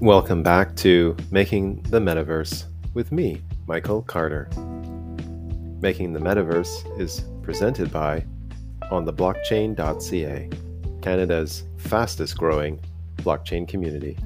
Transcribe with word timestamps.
Welcome 0.00 0.42
back 0.42 0.76
to 0.76 1.14
Making 1.30 1.82
the 1.90 2.00
Metaverse 2.00 2.64
with 2.94 3.12
me, 3.12 3.42
Michael 3.66 4.00
Carter. 4.00 4.48
Making 5.82 6.14
the 6.14 6.18
Metaverse 6.18 6.98
is 6.98 7.26
presented 7.42 7.92
by 7.92 8.24
ontheblockchain.ca, 8.90 10.48
Canada's 11.02 11.64
fastest 11.76 12.38
growing 12.38 12.80
blockchain 13.18 13.68
community. 13.68 14.16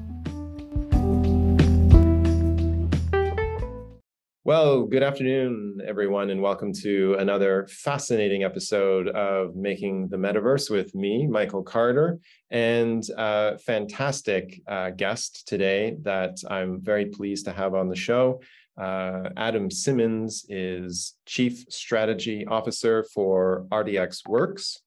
Well, 4.46 4.82
good 4.82 5.02
afternoon, 5.02 5.78
everyone, 5.86 6.28
and 6.28 6.42
welcome 6.42 6.74
to 6.82 7.14
another 7.18 7.66
fascinating 7.66 8.44
episode 8.44 9.08
of 9.08 9.56
Making 9.56 10.08
the 10.08 10.18
Metaverse 10.18 10.68
with 10.68 10.94
me, 10.94 11.26
Michael 11.26 11.62
Carter, 11.62 12.18
and 12.50 13.02
a 13.16 13.56
fantastic 13.56 14.60
uh, 14.68 14.90
guest 14.90 15.48
today 15.48 15.96
that 16.02 16.36
I'm 16.50 16.82
very 16.82 17.06
pleased 17.06 17.46
to 17.46 17.52
have 17.52 17.74
on 17.74 17.88
the 17.88 17.96
show. 17.96 18.42
Uh, 18.78 19.30
Adam 19.38 19.70
Simmons 19.70 20.44
is 20.50 21.14
Chief 21.24 21.64
Strategy 21.70 22.44
Officer 22.44 23.06
for 23.14 23.64
RDX 23.72 24.28
Works. 24.28 24.82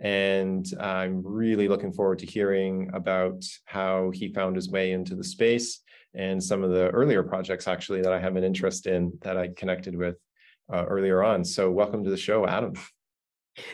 And 0.00 0.64
I'm 0.80 1.20
really 1.22 1.68
looking 1.68 1.92
forward 1.92 2.20
to 2.20 2.26
hearing 2.26 2.88
about 2.94 3.44
how 3.66 4.10
he 4.10 4.32
found 4.32 4.56
his 4.56 4.70
way 4.70 4.92
into 4.92 5.14
the 5.14 5.22
space 5.22 5.81
and 6.14 6.42
some 6.42 6.62
of 6.62 6.70
the 6.70 6.88
earlier 6.90 7.22
projects 7.22 7.66
actually 7.66 8.02
that 8.02 8.12
I 8.12 8.20
have 8.20 8.36
an 8.36 8.44
interest 8.44 8.86
in 8.86 9.12
that 9.22 9.36
I 9.36 9.48
connected 9.48 9.96
with 9.96 10.16
uh, 10.72 10.84
earlier 10.84 11.22
on. 11.22 11.44
So 11.44 11.70
welcome 11.70 12.04
to 12.04 12.10
the 12.10 12.16
show, 12.16 12.46
Adam. 12.46 12.74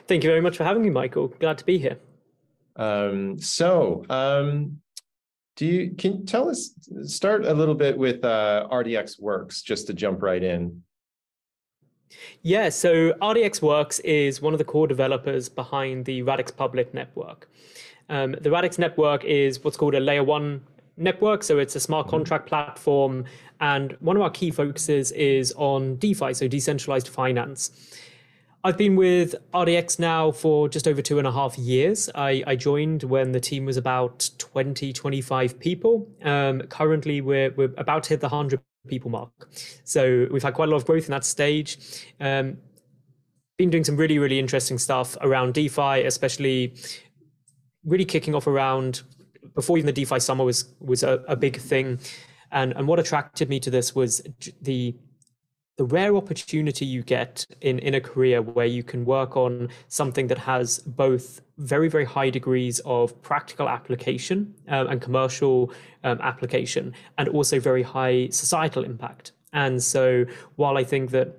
Thank 0.06 0.24
you 0.24 0.30
very 0.30 0.40
much 0.40 0.56
for 0.56 0.64
having 0.64 0.82
me, 0.82 0.90
Michael. 0.90 1.28
Glad 1.28 1.58
to 1.58 1.64
be 1.64 1.78
here. 1.78 1.98
Um, 2.76 3.38
so, 3.38 4.04
um, 4.08 4.80
do 5.56 5.66
you 5.66 5.94
can 5.96 6.20
you 6.20 6.24
tell 6.24 6.48
us 6.48 6.70
start 7.02 7.44
a 7.44 7.52
little 7.52 7.74
bit 7.74 7.98
with 7.98 8.24
uh, 8.24 8.68
RDX 8.70 9.20
Works 9.20 9.62
just 9.62 9.88
to 9.88 9.92
jump 9.92 10.22
right 10.22 10.42
in? 10.42 10.82
Yeah, 12.42 12.68
so 12.68 13.12
RDX 13.14 13.60
Works 13.60 13.98
is 14.00 14.40
one 14.40 14.54
of 14.54 14.58
the 14.58 14.64
core 14.64 14.86
developers 14.86 15.48
behind 15.48 16.04
the 16.04 16.22
Radix 16.22 16.52
Public 16.52 16.94
network. 16.94 17.50
Um, 18.08 18.36
the 18.40 18.50
Radix 18.50 18.78
network 18.78 19.24
is 19.24 19.62
what's 19.64 19.76
called 19.76 19.94
a 19.94 20.00
layer 20.00 20.24
one 20.24 20.62
network. 20.98 21.42
So 21.42 21.58
it's 21.58 21.76
a 21.76 21.80
smart 21.80 22.06
mm-hmm. 22.06 22.16
contract 22.16 22.46
platform. 22.46 23.24
And 23.60 23.96
one 24.00 24.16
of 24.16 24.22
our 24.22 24.30
key 24.30 24.50
focuses 24.50 25.12
is 25.12 25.52
on 25.56 25.96
DeFi, 25.96 26.34
so 26.34 26.48
decentralized 26.48 27.08
finance. 27.08 27.96
I've 28.64 28.76
been 28.76 28.96
with 28.96 29.36
RDX 29.54 29.98
now 29.98 30.32
for 30.32 30.68
just 30.68 30.88
over 30.88 31.00
two 31.00 31.18
and 31.18 31.26
a 31.26 31.32
half 31.32 31.56
years. 31.56 32.10
I, 32.14 32.42
I 32.46 32.56
joined 32.56 33.04
when 33.04 33.32
the 33.32 33.40
team 33.40 33.64
was 33.64 33.76
about 33.76 34.30
20, 34.38 34.92
25 34.92 35.60
people. 35.60 36.08
Um, 36.24 36.62
currently, 36.62 37.20
we're, 37.20 37.50
we're 37.52 37.72
about 37.78 38.02
to 38.04 38.10
hit 38.10 38.20
the 38.20 38.28
100 38.28 38.60
people 38.88 39.10
mark. 39.10 39.30
So 39.84 40.26
we've 40.30 40.42
had 40.42 40.54
quite 40.54 40.68
a 40.68 40.72
lot 40.72 40.78
of 40.78 40.86
growth 40.86 41.04
in 41.04 41.12
that 41.12 41.24
stage. 41.24 41.78
Um, 42.20 42.58
been 43.58 43.70
doing 43.70 43.84
some 43.84 43.96
really, 43.96 44.18
really 44.18 44.38
interesting 44.38 44.78
stuff 44.78 45.16
around 45.20 45.54
DeFi, 45.54 46.02
especially 46.04 46.74
really 47.84 48.04
kicking 48.04 48.34
off 48.34 48.46
around 48.46 49.02
before 49.54 49.78
even 49.78 49.86
the 49.86 49.92
DeFi 49.92 50.20
summer 50.20 50.44
was 50.44 50.72
was 50.80 51.02
a, 51.02 51.24
a 51.28 51.36
big 51.36 51.58
thing, 51.58 51.98
and 52.50 52.72
and 52.72 52.86
what 52.86 52.98
attracted 52.98 53.48
me 53.48 53.60
to 53.60 53.70
this 53.70 53.94
was 53.94 54.22
the 54.62 54.94
the 55.78 55.84
rare 55.84 56.16
opportunity 56.16 56.84
you 56.84 57.02
get 57.02 57.46
in, 57.60 57.78
in 57.78 57.94
a 57.94 58.00
career 58.00 58.42
where 58.42 58.66
you 58.66 58.82
can 58.82 59.04
work 59.04 59.36
on 59.36 59.68
something 59.86 60.26
that 60.26 60.38
has 60.38 60.80
both 60.80 61.40
very, 61.56 61.88
very 61.88 62.04
high 62.04 62.30
degrees 62.30 62.80
of 62.84 63.20
practical 63.22 63.68
application 63.68 64.52
um, 64.66 64.88
and 64.88 65.00
commercial 65.00 65.72
um, 66.02 66.18
application, 66.20 66.92
and 67.16 67.28
also 67.28 67.60
very 67.60 67.84
high 67.84 68.28
societal 68.30 68.82
impact. 68.82 69.32
And 69.52 69.80
so, 69.80 70.26
while 70.56 70.76
I 70.76 70.84
think 70.84 71.12
that 71.12 71.38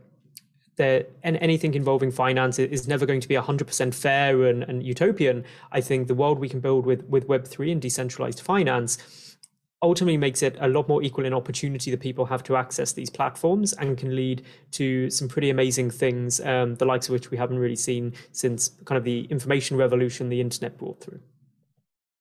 that 0.80 1.12
and 1.24 1.38
anything 1.38 1.76
involving 1.76 2.10
finance 2.10 2.58
is 2.58 2.88
never 2.88 3.06
going 3.06 3.20
to 3.20 3.28
be 3.28 3.36
100% 3.36 3.94
fair 3.94 4.46
and, 4.46 4.64
and 4.64 4.82
utopian. 4.82 5.44
I 5.72 5.82
think 5.82 6.08
the 6.08 6.16
world 6.16 6.40
we 6.40 6.50
can 6.50 6.60
build 6.60 6.86
with 6.86 7.04
with 7.04 7.28
web3 7.28 7.74
and 7.74 7.82
decentralized 7.82 8.42
finance 8.42 8.98
ultimately 9.82 10.18
makes 10.18 10.42
it 10.42 10.58
a 10.60 10.68
lot 10.68 10.90
more 10.90 11.04
equal 11.04 11.26
in 11.26 11.34
opportunity 11.34 11.92
that 11.92 12.00
people 12.02 12.26
have 12.26 12.44
to 12.44 12.58
access 12.58 12.92
these 12.94 13.10
platforms 13.10 13.72
and 13.74 13.98
can 13.98 14.14
lead 14.16 14.44
to 14.72 15.10
some 15.10 15.28
pretty 15.28 15.50
amazing 15.50 15.90
things 15.90 16.42
um, 16.42 16.76
the 16.76 16.86
likes 16.86 17.08
of 17.08 17.14
which 17.14 17.32
we 17.32 17.38
haven't 17.38 17.60
really 17.60 17.78
seen 17.78 18.14
since 18.32 18.70
kind 18.86 18.98
of 18.98 19.04
the 19.04 19.22
information 19.26 19.78
revolution 19.78 20.30
the 20.30 20.42
internet 20.42 20.78
brought 20.78 21.00
through. 21.02 21.20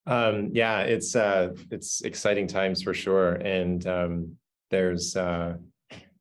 Um, 0.05 0.49
yeah 0.53 0.81
it's 0.81 1.15
uh, 1.15 1.53
it's 1.71 2.01
exciting 2.01 2.47
times 2.47 2.83
for 2.83 2.93
sure. 2.93 3.33
And 3.35 3.85
um, 3.87 4.37
there's 4.69 5.15
uh, 5.15 5.55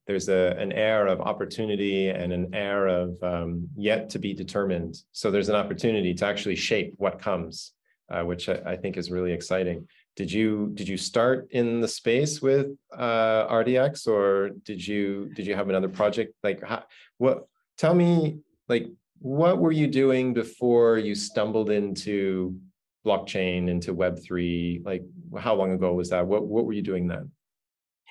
there's 0.08 0.30
a, 0.30 0.56
an 0.58 0.72
air 0.72 1.06
of 1.06 1.20
opportunity 1.20 2.08
and 2.08 2.32
an 2.32 2.54
air 2.54 2.86
of 2.86 3.22
um, 3.22 3.68
yet 3.76 4.08
to 4.08 4.18
be 4.18 4.32
determined. 4.32 4.96
So 5.12 5.30
there's 5.30 5.50
an 5.50 5.54
opportunity 5.54 6.14
to 6.14 6.24
actually 6.24 6.56
shape 6.56 6.94
what 6.96 7.20
comes, 7.20 7.72
uh, 8.10 8.22
which 8.22 8.48
I, 8.48 8.58
I, 8.66 8.76
think 8.76 8.96
is 8.96 9.10
really 9.10 9.32
exciting. 9.32 9.86
Did 10.16 10.32
you 10.32 10.70
did 10.72 10.88
you 10.88 10.96
start 10.96 11.48
in 11.50 11.82
the 11.82 11.86
space 11.86 12.40
with 12.40 12.68
uh, 12.96 13.46
RDX, 13.48 14.08
or 14.08 14.50
did 14.64 14.84
you 14.84 15.30
did 15.36 15.46
you 15.46 15.54
have 15.54 15.68
another 15.68 15.90
project? 15.90 16.32
Like, 16.42 16.62
how, 16.64 16.84
what? 17.18 17.46
Tell 17.76 17.94
me, 17.94 18.38
like, 18.66 18.86
what 19.20 19.58
were 19.58 19.72
you 19.72 19.86
doing 19.86 20.32
before 20.32 20.96
you 20.98 21.14
stumbled 21.14 21.70
into 21.70 22.58
blockchain, 23.06 23.68
into 23.68 23.92
Web 23.92 24.18
three? 24.24 24.80
Like, 24.84 25.04
how 25.38 25.54
long 25.54 25.72
ago 25.72 25.92
was 25.92 26.08
that? 26.10 26.26
What 26.26 26.46
what 26.46 26.64
were 26.64 26.72
you 26.72 26.82
doing 26.82 27.06
then? 27.06 27.30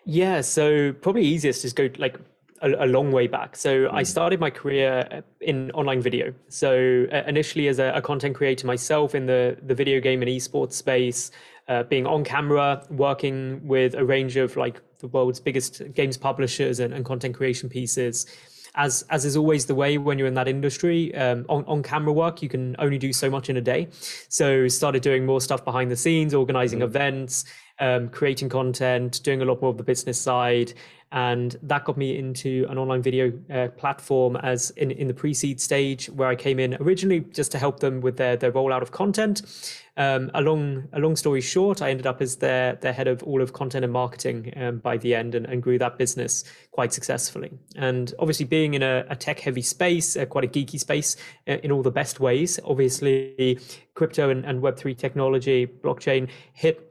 Yeah, 0.09 0.39
so 0.39 0.93
probably 0.93 1.23
easiest 1.23 1.65
is 1.65 1.73
go 1.73 1.89
like 1.97 2.17
a, 2.61 2.85
a 2.85 2.87
long 2.87 3.11
way 3.11 3.27
back. 3.27 3.57
So 3.57 3.87
mm. 3.87 3.93
I 3.93 4.03
started 4.03 4.39
my 4.39 4.49
career 4.49 5.05
uh, 5.11 5.21
in 5.41 5.69
online 5.71 6.01
video. 6.01 6.33
So 6.47 7.07
uh, 7.11 7.23
initially 7.27 7.67
as 7.67 7.77
a, 7.79 7.91
a, 7.93 8.01
content 8.01 8.33
creator 8.33 8.65
myself 8.65 9.15
in 9.15 9.25
the 9.25 9.57
the 9.61 9.75
video 9.75 9.99
game 9.99 10.21
and 10.21 10.31
esports 10.31 10.73
space, 10.73 11.31
uh, 11.67 11.83
being 11.83 12.07
on 12.07 12.23
camera, 12.23 12.85
working 12.89 13.67
with 13.67 13.95
a 13.95 14.05
range 14.05 14.37
of 14.37 14.55
like 14.55 14.81
the 14.99 15.07
world's 15.07 15.41
biggest 15.41 15.81
games 15.93 16.15
publishers 16.15 16.79
and, 16.79 16.93
and 16.93 17.03
content 17.03 17.35
creation 17.35 17.67
pieces. 17.67 18.27
As, 18.77 19.03
as 19.09 19.25
is 19.25 19.35
always 19.35 19.65
the 19.65 19.75
way 19.75 19.97
when 19.97 20.17
you're 20.19 20.27
in 20.27 20.35
that 20.35 20.47
industry, 20.47 21.13
um, 21.15 21.45
on, 21.49 21.65
on 21.65 21.83
camera 21.83 22.13
work, 22.13 22.41
you 22.43 22.49
can 22.49 22.75
only 22.79 22.97
do 22.97 23.11
so 23.11 23.29
much 23.29 23.49
in 23.49 23.57
a 23.57 23.61
day. 23.61 23.89
So 24.29 24.67
started 24.67 25.01
doing 25.01 25.25
more 25.25 25.41
stuff 25.41 25.65
behind 25.65 25.89
the 25.89 25.95
scenes, 25.97 26.33
organizing 26.33 26.79
mm. 26.79 26.83
events, 26.83 27.45
um, 27.79 28.09
creating 28.09 28.49
content, 28.49 29.21
doing 29.23 29.41
a 29.41 29.45
lot 29.45 29.61
more 29.61 29.71
of 29.71 29.77
the 29.77 29.83
business 29.83 30.19
side. 30.19 30.73
And 31.11 31.55
that 31.63 31.85
got 31.85 31.97
me 31.97 32.17
into 32.17 32.65
an 32.69 32.77
online 32.77 33.01
video 33.01 33.31
uh, 33.49 33.69
platform 33.69 34.35
as 34.37 34.71
in, 34.71 34.91
in 34.91 35.07
the 35.07 35.13
pre-seed 35.13 35.61
stage 35.61 36.07
where 36.07 36.27
I 36.27 36.35
came 36.35 36.59
in 36.59 36.75
originally 36.75 37.21
just 37.21 37.51
to 37.53 37.57
help 37.57 37.79
them 37.79 38.01
with 38.01 38.17
their, 38.17 38.35
their 38.35 38.51
rollout 38.51 38.81
of 38.81 38.91
content. 38.91 39.43
Um, 39.97 40.29
a 40.35 40.41
long 40.41 40.87
a 40.93 40.99
long 40.99 41.15
story 41.15 41.41
short, 41.41 41.81
I 41.81 41.89
ended 41.89 42.05
up 42.05 42.21
as 42.21 42.35
their 42.35 42.75
their 42.75 42.93
head 42.93 43.07
of 43.07 43.23
all 43.23 43.41
of 43.41 43.53
content 43.53 43.83
and 43.83 43.91
marketing 43.91 44.53
um, 44.55 44.77
by 44.77 44.97
the 44.97 45.15
end, 45.15 45.33
and, 45.33 45.47
and, 45.47 45.63
grew 45.63 45.79
that 45.79 45.97
business 45.97 46.43
quite 46.69 46.93
successfully. 46.93 47.51
And 47.75 48.13
obviously, 48.19 48.45
being 48.45 48.75
in 48.75 48.83
a, 48.83 49.05
a 49.09 49.15
tech 49.15 49.39
heavy 49.39 49.63
space, 49.63 50.15
uh, 50.15 50.27
quite 50.27 50.43
a 50.43 50.47
geeky 50.47 50.79
space 50.79 51.15
uh, 51.47 51.53
in 51.63 51.71
all 51.71 51.81
the 51.81 51.89
best 51.89 52.19
ways. 52.19 52.59
Obviously, 52.63 53.59
crypto 53.95 54.29
and, 54.29 54.45
and 54.45 54.61
Web 54.61 54.77
three 54.77 54.93
technology, 54.93 55.65
blockchain 55.65 56.29
hit 56.53 56.86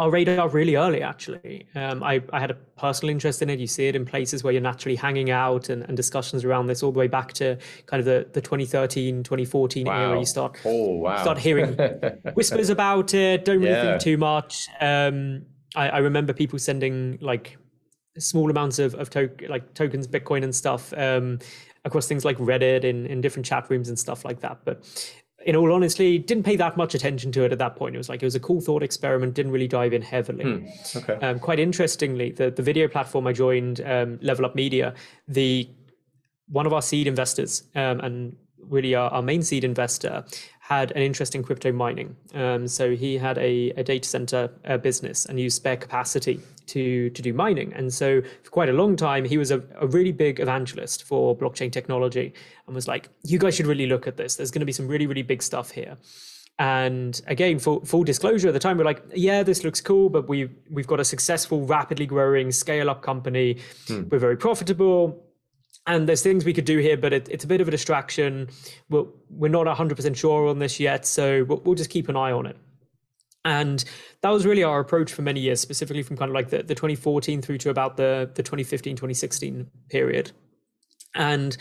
our 0.00 0.10
radar 0.10 0.48
really 0.48 0.76
early 0.76 1.02
actually 1.02 1.66
um, 1.74 2.02
I, 2.02 2.22
I, 2.32 2.40
had 2.40 2.50
a 2.50 2.54
personal 2.54 3.10
interest 3.10 3.42
in 3.42 3.50
it 3.50 3.58
you 3.58 3.66
see 3.66 3.86
it 3.86 3.94
in 3.94 4.06
places 4.06 4.42
where 4.42 4.50
you're 4.50 4.62
naturally 4.62 4.96
hanging 4.96 5.30
out 5.30 5.68
and, 5.68 5.82
and 5.82 5.94
discussions 5.94 6.42
around 6.42 6.68
this 6.68 6.82
all 6.82 6.90
the 6.90 6.98
way 6.98 7.06
back 7.06 7.34
to 7.34 7.58
kind 7.84 8.00
of 8.00 8.06
the, 8.06 8.26
the 8.32 8.40
2013 8.40 9.22
2014 9.22 9.86
wow. 9.86 10.00
era 10.00 10.18
you 10.18 10.24
start 10.24 10.58
oh, 10.64 10.96
wow. 10.96 11.20
start 11.20 11.36
hearing 11.36 11.74
whispers 12.34 12.70
about 12.70 13.12
it 13.12 13.44
don't 13.44 13.58
really 13.58 13.70
yeah. 13.72 13.90
think 13.90 14.00
too 14.00 14.16
much 14.16 14.68
um, 14.80 15.42
I, 15.76 15.90
I, 15.90 15.98
remember 15.98 16.32
people 16.32 16.58
sending 16.58 17.18
like 17.20 17.58
small 18.18 18.50
amounts 18.50 18.78
of, 18.78 18.94
of 18.94 19.10
to- 19.10 19.30
like 19.50 19.74
tokens 19.74 20.08
bitcoin 20.08 20.44
and 20.44 20.54
stuff 20.54 20.94
um, 20.94 21.40
across 21.84 22.06
things 22.06 22.24
like 22.24 22.38
reddit 22.38 22.84
in, 22.84 23.04
in 23.04 23.20
different 23.20 23.44
chat 23.44 23.68
rooms 23.68 23.90
and 23.90 23.98
stuff 23.98 24.24
like 24.24 24.40
that 24.40 24.60
but 24.64 24.82
in 25.46 25.56
all 25.56 25.72
honesty, 25.72 26.18
didn't 26.18 26.44
pay 26.44 26.56
that 26.56 26.76
much 26.76 26.94
attention 26.94 27.32
to 27.32 27.44
it 27.44 27.52
at 27.52 27.58
that 27.58 27.76
point. 27.76 27.94
It 27.94 27.98
was 27.98 28.08
like 28.08 28.22
it 28.22 28.26
was 28.26 28.34
a 28.34 28.40
cool 28.40 28.60
thought 28.60 28.82
experiment. 28.82 29.34
Didn't 29.34 29.52
really 29.52 29.68
dive 29.68 29.92
in 29.92 30.02
heavily. 30.02 30.44
Hmm. 30.44 30.98
Okay. 30.98 31.14
Um, 31.26 31.38
quite 31.38 31.58
interestingly, 31.58 32.32
the 32.32 32.50
the 32.50 32.62
video 32.62 32.88
platform 32.88 33.26
I 33.26 33.32
joined, 33.32 33.80
um, 33.82 34.18
Level 34.22 34.44
Up 34.44 34.54
Media, 34.54 34.94
the 35.28 35.68
one 36.48 36.66
of 36.66 36.72
our 36.72 36.82
seed 36.82 37.06
investors 37.06 37.64
um, 37.74 38.00
and 38.00 38.36
really 38.58 38.94
our, 38.94 39.10
our 39.10 39.22
main 39.22 39.42
seed 39.42 39.64
investor 39.64 40.24
had 40.60 40.92
an 40.92 41.02
interest 41.02 41.34
in 41.34 41.42
crypto 41.42 41.72
mining. 41.72 42.16
Um, 42.34 42.68
so 42.68 42.94
he 42.94 43.18
had 43.18 43.38
a, 43.38 43.70
a 43.70 43.82
data 43.82 44.08
center 44.08 44.50
uh, 44.64 44.76
business 44.76 45.26
and 45.26 45.38
used 45.40 45.56
spare 45.56 45.76
capacity 45.76 46.40
to, 46.70 47.10
to 47.10 47.22
do 47.22 47.32
mining. 47.32 47.72
And 47.72 47.92
so 47.92 48.22
for 48.42 48.50
quite 48.50 48.68
a 48.68 48.72
long 48.72 48.96
time, 48.96 49.24
he 49.24 49.38
was 49.38 49.50
a, 49.50 49.62
a 49.78 49.86
really 49.86 50.12
big 50.12 50.40
evangelist 50.40 51.04
for 51.04 51.36
blockchain 51.36 51.70
technology 51.70 52.32
and 52.66 52.74
was 52.74 52.88
like, 52.88 53.08
you 53.22 53.38
guys 53.38 53.54
should 53.54 53.66
really 53.66 53.86
look 53.86 54.06
at 54.06 54.16
this. 54.16 54.36
There's 54.36 54.50
going 54.50 54.60
to 54.60 54.66
be 54.66 54.72
some 54.72 54.88
really, 54.88 55.06
really 55.06 55.22
big 55.22 55.42
stuff 55.42 55.70
here. 55.70 55.96
And 56.58 57.20
again, 57.26 57.58
full, 57.58 57.84
full 57.86 58.04
disclosure 58.04 58.48
at 58.48 58.54
the 58.54 58.60
time, 58.60 58.76
we're 58.76 58.84
like, 58.84 59.02
yeah, 59.14 59.42
this 59.42 59.64
looks 59.64 59.80
cool, 59.80 60.10
but 60.10 60.28
we've 60.28 60.54
we've 60.70 60.86
got 60.86 61.00
a 61.00 61.04
successful, 61.04 61.64
rapidly 61.64 62.04
growing, 62.04 62.52
scale 62.52 62.90
up 62.90 63.00
company. 63.00 63.56
Hmm. 63.88 64.02
We're 64.10 64.18
very 64.18 64.36
profitable. 64.36 65.24
And 65.86 66.06
there's 66.06 66.22
things 66.22 66.44
we 66.44 66.52
could 66.52 66.66
do 66.66 66.76
here, 66.76 66.98
but 66.98 67.14
it, 67.14 67.28
it's 67.30 67.44
a 67.44 67.46
bit 67.46 67.62
of 67.62 67.68
a 67.68 67.70
distraction. 67.70 68.50
We're, 68.90 69.06
we're 69.30 69.48
not 69.48 69.66
100% 69.66 70.14
sure 70.14 70.48
on 70.48 70.58
this 70.58 70.78
yet, 70.78 71.06
so 71.06 71.44
we'll, 71.44 71.62
we'll 71.64 71.74
just 71.74 71.88
keep 71.88 72.10
an 72.10 72.16
eye 72.16 72.32
on 72.32 72.44
it. 72.44 72.58
And 73.44 73.84
that 74.20 74.30
was 74.30 74.44
really 74.44 74.62
our 74.62 74.80
approach 74.80 75.12
for 75.12 75.22
many 75.22 75.40
years, 75.40 75.60
specifically 75.60 76.02
from 76.02 76.16
kind 76.16 76.28
of 76.28 76.34
like 76.34 76.50
the, 76.50 76.62
the 76.62 76.74
2014 76.74 77.40
through 77.40 77.58
to 77.58 77.70
about 77.70 77.96
the, 77.96 78.30
the 78.34 78.42
2015, 78.42 78.96
2016 78.96 79.70
period. 79.88 80.32
And 81.14 81.56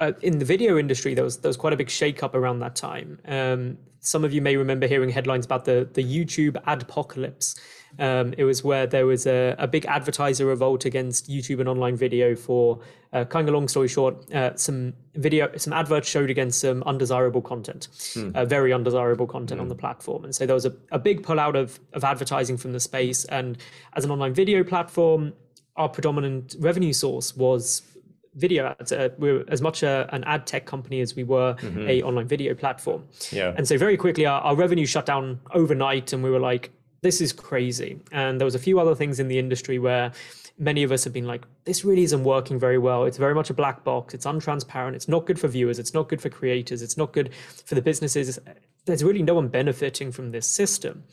uh, 0.00 0.12
in 0.22 0.38
the 0.38 0.44
video 0.44 0.78
industry, 0.78 1.14
there 1.14 1.24
was 1.24 1.38
there 1.38 1.48
was 1.48 1.56
quite 1.56 1.72
a 1.72 1.76
big 1.76 1.88
shakeup 1.88 2.34
around 2.34 2.60
that 2.60 2.76
time. 2.76 3.18
Um, 3.26 3.78
some 4.00 4.24
of 4.24 4.32
you 4.32 4.40
may 4.40 4.56
remember 4.56 4.86
hearing 4.86 5.10
headlines 5.10 5.44
about 5.44 5.64
the 5.64 5.88
the 5.92 6.04
YouTube 6.04 6.52
adpocalypse. 6.64 7.58
Um, 7.98 8.34
it 8.36 8.44
was 8.44 8.62
where 8.62 8.86
there 8.86 9.06
was 9.06 9.26
a, 9.26 9.54
a 9.58 9.66
big 9.66 9.84
advertiser 9.86 10.46
revolt 10.46 10.84
against 10.84 11.28
YouTube 11.28 11.60
and 11.60 11.68
online 11.68 11.96
video 11.96 12.34
for 12.34 12.80
uh, 13.12 13.24
kind 13.24 13.48
of 13.48 13.54
long 13.54 13.68
story 13.68 13.88
short, 13.88 14.30
uh, 14.32 14.54
some 14.54 14.92
video, 15.14 15.50
some 15.56 15.72
adverts 15.72 16.08
showed 16.08 16.30
against 16.30 16.60
some 16.60 16.82
undesirable 16.84 17.40
content, 17.40 17.88
hmm. 18.14 18.30
uh, 18.34 18.44
very 18.44 18.72
undesirable 18.72 19.26
content 19.26 19.58
hmm. 19.58 19.62
on 19.62 19.68
the 19.68 19.74
platform. 19.74 20.24
And 20.24 20.34
so 20.34 20.46
there 20.46 20.54
was 20.54 20.66
a, 20.66 20.74
a 20.92 20.98
big 20.98 21.22
pullout 21.22 21.56
of, 21.56 21.80
of 21.92 22.04
advertising 22.04 22.56
from 22.56 22.72
the 22.72 22.80
space. 22.80 23.24
And 23.26 23.58
as 23.94 24.04
an 24.04 24.10
online 24.10 24.34
video 24.34 24.62
platform, 24.62 25.32
our 25.76 25.88
predominant 25.88 26.56
revenue 26.58 26.92
source 26.92 27.36
was 27.36 27.82
video 28.34 28.74
ads. 28.78 28.92
Uh, 28.92 29.08
we're 29.18 29.44
as 29.48 29.60
much 29.60 29.82
a, 29.82 30.08
an 30.12 30.24
ad 30.24 30.46
tech 30.46 30.64
company 30.64 31.00
as 31.00 31.16
we 31.16 31.24
were 31.24 31.54
mm-hmm. 31.54 31.88
a 31.88 32.02
online 32.02 32.26
video 32.26 32.54
platform. 32.54 33.04
Yeah. 33.30 33.54
And 33.56 33.66
so 33.66 33.76
very 33.76 33.96
quickly 33.96 34.26
our, 34.26 34.40
our 34.40 34.54
revenue 34.54 34.86
shut 34.86 35.06
down 35.06 35.40
overnight 35.52 36.12
and 36.12 36.22
we 36.22 36.30
were 36.30 36.38
like, 36.38 36.70
this 37.00 37.20
is 37.20 37.32
crazy. 37.32 38.00
And 38.12 38.40
there 38.40 38.44
was 38.44 38.54
a 38.54 38.58
few 38.58 38.80
other 38.80 38.94
things 38.94 39.20
in 39.20 39.28
the 39.28 39.38
industry 39.38 39.78
where 39.78 40.12
many 40.58 40.82
of 40.82 40.90
us 40.90 41.04
have 41.04 41.12
been 41.12 41.26
like, 41.26 41.44
this 41.64 41.84
really 41.84 42.02
isn't 42.02 42.24
working 42.24 42.58
very 42.58 42.78
well. 42.78 43.04
It's 43.04 43.18
very 43.18 43.34
much 43.34 43.50
a 43.50 43.54
black 43.54 43.84
box. 43.84 44.14
It's 44.14 44.26
untransparent. 44.26 44.94
It's 44.94 45.08
not 45.08 45.26
good 45.26 45.38
for 45.38 45.48
viewers. 45.48 45.78
It's 45.78 45.94
not 45.94 46.08
good 46.08 46.20
for 46.20 46.28
creators. 46.28 46.82
It's 46.82 46.96
not 46.96 47.12
good 47.12 47.30
for 47.64 47.74
the 47.74 47.82
businesses. 47.82 48.38
There's 48.84 49.04
really 49.04 49.22
no 49.22 49.34
one 49.34 49.48
benefiting 49.48 50.10
from 50.10 50.30
this 50.30 50.46
system. 50.46 51.04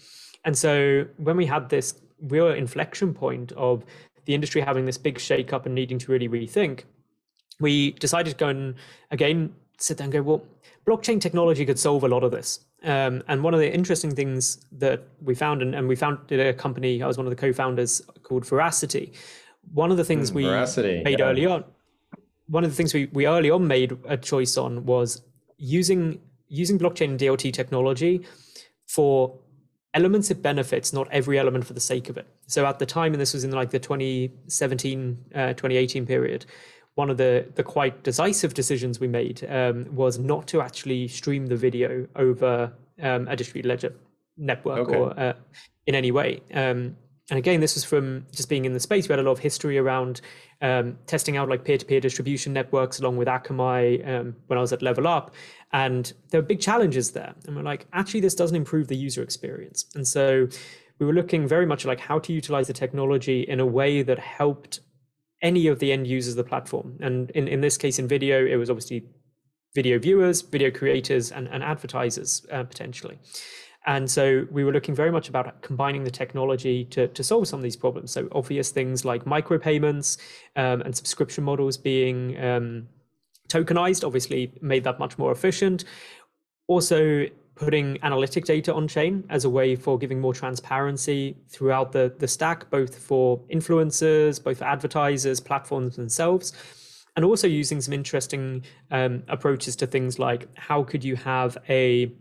And 0.44 0.58
so 0.58 1.06
when 1.18 1.38
we 1.38 1.46
had 1.46 1.70
this 1.70 1.96
real 2.22 2.48
inflection 2.48 3.14
point 3.14 3.52
of 3.52 3.84
the 4.26 4.34
industry 4.34 4.62
having 4.62 4.86
this 4.86 4.98
big 4.98 5.20
shake-up 5.20 5.66
and 5.66 5.76
needing 5.76 6.00
to 6.00 6.12
really 6.12 6.30
rethink, 6.30 6.84
we 7.60 7.92
decided 7.92 8.31
to 8.31 8.36
go 8.38 8.48
and 8.48 8.76
again 9.12 9.54
sit 9.78 9.98
there 9.98 10.06
and 10.06 10.14
go, 10.14 10.22
well, 10.22 10.44
blockchain 10.88 11.20
technology 11.20 11.66
could 11.66 11.78
solve 11.78 12.04
a 12.04 12.08
lot 12.08 12.24
of 12.24 12.31
this. 12.31 12.62
Um, 12.86 13.24
and 13.28 13.44
one 13.44 13.54
of 13.54 13.60
the 13.60 13.74
interesting 13.74 14.16
things 14.16 14.64
that 14.74 15.04
we 15.22 15.34
found, 15.34 15.62
and, 15.62 15.74
and 15.74 15.88
we 15.88 15.96
founded 15.96 16.40
a 16.40 16.54
company, 16.54 17.02
I 17.02 17.08
was 17.08 17.18
one 17.18 17.26
of 17.26 17.32
the 17.32 17.36
co-founders 17.36 18.02
called 18.24 18.44
Verasity. 18.44 19.12
One 19.74 19.90
of 19.90 19.98
the 19.98 20.06
things 20.06 20.32
mm, 20.32 20.36
we 20.36 20.44
Verasity, 20.44 21.04
made 21.04 21.20
yeah. 21.20 21.26
early 21.26 21.46
on, 21.48 21.64
one 22.48 22.64
of 22.64 22.70
the 22.70 22.76
things 22.76 22.94
we, 22.94 23.08
we 23.12 23.26
early 23.26 23.50
on 23.50 23.68
made 23.68 23.98
a 24.08 24.18
choice 24.18 24.56
on 24.56 24.86
was 24.86 25.24
using 25.58 26.20
using 26.48 26.78
blockchain 26.78 27.10
and 27.10 27.20
DLT 27.20 27.52
technology 27.52 28.24
for 28.86 29.36
elements 29.96 30.30
it 30.30 30.44
benefits, 30.44 30.94
not 30.94 31.08
every 31.12 31.40
element 31.40 31.66
for 31.66 31.74
the 31.74 31.80
sake 31.80 32.08
of 32.10 32.18
it. 32.18 32.28
So 32.46 32.66
at 32.66 32.78
the 32.78 32.86
time, 32.86 33.14
and 33.14 33.22
this 33.22 33.34
was 33.34 33.44
in 33.44 33.52
like 33.52 33.72
the 33.72 33.80
2017, 33.80 35.18
uh, 35.34 35.48
2018 35.54 36.06
period, 36.06 36.46
one 36.95 37.09
of 37.09 37.18
the 37.18 37.45
the 37.56 37.63
quite 37.63 38.03
decisive 38.03 38.53
decisions 38.53 39.00
we 39.00 39.07
made 39.07 39.45
um, 39.50 39.86
was 39.95 40.18
not 40.18 40.47
to 40.47 40.62
actually 40.62 41.07
stream 41.07 41.47
the 41.47 41.56
video 41.56 42.07
over 42.15 42.74
um, 43.01 43.27
a 43.27 43.36
distributed 43.36 43.68
ledger 43.69 43.94
network 44.38 44.89
okay. 44.89 44.95
or 44.95 45.19
uh, 45.19 45.33
in 45.86 45.95
any 45.95 46.12
way. 46.12 46.42
Um, 46.53 46.97
and 47.30 47.39
again, 47.39 47.59
this 47.59 47.74
was 47.74 47.83
from 47.83 48.27
just 48.31 48.50
being 48.50 48.65
in 48.65 48.74
the 48.74 48.80
space. 48.80 49.09
We 49.09 49.13
had 49.13 49.19
a 49.19 49.24
lot 49.24 49.31
of 49.31 49.39
history 49.39 49.80
around 49.80 50.21
um, 50.62 50.97
testing 51.07 51.38
out 51.38 51.50
like 51.50 51.63
peer-to-peer 51.63 52.00
distribution 52.00 52.53
networks, 52.53 53.00
along 53.00 53.18
with 53.18 53.27
Akamai 53.27 54.07
um, 54.07 54.36
when 54.45 54.59
I 54.59 54.62
was 54.62 54.71
at 54.71 54.83
Level 54.83 55.07
Up, 55.07 55.33
and 55.74 56.13
there 56.30 56.39
were 56.39 56.45
big 56.45 56.62
challenges 56.62 57.12
there. 57.12 57.33
And 57.47 57.56
we're 57.56 57.63
like, 57.63 57.88
actually, 57.94 58.19
this 58.19 58.36
doesn't 58.36 58.56
improve 58.56 58.89
the 58.89 58.95
user 58.95 59.24
experience. 59.24 59.86
And 59.95 60.07
so 60.07 60.47
we 61.00 61.06
were 61.06 61.13
looking 61.13 61.47
very 61.47 61.65
much 61.65 61.83
like 61.83 62.00
how 62.00 62.19
to 62.19 62.31
utilize 62.31 62.68
the 62.68 62.74
technology 62.74 63.42
in 63.42 63.59
a 63.59 63.65
way 63.65 64.03
that 64.03 64.19
helped 64.19 64.81
any 65.42 65.68
of 65.68 65.80
the 65.80 65.92
end 65.92 66.08
users 66.08 66.34
of 66.34 66.38
the 66.38 66.50
platform. 66.50 66.98
And 67.02 67.30
in, 67.32 67.48
in 67.48 67.62
this 67.62 67.78
case, 67.78 68.00
in 68.00 68.08
video, 68.08 68.46
it 68.46 68.56
was 68.56 68.70
obviously 68.70 69.04
video 69.74 70.00
viewers, 70.00 70.42
video 70.42 70.72
creators, 70.72 71.32
and, 71.32 71.48
and 71.50 71.64
advertisers 71.64 72.46
uh, 72.52 72.64
potentially. 72.64 73.20
And 73.88 74.10
so 74.10 74.48
we 74.50 74.64
were 74.64 74.72
looking 74.72 74.96
very 74.96 75.12
much 75.12 75.30
about 75.30 75.62
combining 75.62 76.04
the 76.04 76.12
technology 76.12 76.86
to, 76.86 77.08
to 77.10 77.24
solve 77.24 77.48
some 77.48 77.60
of 77.60 77.64
these 77.64 77.76
problems. 77.76 78.12
So 78.12 78.28
obvious 78.32 78.72
things 78.72 79.06
like 79.06 79.26
micropayments 79.26 80.18
um, 80.56 80.82
and 80.82 80.96
subscription 80.96 81.44
models 81.44 81.78
being 81.78 82.42
um, 82.44 82.88
tokenized 83.48 84.04
obviously 84.04 84.52
made 84.62 84.84
that 84.86 84.98
much 84.98 85.20
more 85.20 85.31
efficient. 85.31 85.86
Also, 86.68 87.28
putting 87.56 87.98
analytic 88.04 88.46
data 88.46 88.74
on 88.74 88.88
chain 88.88 89.24
as 89.30 89.46
a 89.46 89.50
way 89.50 89.75
for 89.75 89.98
giving 89.98 90.19
more 90.19 90.34
transparency 90.34 91.38
throughout 91.48 91.92
the, 91.92 92.13
the 92.19 92.28
stack, 92.28 92.69
both 92.69 92.98
for 92.98 93.40
influencers, 93.52 94.44
both 94.44 94.57
for 94.60 94.66
advertisers, 94.66 95.40
platforms 95.40 95.96
themselves, 95.96 96.54
and 97.16 97.24
also 97.24 97.48
using 97.48 97.80
some 97.80 97.94
interesting 97.94 98.63
um, 98.92 99.24
approaches 99.30 99.75
to 99.78 99.88
things 99.88 100.19
like 100.19 100.48
how 100.57 100.84
could 100.84 101.04
you 101.04 101.16
have 101.16 101.57
a 101.69 102.12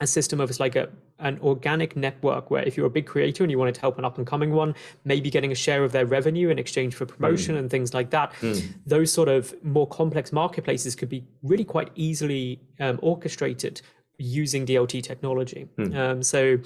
a 0.00 0.06
system 0.06 0.40
of 0.40 0.48
it's 0.48 0.60
like 0.60 0.76
a 0.76 0.88
an 1.20 1.38
organic 1.42 1.96
network 1.96 2.50
where 2.50 2.62
if 2.62 2.76
you're 2.76 2.86
a 2.86 2.90
big 2.90 3.06
creator 3.06 3.42
and 3.42 3.50
you 3.50 3.58
wanted 3.58 3.74
to 3.74 3.80
help 3.80 3.98
an 3.98 4.04
up 4.04 4.18
and 4.18 4.26
coming 4.26 4.52
one, 4.52 4.74
maybe 5.04 5.30
getting 5.30 5.50
a 5.50 5.54
share 5.54 5.82
of 5.82 5.90
their 5.90 6.06
revenue 6.06 6.48
in 6.48 6.58
exchange 6.58 6.94
for 6.94 7.06
promotion 7.06 7.56
mm. 7.56 7.58
and 7.58 7.70
things 7.70 7.92
like 7.92 8.10
that. 8.10 8.32
Mm. 8.40 8.74
Those 8.86 9.12
sort 9.12 9.28
of 9.28 9.52
more 9.64 9.86
complex 9.88 10.32
marketplaces 10.32 10.94
could 10.94 11.08
be 11.08 11.24
really 11.42 11.64
quite 11.64 11.90
easily 11.96 12.60
um, 12.78 13.00
orchestrated 13.02 13.82
using 14.18 14.66
DLT 14.66 15.02
technology. 15.02 15.68
Hmm. 15.76 15.96
Um, 15.96 16.22
so 16.22 16.58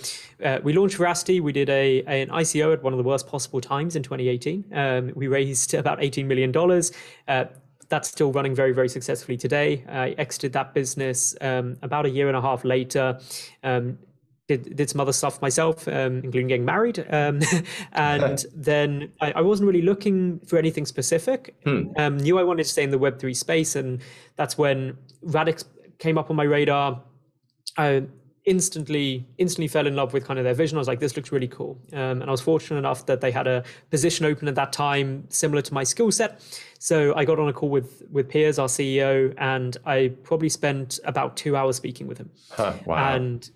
uh, 0.43 0.59
we 0.63 0.73
launched 0.73 0.97
Verasity. 0.97 1.41
We 1.41 1.53
did 1.53 1.69
a, 1.69 2.03
a, 2.07 2.23
an 2.23 2.29
ICO 2.31 2.73
at 2.73 2.83
one 2.83 2.93
of 2.95 2.97
the 2.97 3.03
worst 3.05 3.29
possible 3.29 3.61
times 3.61 3.95
in 3.95 4.03
2018. 4.03 4.65
Um, 4.73 5.13
we 5.15 5.29
raised 5.29 5.75
about 5.83 5.99
$18 6.01 6.25
million. 6.27 6.53
Uh, 7.29 7.45
that's 7.89 8.09
still 8.09 8.33
running 8.33 8.55
very, 8.55 8.73
very 8.73 8.89
successfully 8.89 9.37
today. 9.37 9.85
I 9.87 10.11
exited 10.13 10.55
that 10.55 10.73
business 10.73 11.37
um, 11.43 11.77
about 11.83 12.07
a 12.07 12.11
year 12.11 12.29
and 12.29 12.37
a 12.37 12.41
half 12.41 12.65
later. 12.65 13.21
Um, 13.63 13.99
did, 14.49 14.75
did 14.77 14.91
some 14.91 15.01
other 15.01 15.13
stuff 15.13 15.41
myself, 15.41 15.87
um, 15.89 16.17
including 16.25 16.49
getting 16.49 16.65
married. 16.65 16.99
Um, 17.11 17.41
and 17.93 18.44
then 18.55 19.13
I, 19.21 19.32
I, 19.32 19.41
wasn't 19.43 19.69
really 19.69 19.82
looking 19.82 20.41
for 20.41 20.59
anything 20.59 20.85
specific. 20.85 21.55
Hmm. 21.65 22.17
knew 22.17 22.39
I 22.39 22.43
wanted 22.43 22.65
to 22.65 22.69
stay 22.69 22.82
in 22.82 22.91
the 22.91 22.99
Web3 22.99 23.37
space. 23.37 23.77
And 23.77 24.01
that's 24.37 24.59
when 24.59 24.97
Radix 25.23 25.65
came 25.99 26.19
up 26.19 26.31
on 26.31 26.37
my 26.37 26.44
radar 26.44 27.01
I 27.76 28.05
instantly 28.44 29.24
instantly 29.38 29.69
fell 29.69 29.86
in 29.86 29.94
love 29.94 30.12
with 30.12 30.24
kind 30.24 30.38
of 30.38 30.44
their 30.44 30.55
vision. 30.55 30.76
I 30.76 30.81
was 30.81 30.88
like, 30.88 31.00
this 31.00 31.17
looks 31.17 31.31
really 31.31 31.48
cool. 31.48 31.81
Um, 31.93 32.22
and 32.22 32.24
I 32.24 32.31
was 32.31 32.41
fortunate 32.41 32.79
enough 32.79 33.06
that 33.06 33.20
they 33.20 33.31
had 33.31 33.46
a 33.46 33.62
position 33.91 34.26
open 34.26 34.48
at 34.48 34.55
that 34.56 34.72
time 34.72 35.24
similar 35.29 35.62
to 35.62 35.74
my 35.74 35.84
skill 35.84 36.10
set. 36.10 36.41
So 36.79 37.14
I 37.14 37.24
got 37.24 37.38
on 37.38 37.48
a 37.48 37.52
call 37.52 37.69
with 37.69 38.02
with 38.10 38.29
Piers, 38.29 38.58
our 38.58 38.69
CEO, 38.69 39.34
and 39.38 39.76
I 39.86 40.12
probably 40.24 40.48
spent 40.48 40.98
about 41.05 41.36
two 41.36 41.56
hours 41.56 41.76
speaking 41.76 42.06
with 42.06 42.19
him. 42.19 42.31
Huh, 42.50 42.74
wow. 42.84 43.14
And 43.14 43.48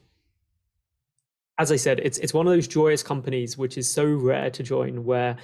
as 1.59 1.73
I 1.73 1.77
said, 1.77 2.01
it's 2.01 2.19
it's 2.19 2.35
one 2.35 2.47
of 2.47 2.53
those 2.53 2.69
joyous 2.69 3.03
companies 3.03 3.59
which 3.59 3.77
is 3.77 3.89
so 3.89 4.05
rare 4.05 4.51
to 4.51 4.63
join 4.63 5.05
where 5.05 5.37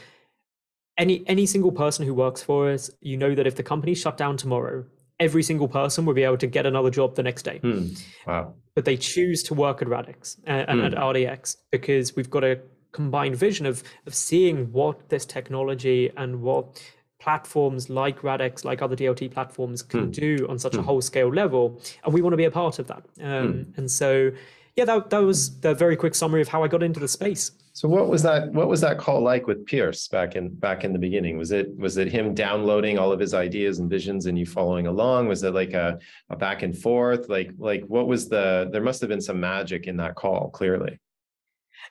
any 0.98 1.24
any 1.26 1.46
single 1.46 1.72
person 1.72 2.06
who 2.06 2.14
works 2.14 2.42
for 2.42 2.70
us, 2.70 2.90
you 3.00 3.16
know 3.16 3.34
that 3.34 3.46
if 3.46 3.56
the 3.56 3.62
company 3.62 3.94
shut 3.94 4.16
down 4.16 4.36
tomorrow, 4.36 4.84
every 5.22 5.42
single 5.42 5.68
person 5.68 6.04
will 6.04 6.14
be 6.14 6.24
able 6.24 6.36
to 6.36 6.46
get 6.46 6.66
another 6.66 6.90
job 6.90 7.14
the 7.14 7.22
next 7.22 7.44
day. 7.44 7.58
Hmm. 7.58 7.86
Wow. 8.26 8.54
But 8.74 8.84
they 8.84 8.96
choose 8.96 9.42
to 9.44 9.54
work 9.54 9.80
at 9.80 9.88
Radix 9.88 10.38
and, 10.44 10.68
and 10.68 10.80
at 10.82 10.94
hmm. 10.94 10.98
RDX 10.98 11.56
because 11.70 12.16
we've 12.16 12.30
got 12.30 12.42
a 12.42 12.60
combined 12.90 13.36
vision 13.36 13.64
of, 13.64 13.82
of 14.06 14.14
seeing 14.14 14.70
what 14.72 15.08
this 15.08 15.24
technology 15.24 16.10
and 16.16 16.42
what 16.42 16.82
platforms 17.20 17.88
like 17.88 18.24
Radix, 18.24 18.64
like 18.64 18.82
other 18.82 18.96
DLT 18.96 19.30
platforms 19.30 19.80
can 19.80 20.06
hmm. 20.06 20.10
do 20.10 20.46
on 20.50 20.58
such 20.58 20.74
a 20.74 20.82
whole 20.82 21.00
scale 21.00 21.32
level. 21.32 21.80
And 22.04 22.12
we 22.12 22.20
want 22.20 22.32
to 22.32 22.36
be 22.36 22.44
a 22.44 22.50
part 22.50 22.80
of 22.80 22.88
that. 22.88 23.04
Um, 23.20 23.72
and 23.76 23.88
so, 23.88 24.32
yeah, 24.76 24.84
that, 24.86 25.10
that 25.10 25.18
was 25.18 25.60
the 25.60 25.74
very 25.74 25.96
quick 25.96 26.14
summary 26.14 26.40
of 26.40 26.48
how 26.48 26.64
I 26.64 26.68
got 26.68 26.82
into 26.82 27.00
the 27.00 27.08
space. 27.08 27.52
So 27.74 27.88
what 27.88 28.08
was 28.08 28.22
that? 28.22 28.52
What 28.52 28.68
was 28.68 28.82
that 28.82 28.98
call 28.98 29.22
like 29.22 29.46
with 29.46 29.64
Piers 29.64 30.06
back 30.08 30.36
in 30.36 30.50
back 30.54 30.84
in 30.84 30.92
the 30.92 30.98
beginning? 30.98 31.38
Was 31.38 31.52
it 31.52 31.74
was 31.76 31.96
it 31.96 32.12
him 32.12 32.34
downloading 32.34 32.98
all 32.98 33.12
of 33.12 33.18
his 33.18 33.32
ideas 33.32 33.78
and 33.78 33.88
visions 33.88 34.26
and 34.26 34.38
you 34.38 34.44
following 34.44 34.86
along? 34.86 35.28
Was 35.28 35.42
it 35.42 35.54
like 35.54 35.72
a, 35.72 35.98
a 36.28 36.36
back 36.36 36.62
and 36.62 36.76
forth? 36.76 37.30
Like 37.30 37.50
like 37.56 37.82
what 37.86 38.06
was 38.06 38.28
the? 38.28 38.68
There 38.70 38.82
must 38.82 39.00
have 39.00 39.08
been 39.08 39.22
some 39.22 39.40
magic 39.40 39.86
in 39.86 39.96
that 39.96 40.16
call, 40.16 40.50
clearly. 40.50 41.00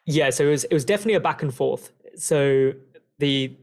Yeah, 0.05 0.29
so 0.29 0.45
it 0.45 0.51
was 0.51 0.63
it 0.65 0.73
was 0.73 0.85
definitely 0.85 1.15
a 1.15 1.19
back 1.19 1.41
and 1.41 1.53
forth. 1.53 1.91
So 2.15 2.73
the 3.17 3.55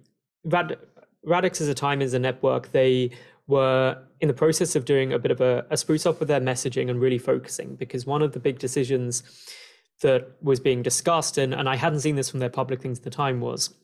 Rad, 0.45 0.77
Radix 1.23 1.61
as 1.61 1.69
a 1.69 1.75
time 1.75 2.03
as 2.03 2.15
a 2.15 2.19
network, 2.19 2.73
they 2.73 3.11
were 3.49 3.99
in 4.21 4.29
the 4.29 4.35
process 4.35 4.77
of 4.77 4.85
doing 4.85 5.13
a 5.13 5.19
bit 5.19 5.31
of 5.33 5.41
a, 5.41 5.67
a 5.71 5.77
spruce 5.77 6.07
up 6.07 6.21
with 6.21 6.29
their 6.29 6.41
messaging 6.41 6.91
and 6.91 7.01
really 7.01 7.19
focusing 7.19 7.75
because 7.75 8.07
one 8.07 8.23
of 8.23 8.33
the 8.33 8.39
big 8.39 8.59
decisions 8.59 9.23
that 10.03 10.31
was 10.41 10.61
being 10.61 10.83
discussed, 10.83 11.39
and, 11.39 11.53
and 11.53 11.69
I 11.69 11.75
hadn't 11.75 12.01
seen 12.01 12.15
this 12.15 12.31
from 12.31 12.41
their 12.41 12.51
public 12.51 12.81
things 12.81 12.99
at 12.99 13.05
the 13.05 13.11
time, 13.11 13.41
was 13.41 13.75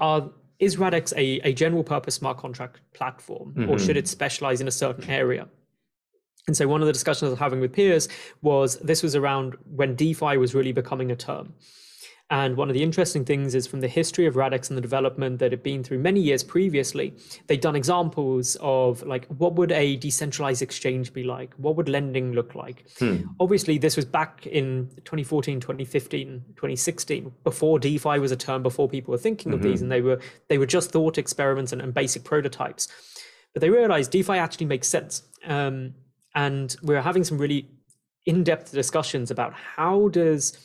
are, 0.00 0.30
is 0.60 0.78
Radix 0.78 1.12
a, 1.16 1.40
a 1.40 1.52
general 1.52 1.82
purpose 1.82 2.14
smart 2.14 2.38
contract 2.38 2.80
platform 2.94 3.52
mm-hmm. 3.52 3.70
or 3.70 3.78
should 3.78 3.96
it 3.96 4.08
specialize 4.08 4.60
in 4.60 4.68
a 4.68 4.72
certain 4.72 5.10
area? 5.10 5.48
And 6.46 6.56
so 6.56 6.68
one 6.68 6.80
of 6.80 6.86
the 6.86 6.92
discussions 6.92 7.28
I 7.28 7.30
was 7.30 7.38
having 7.38 7.60
with 7.60 7.72
Piers 7.72 8.08
was 8.42 8.76
this 8.78 9.02
was 9.02 9.16
around 9.16 9.56
when 9.64 9.96
DeFi 9.96 10.36
was 10.36 10.54
really 10.54 10.72
becoming 10.72 11.10
a 11.10 11.16
term. 11.16 11.54
And 12.30 12.56
one 12.56 12.70
of 12.70 12.74
the 12.74 12.82
interesting 12.82 13.24
things 13.24 13.54
is 13.54 13.66
from 13.66 13.80
the 13.80 13.88
history 13.88 14.24
of 14.26 14.34
Radix 14.34 14.70
and 14.70 14.78
the 14.78 14.82
development 14.82 15.38
that 15.40 15.52
had 15.52 15.62
been 15.62 15.84
through 15.84 15.98
many 15.98 16.20
years 16.20 16.42
previously, 16.42 17.14
they'd 17.48 17.60
done 17.60 17.76
examples 17.76 18.56
of 18.60 19.02
like 19.02 19.26
what 19.26 19.54
would 19.56 19.70
a 19.72 19.96
decentralized 19.96 20.62
exchange 20.62 21.12
be 21.12 21.22
like? 21.22 21.52
What 21.56 21.76
would 21.76 21.88
lending 21.88 22.32
look 22.32 22.54
like? 22.54 22.86
Hmm. 22.98 23.24
Obviously, 23.40 23.76
this 23.76 23.94
was 23.94 24.06
back 24.06 24.46
in 24.46 24.88
2014, 25.04 25.60
2015, 25.60 26.44
2016, 26.56 27.32
before 27.44 27.78
DeFi 27.78 28.18
was 28.18 28.32
a 28.32 28.36
term, 28.36 28.62
before 28.62 28.88
people 28.88 29.12
were 29.12 29.18
thinking 29.18 29.52
mm-hmm. 29.52 29.58
of 29.58 29.62
these, 29.62 29.76
mm-hmm. 29.76 29.84
and 29.84 29.92
they 29.92 30.00
were 30.00 30.18
they 30.48 30.56
were 30.56 30.66
just 30.66 30.92
thought 30.92 31.18
experiments 31.18 31.72
and, 31.72 31.82
and 31.82 31.92
basic 31.92 32.24
prototypes. 32.24 32.88
But 33.52 33.60
they 33.60 33.70
realized 33.70 34.10
DeFi 34.10 34.38
actually 34.38 34.66
makes 34.66 34.88
sense. 34.88 35.22
Um, 35.44 35.94
and 36.34 36.74
we 36.82 36.94
we're 36.94 37.02
having 37.02 37.22
some 37.22 37.38
really 37.38 37.68
in-depth 38.26 38.72
discussions 38.72 39.30
about 39.30 39.52
how 39.52 40.08
does 40.08 40.58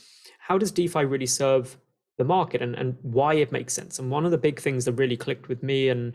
how 0.49 0.57
does 0.57 0.71
DeFi 0.71 1.05
really 1.05 1.27
serve 1.27 1.77
the 2.17 2.25
market 2.25 2.61
and, 2.61 2.75
and 2.75 2.97
why 3.03 3.35
it 3.35 3.51
makes 3.51 3.73
sense? 3.73 3.99
And 3.99 4.09
one 4.09 4.25
of 4.25 4.31
the 4.31 4.37
big 4.37 4.59
things 4.59 4.85
that 4.85 4.93
really 4.93 5.15
clicked 5.15 5.47
with 5.47 5.61
me 5.61 5.89
and, 5.89 6.13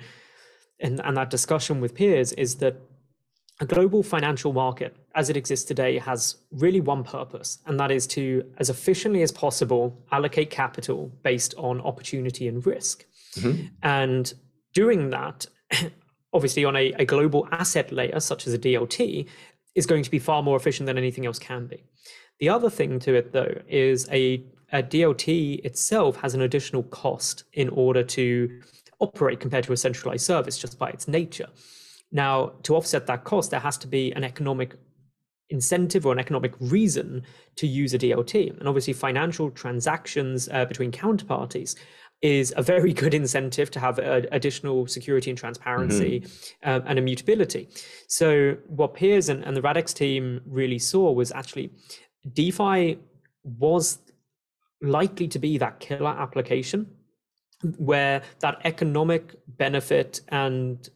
and, 0.80 1.00
and 1.00 1.16
that 1.16 1.30
discussion 1.30 1.80
with 1.80 1.94
Piers 1.94 2.32
is 2.32 2.56
that 2.56 2.76
a 3.60 3.66
global 3.66 4.02
financial 4.02 4.52
market 4.52 4.96
as 5.14 5.30
it 5.30 5.36
exists 5.36 5.64
today 5.64 5.98
has 5.98 6.36
really 6.50 6.80
one 6.80 7.04
purpose, 7.04 7.58
and 7.66 7.78
that 7.78 7.92
is 7.92 8.04
to, 8.08 8.44
as 8.58 8.68
efficiently 8.68 9.22
as 9.22 9.30
possible, 9.30 10.04
allocate 10.10 10.50
capital 10.50 11.12
based 11.22 11.54
on 11.56 11.80
opportunity 11.82 12.48
and 12.48 12.66
risk. 12.66 13.04
Mm-hmm. 13.36 13.66
And 13.84 14.34
doing 14.72 15.10
that, 15.10 15.46
obviously, 16.32 16.64
on 16.64 16.74
a, 16.74 16.92
a 16.98 17.04
global 17.04 17.46
asset 17.52 17.92
layer, 17.92 18.18
such 18.18 18.48
as 18.48 18.54
a 18.54 18.58
DLT, 18.58 19.28
is 19.76 19.86
going 19.86 20.02
to 20.02 20.10
be 20.10 20.18
far 20.18 20.42
more 20.42 20.56
efficient 20.56 20.86
than 20.86 20.98
anything 20.98 21.24
else 21.24 21.38
can 21.38 21.66
be. 21.68 21.84
The 22.40 22.48
other 22.48 22.70
thing 22.70 22.98
to 23.00 23.14
it, 23.14 23.32
though, 23.32 23.60
is 23.68 24.08
a, 24.10 24.44
a 24.72 24.82
DLT 24.82 25.64
itself 25.64 26.16
has 26.16 26.34
an 26.34 26.42
additional 26.42 26.82
cost 26.84 27.44
in 27.52 27.68
order 27.70 28.02
to 28.02 28.60
operate 29.00 29.40
compared 29.40 29.64
to 29.64 29.72
a 29.72 29.76
centralized 29.76 30.24
service 30.24 30.58
just 30.58 30.78
by 30.78 30.88
its 30.90 31.08
nature. 31.08 31.48
Now, 32.12 32.52
to 32.62 32.76
offset 32.76 33.06
that 33.06 33.24
cost, 33.24 33.50
there 33.50 33.60
has 33.60 33.76
to 33.78 33.86
be 33.86 34.12
an 34.12 34.24
economic 34.24 34.74
incentive 35.50 36.06
or 36.06 36.12
an 36.12 36.18
economic 36.18 36.52
reason 36.58 37.22
to 37.56 37.66
use 37.66 37.94
a 37.94 37.98
DLT. 37.98 38.58
And 38.58 38.68
obviously, 38.68 38.92
financial 38.92 39.50
transactions 39.50 40.48
uh, 40.52 40.64
between 40.64 40.90
counterparties 40.90 41.76
is 42.22 42.54
a 42.56 42.62
very 42.62 42.92
good 43.02 43.14
incentive 43.14 43.70
to 43.72 43.80
have 43.80 43.98
uh, 43.98 44.22
additional 44.32 44.86
security 44.86 45.30
and 45.30 45.38
transparency 45.38 46.20
mm-hmm. 46.20 46.70
um, 46.70 46.82
and 46.86 46.98
immutability. 46.98 47.68
So, 48.08 48.56
what 48.66 48.94
Piers 48.94 49.28
and, 49.28 49.44
and 49.44 49.56
the 49.56 49.62
Radix 49.62 49.92
team 49.92 50.40
really 50.46 50.78
saw 50.78 51.12
was 51.12 51.32
actually 51.32 51.70
DeFi 52.32 52.98
was 53.42 53.98
likely 54.80 55.28
to 55.28 55.38
be 55.38 55.58
that 55.58 55.80
killer 55.80 56.10
application 56.10 56.86
where 57.78 58.22
that 58.40 58.60
economic 58.64 59.34
benefit 59.46 60.20
and 60.28 60.88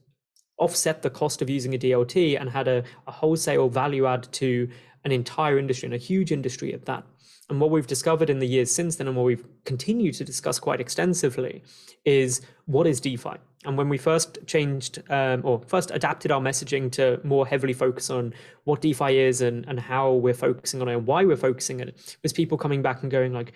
offset 0.58 1.02
the 1.02 1.10
cost 1.10 1.40
of 1.40 1.48
using 1.48 1.74
a 1.74 1.78
DLT 1.78 2.38
and 2.38 2.50
had 2.50 2.68
a, 2.68 2.82
a 3.06 3.12
wholesale 3.12 3.68
value 3.68 4.06
add 4.06 4.30
to 4.32 4.68
an 5.04 5.12
entire 5.12 5.58
industry 5.58 5.86
and 5.86 5.94
a 5.94 5.98
huge 5.98 6.32
industry 6.32 6.74
at 6.74 6.84
that. 6.86 7.04
And 7.50 7.60
what 7.60 7.70
we've 7.70 7.86
discovered 7.86 8.28
in 8.28 8.40
the 8.40 8.46
years 8.46 8.70
since 8.70 8.96
then, 8.96 9.08
and 9.08 9.16
what 9.16 9.24
we've 9.24 9.44
continued 9.64 10.14
to 10.14 10.24
discuss 10.24 10.58
quite 10.58 10.80
extensively, 10.80 11.62
is 12.04 12.42
what 12.66 12.86
is 12.86 13.00
DeFi? 13.00 13.36
And 13.64 13.76
when 13.76 13.88
we 13.88 13.96
first 13.96 14.38
changed 14.46 15.02
um, 15.08 15.40
or 15.44 15.62
first 15.66 15.90
adapted 15.90 16.30
our 16.30 16.40
messaging 16.40 16.92
to 16.92 17.20
more 17.24 17.46
heavily 17.46 17.72
focus 17.72 18.10
on 18.10 18.34
what 18.64 18.82
DeFi 18.82 19.18
is 19.18 19.40
and, 19.40 19.66
and 19.66 19.80
how 19.80 20.12
we're 20.12 20.34
focusing 20.34 20.82
on 20.82 20.88
it 20.88 20.94
and 20.94 21.06
why 21.06 21.24
we're 21.24 21.36
focusing 21.36 21.80
on 21.80 21.88
it, 21.88 22.16
was 22.22 22.32
people 22.32 22.58
coming 22.58 22.82
back 22.82 23.02
and 23.02 23.10
going 23.10 23.32
like, 23.32 23.52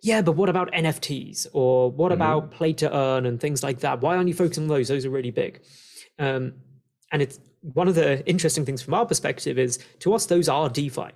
yeah, 0.00 0.22
but 0.22 0.32
what 0.32 0.48
about 0.48 0.72
NFTs 0.72 1.46
or 1.52 1.90
what 1.90 2.12
mm-hmm. 2.12 2.20
about 2.20 2.50
play 2.50 2.72
to 2.74 2.94
earn 2.94 3.26
and 3.26 3.40
things 3.40 3.62
like 3.62 3.80
that? 3.80 4.00
Why 4.00 4.16
aren't 4.16 4.28
you 4.28 4.34
focusing 4.34 4.64
on 4.64 4.68
those? 4.68 4.88
Those 4.88 5.04
are 5.04 5.10
really 5.10 5.30
big. 5.30 5.62
Um, 6.18 6.54
and 7.12 7.22
it's 7.22 7.38
one 7.60 7.88
of 7.88 7.94
the 7.94 8.26
interesting 8.26 8.64
things 8.64 8.82
from 8.82 8.94
our 8.94 9.06
perspective 9.06 9.58
is 9.58 9.78
to 10.00 10.14
us, 10.14 10.26
those 10.26 10.48
are 10.48 10.68
DeFi 10.68 11.10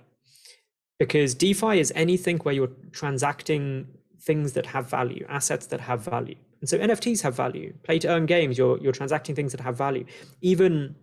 because 0.99 1.33
DeFi 1.33 1.79
is 1.79 1.91
anything 1.95 2.37
where 2.39 2.53
you're 2.53 2.71
transacting 2.91 3.87
things 4.21 4.53
that 4.53 4.65
have 4.67 4.89
value, 4.89 5.25
assets 5.29 5.65
that 5.67 5.81
have 5.81 6.01
value. 6.01 6.35
And 6.59 6.69
so 6.69 6.77
NFTs 6.77 7.21
have 7.21 7.35
value. 7.35 7.73
Play 7.83 7.99
to 7.99 8.09
earn 8.09 8.25
games, 8.25 8.57
you're 8.57 8.77
you're 8.79 8.91
transacting 8.91 9.33
things 9.33 9.51
that 9.53 9.61
have 9.61 9.77
value. 9.77 10.05
Even 10.41 10.95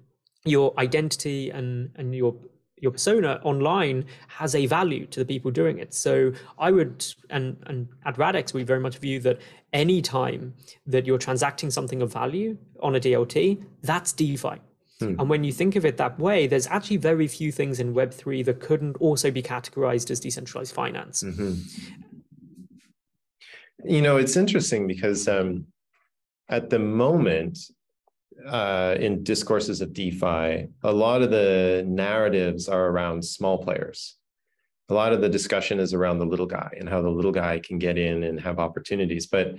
your 0.45 0.73
identity 0.79 1.51
and 1.51 1.91
and 1.97 2.15
your 2.15 2.37
your 2.79 2.93
persona 2.93 3.41
online 3.43 4.05
has 4.29 4.55
a 4.55 4.67
value 4.67 5.07
to 5.07 5.21
the 5.21 5.25
people 5.25 5.51
doing 5.51 5.79
it. 5.79 5.95
So 5.95 6.33
I 6.59 6.71
would 6.71 7.07
and 7.31 7.57
and 7.67 7.89
at 8.05 8.19
Radix 8.19 8.53
we 8.53 8.63
very 8.65 8.81
much 8.81 8.99
view 8.99 9.19
that 9.21 9.41
any 9.73 10.03
time 10.03 10.55
that 10.87 11.07
you're 11.07 11.19
transacting 11.19 11.71
something 11.71 12.03
of 12.03 12.13
value 12.13 12.59
on 12.81 12.95
a 12.97 13.01
DLT, 13.01 13.65
that's 13.83 14.13
DeFi. 14.13 14.61
Hmm. 15.01 15.21
And 15.21 15.29
when 15.29 15.45
you 15.45 15.53
think 15.53 15.77
of 15.77 15.85
it 15.85 15.99
that 15.99 16.19
way, 16.19 16.47
there's 16.47 16.67
actually 16.67 16.97
very 16.97 17.29
few 17.29 17.53
things 17.53 17.81
in 17.81 17.95
Web3 17.95 18.45
that 18.47 18.61
couldn't 18.61 18.97
also 18.97 19.31
be 19.31 19.43
categorized 19.43 20.11
as 20.11 20.21
decentralized 20.21 20.73
finance. 20.75 21.23
Mm-hmm. 21.23 21.55
You 23.85 24.03
know, 24.03 24.17
it's 24.17 24.37
interesting 24.37 24.87
because 24.87 25.29
um, 25.29 25.67
at 26.49 26.71
the 26.71 26.79
moment, 26.79 27.59
uh, 28.47 28.97
in 28.99 29.23
discourses 29.23 29.81
of 29.81 29.93
DeFi, 29.93 30.69
a 30.83 30.93
lot 30.93 31.23
of 31.23 31.31
the 31.31 31.85
narratives 31.87 32.69
are 32.69 32.87
around 32.87 33.25
small 33.25 33.63
players. 33.63 34.17
A 34.89 34.95
lot 34.95 35.13
of 35.13 35.21
the 35.21 35.29
discussion 35.29 35.81
is 35.81 35.93
around 35.95 36.19
the 36.19 36.27
little 36.27 36.47
guy 36.47 36.71
and 36.79 36.89
how 36.89 37.03
the 37.03 37.11
little 37.11 37.33
guy 37.33 37.59
can 37.59 37.79
get 37.79 37.99
in 37.99 38.23
and 38.23 38.41
have 38.41 38.59
opportunities. 38.59 39.27
But 39.27 39.57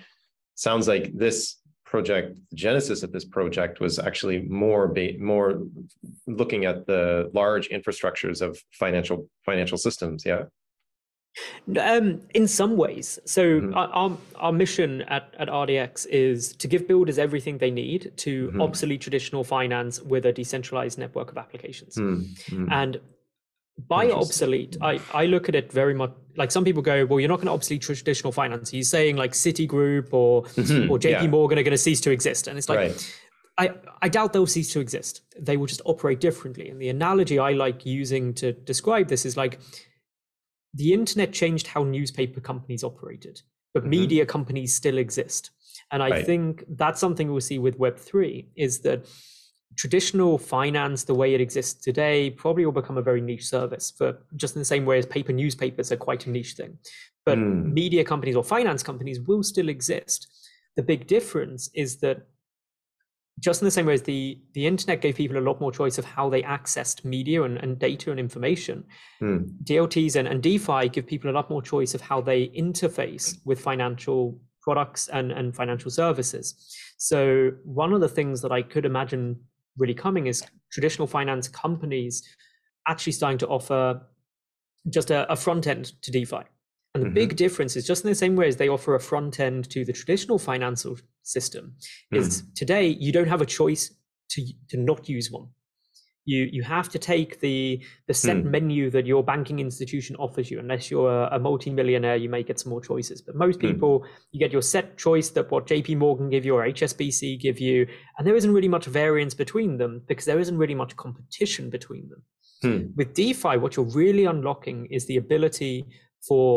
sounds 0.55 0.87
like 0.87 1.11
this 1.15 1.57
project, 1.89 2.37
the 2.49 2.55
genesis 2.55 3.03
of 3.03 3.11
this 3.11 3.25
project 3.25 3.79
was 3.79 3.97
actually 3.99 4.41
more 4.41 4.87
ba- 4.87 5.17
more 5.19 5.63
looking 6.27 6.65
at 6.65 6.85
the 6.85 7.29
large 7.33 7.69
infrastructures 7.69 8.41
of 8.41 8.61
financial 8.71 9.29
financial 9.45 9.77
systems. 9.77 10.25
Yeah. 10.25 10.43
Um, 11.79 12.21
in 12.33 12.47
some 12.47 12.77
ways, 12.77 13.19
so 13.25 13.43
mm-hmm. 13.61 13.73
our, 13.75 14.17
our 14.37 14.51
mission 14.51 15.03
at, 15.03 15.35
at 15.37 15.49
RDX 15.49 16.07
is 16.07 16.55
to 16.55 16.67
give 16.67 16.87
builders 16.87 17.19
everything 17.19 17.59
they 17.59 17.69
need 17.69 18.11
to 18.17 18.47
mm-hmm. 18.47 18.61
obsolete 18.61 19.01
traditional 19.01 19.43
finance 19.43 20.01
with 20.01 20.25
a 20.25 20.33
decentralized 20.33 20.97
network 20.97 21.29
of 21.31 21.37
applications. 21.37 21.95
Mm-hmm. 21.95 22.71
And 22.71 22.99
by 23.87 24.09
obsolete, 24.09 24.77
I, 24.81 24.99
I 25.13 25.25
look 25.25 25.49
at 25.49 25.55
it 25.55 25.71
very 25.71 25.93
much 25.93 26.11
like 26.35 26.51
some 26.51 26.63
people 26.63 26.81
go, 26.81 27.05
well, 27.05 27.19
you're 27.19 27.29
not 27.29 27.37
going 27.37 27.47
to 27.47 27.53
obsolete 27.53 27.81
traditional 27.81 28.31
finance. 28.31 28.69
He's 28.69 28.89
saying 28.89 29.17
like 29.17 29.31
Citigroup 29.31 30.13
or 30.13 30.43
mm-hmm, 30.43 30.89
or 30.91 30.99
JP 30.99 31.09
yeah. 31.09 31.27
Morgan 31.27 31.57
are 31.57 31.63
going 31.63 31.71
to 31.71 31.77
cease 31.77 31.99
to 32.01 32.11
exist. 32.11 32.47
And 32.47 32.57
it's 32.57 32.69
like, 32.69 32.77
right. 32.77 33.21
I, 33.57 33.73
I 34.03 34.09
doubt 34.09 34.33
they'll 34.33 34.45
cease 34.45 34.71
to 34.73 34.79
exist. 34.79 35.21
They 35.39 35.57
will 35.57 35.65
just 35.65 35.81
operate 35.85 36.19
differently. 36.19 36.69
And 36.69 36.79
the 36.79 36.89
analogy 36.89 37.39
I 37.39 37.53
like 37.53 37.85
using 37.85 38.33
to 38.35 38.53
describe 38.53 39.07
this 39.07 39.25
is 39.25 39.35
like 39.35 39.59
the 40.75 40.93
internet 40.93 41.33
changed 41.33 41.67
how 41.67 41.83
newspaper 41.83 42.39
companies 42.39 42.83
operated, 42.83 43.41
but 43.73 43.81
mm-hmm. 43.81 43.89
media 43.89 44.25
companies 44.25 44.75
still 44.75 44.99
exist. 44.99 45.49
And 45.91 46.03
I 46.03 46.09
right. 46.09 46.25
think 46.25 46.65
that's 46.69 46.99
something 46.99 47.31
we'll 47.31 47.41
see 47.41 47.57
with 47.57 47.79
Web3 47.79 48.47
is 48.55 48.81
that 48.81 49.07
traditional 49.75 50.37
finance, 50.37 51.03
the 51.03 51.13
way 51.13 51.33
it 51.33 51.41
exists 51.41 51.83
today, 51.83 52.29
probably 52.29 52.65
will 52.65 52.71
become 52.71 52.97
a 52.97 53.01
very 53.01 53.21
niche 53.21 53.45
service 53.45 53.91
for 53.91 54.17
just 54.35 54.55
in 54.55 54.61
the 54.61 54.65
same 54.65 54.85
way 54.85 54.97
as 54.97 55.05
paper 55.05 55.31
newspapers 55.31 55.91
are 55.91 55.97
quite 55.97 56.25
a 56.25 56.29
niche 56.29 56.53
thing. 56.53 56.77
But 57.25 57.37
mm. 57.37 57.71
media 57.73 58.03
companies 58.03 58.35
or 58.35 58.43
finance 58.43 58.81
companies 58.81 59.19
will 59.21 59.43
still 59.43 59.69
exist. 59.69 60.27
The 60.75 60.83
big 60.83 61.07
difference 61.07 61.69
is 61.73 61.97
that 61.97 62.27
just 63.39 63.61
in 63.61 63.65
the 63.65 63.71
same 63.71 63.85
way 63.85 63.93
as 63.93 64.01
the, 64.01 64.39
the 64.53 64.65
internet 64.65 65.01
gave 65.01 65.15
people 65.15 65.37
a 65.37 65.39
lot 65.39 65.61
more 65.61 65.71
choice 65.71 65.97
of 65.97 66.05
how 66.05 66.29
they 66.29 66.41
accessed 66.41 67.05
media 67.05 67.43
and, 67.43 67.57
and 67.57 67.77
data 67.77 68.09
and 68.09 68.19
information, 68.19 68.83
mm. 69.21 69.47
DLTs 69.63 70.15
and, 70.15 70.27
and 70.27 70.41
DeFi 70.41 70.89
give 70.89 71.05
people 71.05 71.29
a 71.29 71.33
lot 71.33 71.49
more 71.49 71.61
choice 71.61 71.93
of 71.93 72.01
how 72.01 72.19
they 72.19 72.47
interface 72.47 73.37
with 73.45 73.59
financial 73.59 74.39
products 74.61 75.07
and, 75.09 75.31
and 75.31 75.55
financial 75.55 75.91
services. 75.91 76.75
So 76.97 77.51
one 77.63 77.93
of 77.93 78.01
the 78.01 78.09
things 78.09 78.41
that 78.41 78.51
I 78.51 78.63
could 78.63 78.85
imagine 78.85 79.39
really 79.77 79.93
coming 79.93 80.27
is 80.27 80.43
traditional 80.71 81.07
finance 81.07 81.47
companies 81.47 82.23
actually 82.87 83.13
starting 83.13 83.37
to 83.39 83.47
offer 83.47 84.01
just 84.89 85.11
a, 85.11 85.31
a 85.31 85.35
front 85.35 85.67
end 85.67 85.93
to 86.01 86.11
DeFi. 86.11 86.37
And 86.93 87.03
the 87.03 87.07
mm-hmm. 87.07 87.13
big 87.13 87.35
difference 87.35 87.75
is 87.75 87.85
just 87.85 88.03
in 88.03 88.09
the 88.09 88.15
same 88.15 88.35
way 88.35 88.47
as 88.47 88.55
they 88.55 88.69
offer 88.69 88.95
a 88.95 88.99
front 88.99 89.39
end 89.39 89.69
to 89.69 89.85
the 89.85 89.93
traditional 89.93 90.39
financial 90.39 90.97
system, 91.21 91.75
is 92.11 92.41
mm. 92.41 92.53
today 92.55 92.87
you 92.87 93.11
don't 93.11 93.27
have 93.27 93.41
a 93.41 93.45
choice 93.45 93.93
to 94.29 94.45
to 94.69 94.77
not 94.77 95.07
use 95.07 95.29
one. 95.29 95.47
You 96.33 96.41
you 96.57 96.61
have 96.63 96.89
to 96.89 96.99
take 96.99 97.31
the 97.39 97.57
the 98.07 98.13
set 98.13 98.37
Hmm. 98.37 98.51
menu 98.51 98.89
that 98.95 99.05
your 99.07 99.23
banking 99.23 99.59
institution 99.59 100.15
offers 100.17 100.51
you. 100.51 100.59
Unless 100.59 100.91
you're 100.91 101.09
a, 101.23 101.35
a 101.37 101.39
multi-millionaire, 101.39 102.17
you 102.23 102.29
may 102.29 102.43
get 102.43 102.59
some 102.59 102.69
more 102.73 102.81
choices. 102.91 103.21
But 103.27 103.35
most 103.35 103.59
Hmm. 103.61 103.67
people, 103.67 103.93
you 104.31 104.39
get 104.39 104.51
your 104.51 104.61
set 104.73 104.97
choice 104.97 105.29
that 105.35 105.49
what 105.51 105.67
J.P. 105.71 105.95
Morgan 105.95 106.29
give 106.29 106.45
you 106.45 106.53
or 106.57 106.63
HSBC 106.65 107.39
give 107.39 107.59
you, 107.67 107.87
and 108.17 108.27
there 108.27 108.35
isn't 108.35 108.53
really 108.57 108.67
much 108.77 108.85
variance 109.03 109.33
between 109.43 109.77
them 109.77 109.93
because 110.09 110.25
there 110.25 110.39
isn't 110.39 110.57
really 110.63 110.75
much 110.75 110.95
competition 110.97 111.69
between 111.69 112.09
them. 112.09 112.21
Hmm. 112.61 112.81
With 112.97 113.13
DeFi, 113.13 113.55
what 113.57 113.75
you're 113.75 113.93
really 114.03 114.25
unlocking 114.25 114.87
is 114.97 115.05
the 115.05 115.17
ability 115.17 115.85
for 116.27 116.47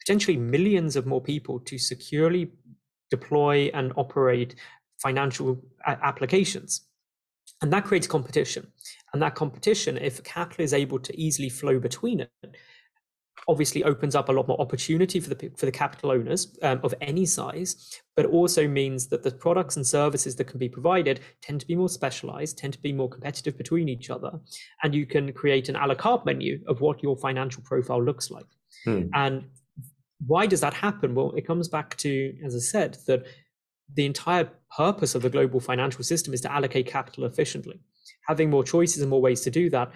potentially 0.00 0.36
millions 0.36 0.96
of 0.96 1.06
more 1.06 1.22
people 1.32 1.60
to 1.60 1.78
securely 1.78 2.50
deploy 3.10 3.70
and 3.74 3.92
operate 3.96 4.54
financial 5.02 5.62
applications. 5.86 6.70
And 7.62 7.72
that 7.72 7.84
creates 7.84 8.06
competition. 8.06 8.72
And 9.14 9.22
that 9.22 9.36
competition, 9.36 9.96
if 9.96 10.22
capital 10.24 10.64
is 10.64 10.74
able 10.74 10.98
to 10.98 11.18
easily 11.18 11.48
flow 11.48 11.78
between 11.78 12.18
it, 12.18 12.30
obviously 13.46 13.84
opens 13.84 14.16
up 14.16 14.28
a 14.28 14.32
lot 14.32 14.48
more 14.48 14.60
opportunity 14.60 15.20
for 15.20 15.32
the 15.32 15.50
for 15.56 15.66
the 15.66 15.72
capital 15.72 16.10
owners 16.10 16.58
um, 16.62 16.80
of 16.82 16.92
any 17.00 17.24
size, 17.24 18.00
but 18.16 18.26
also 18.26 18.66
means 18.66 19.06
that 19.06 19.22
the 19.22 19.30
products 19.30 19.76
and 19.76 19.86
services 19.86 20.34
that 20.34 20.46
can 20.48 20.58
be 20.58 20.68
provided 20.68 21.20
tend 21.42 21.60
to 21.60 21.66
be 21.66 21.76
more 21.76 21.88
specialized, 21.88 22.58
tend 22.58 22.72
to 22.72 22.80
be 22.80 22.92
more 22.92 23.08
competitive 23.08 23.56
between 23.56 23.88
each 23.88 24.10
other, 24.10 24.32
and 24.82 24.96
you 24.96 25.06
can 25.06 25.32
create 25.32 25.68
an 25.68 25.76
a 25.76 25.86
la 25.86 25.94
carte 25.94 26.26
menu 26.26 26.60
of 26.66 26.80
what 26.80 27.00
your 27.00 27.16
financial 27.16 27.62
profile 27.62 28.02
looks 28.02 28.32
like. 28.32 28.50
Hmm. 28.84 29.02
And 29.14 29.44
why 30.26 30.46
does 30.46 30.60
that 30.62 30.74
happen? 30.74 31.14
Well, 31.14 31.30
it 31.36 31.46
comes 31.46 31.68
back 31.68 31.96
to, 31.98 32.34
as 32.44 32.56
I 32.56 32.58
said, 32.58 32.98
that 33.06 33.26
the 33.94 34.06
entire 34.06 34.50
purpose 34.76 35.14
of 35.14 35.22
the 35.22 35.30
global 35.30 35.60
financial 35.60 36.02
system 36.02 36.34
is 36.34 36.40
to 36.40 36.52
allocate 36.52 36.88
capital 36.88 37.26
efficiently. 37.26 37.78
Having 38.26 38.50
more 38.50 38.64
choices 38.64 39.02
and 39.02 39.10
more 39.10 39.20
ways 39.20 39.42
to 39.42 39.50
do 39.50 39.70
that 39.70 39.92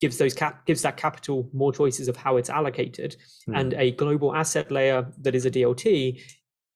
gives 0.00 0.18
those 0.18 0.34
cap 0.34 0.66
gives 0.66 0.82
that 0.82 0.96
capital 0.96 1.48
more 1.52 1.72
choices 1.72 2.08
of 2.08 2.16
how 2.16 2.36
it's 2.36 2.50
allocated, 2.50 3.16
Hmm. 3.46 3.54
and 3.54 3.74
a 3.74 3.92
global 3.92 4.34
asset 4.34 4.70
layer 4.70 5.06
that 5.22 5.34
is 5.34 5.46
a 5.46 5.50
DLT 5.50 6.20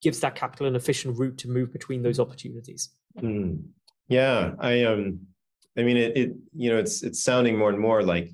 gives 0.03 0.21
that 0.21 0.35
capital 0.35 0.67
an 0.67 0.77
efficient 0.77 1.19
route 1.19 1.37
to 1.39 1.49
move 1.49 1.73
between 1.73 2.03
those 2.03 2.19
opportunities. 2.19 2.91
Hmm. 3.19 3.57
Yeah, 4.09 4.53
I 4.59 4.85
um, 4.85 5.21
I 5.77 5.83
mean, 5.83 5.97
it, 5.97 6.17
it 6.17 6.33
you 6.55 6.71
know, 6.71 6.79
it's 6.79 7.03
it's 7.03 7.23
sounding 7.23 7.57
more 7.59 7.71
and 7.71 7.79
more 7.79 8.03
like 8.03 8.31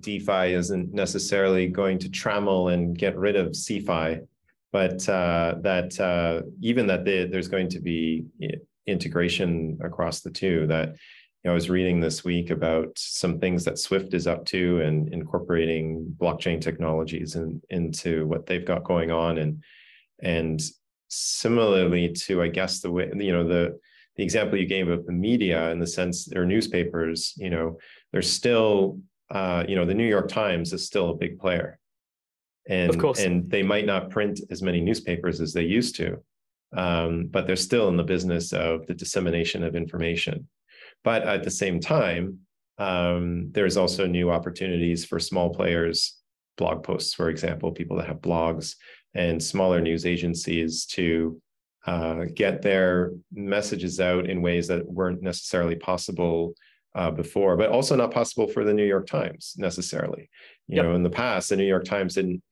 DeFi 0.00 0.52
isn't 0.52 0.92
necessarily 0.92 1.66
going 1.66 1.98
to 1.98 2.08
trammel 2.08 2.72
and 2.72 2.96
get 2.96 3.16
rid 3.16 3.36
of 3.36 3.48
CeFi, 3.52 4.26
but 4.72 5.08
uh, 5.08 5.56
that 5.60 5.98
uh, 6.00 6.42
even 6.60 6.86
that 6.88 7.04
they, 7.04 7.26
there's 7.26 7.48
going 7.48 7.68
to 7.70 7.80
be 7.80 8.24
integration 8.86 9.78
across 9.82 10.20
the 10.20 10.30
two. 10.30 10.66
That 10.66 10.96
you 11.42 11.48
know, 11.48 11.52
I 11.52 11.54
was 11.54 11.70
reading 11.70 12.00
this 12.00 12.24
week 12.24 12.50
about 12.50 12.92
some 12.96 13.40
things 13.40 13.64
that 13.64 13.78
Swift 13.78 14.14
is 14.14 14.26
up 14.26 14.44
to 14.46 14.80
and 14.80 15.12
incorporating 15.12 16.14
blockchain 16.20 16.60
technologies 16.60 17.34
in, 17.34 17.60
into 17.70 18.26
what 18.26 18.46
they've 18.46 18.64
got 18.64 18.84
going 18.84 19.10
on, 19.10 19.38
and 19.38 19.62
and 20.22 20.60
similarly 21.08 22.12
to 22.12 22.42
I 22.42 22.48
guess 22.48 22.80
the 22.80 22.90
way 22.90 23.10
you 23.16 23.32
know 23.32 23.46
the 23.46 23.78
the 24.16 24.22
example 24.22 24.58
you 24.58 24.66
gave 24.66 24.88
of 24.88 25.06
the 25.06 25.12
media 25.12 25.70
in 25.70 25.78
the 25.78 25.86
sense 25.86 26.26
their 26.26 26.44
newspapers, 26.44 27.34
you 27.36 27.50
know, 27.50 27.78
they're 28.12 28.22
still, 28.22 29.00
uh, 29.30 29.64
you 29.66 29.74
know, 29.74 29.86
the 29.86 29.94
New 29.94 30.06
York 30.06 30.28
Times 30.28 30.72
is 30.72 30.86
still 30.86 31.10
a 31.10 31.16
big 31.16 31.38
player. 31.38 31.78
And, 32.68 33.00
course. 33.00 33.20
and 33.20 33.50
they 33.50 33.62
might 33.62 33.86
not 33.86 34.10
print 34.10 34.40
as 34.50 34.62
many 34.62 34.80
newspapers 34.80 35.40
as 35.40 35.52
they 35.52 35.62
used 35.62 35.96
to, 35.96 36.22
um, 36.76 37.26
but 37.30 37.46
they're 37.46 37.56
still 37.56 37.88
in 37.88 37.96
the 37.96 38.04
business 38.04 38.52
of 38.52 38.86
the 38.86 38.94
dissemination 38.94 39.64
of 39.64 39.74
information. 39.74 40.46
But 41.04 41.22
at 41.22 41.42
the 41.42 41.50
same 41.50 41.80
time, 41.80 42.38
um, 42.78 43.50
there's 43.52 43.76
also 43.76 44.06
new 44.06 44.30
opportunities 44.30 45.04
for 45.04 45.18
small 45.18 45.54
players, 45.54 46.18
blog 46.56 46.82
posts, 46.82 47.14
for 47.14 47.28
example, 47.28 47.72
people 47.72 47.96
that 47.98 48.06
have 48.08 48.20
blogs 48.20 48.76
and 49.14 49.42
smaller 49.42 49.80
news 49.80 50.06
agencies 50.06 50.86
to 50.86 51.40
uh, 51.86 52.24
get 52.34 52.62
their 52.62 53.12
messages 53.32 54.00
out 54.00 54.28
in 54.28 54.40
ways 54.42 54.68
that 54.68 54.86
weren't 54.86 55.22
necessarily 55.22 55.74
possible 55.74 56.54
uh, 56.94 57.10
before, 57.10 57.56
but 57.56 57.70
also 57.70 57.96
not 57.96 58.12
possible 58.12 58.46
for 58.46 58.64
the 58.64 58.72
New 58.72 58.84
York 58.84 59.06
Times 59.06 59.54
necessarily. 59.58 60.28
You 60.68 60.76
Yep. 60.76 60.84
know, 60.84 60.94
in 60.94 61.02
the 61.02 61.10
past, 61.10 61.48
the 61.48 61.56
New 61.56 61.64
York 61.66 61.84
Times 61.84 62.14
didn't. 62.14 62.42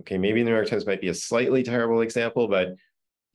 Okay, 0.00 0.18
maybe 0.18 0.42
the 0.42 0.50
New 0.50 0.56
York 0.56 0.68
Times 0.68 0.86
might 0.86 1.00
be 1.00 1.08
a 1.08 1.14
slightly 1.14 1.62
terrible 1.62 2.00
example, 2.00 2.48
but 2.48 2.74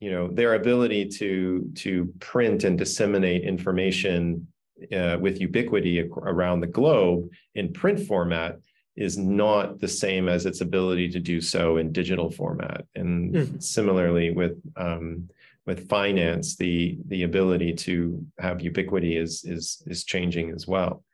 you 0.00 0.10
know, 0.10 0.28
their 0.28 0.54
ability 0.54 1.06
to 1.08 1.70
to 1.76 2.12
print 2.20 2.64
and 2.64 2.78
disseminate 2.78 3.42
information 3.44 4.48
uh, 4.96 5.18
with 5.20 5.40
ubiquity 5.40 6.00
around 6.00 6.60
the 6.60 6.66
globe 6.66 7.30
in 7.54 7.72
print 7.72 8.00
format 8.06 8.58
is 8.96 9.16
not 9.18 9.78
the 9.78 9.88
same 9.88 10.28
as 10.28 10.46
its 10.46 10.62
ability 10.62 11.08
to 11.10 11.20
do 11.20 11.40
so 11.40 11.76
in 11.76 11.92
digital 11.92 12.30
format. 12.30 12.84
And 12.94 13.34
Mhm. 13.34 13.62
similarly 13.62 14.30
with 14.30 14.56
um, 14.76 15.28
with 15.66 15.88
finance, 15.88 16.56
the 16.56 16.98
the 17.06 17.22
ability 17.24 17.74
to 17.74 18.24
have 18.38 18.62
ubiquity 18.62 19.16
is 19.16 19.44
is 19.44 19.82
is 19.86 20.04
changing 20.04 20.50
as 20.52 20.66
well. 20.66 21.04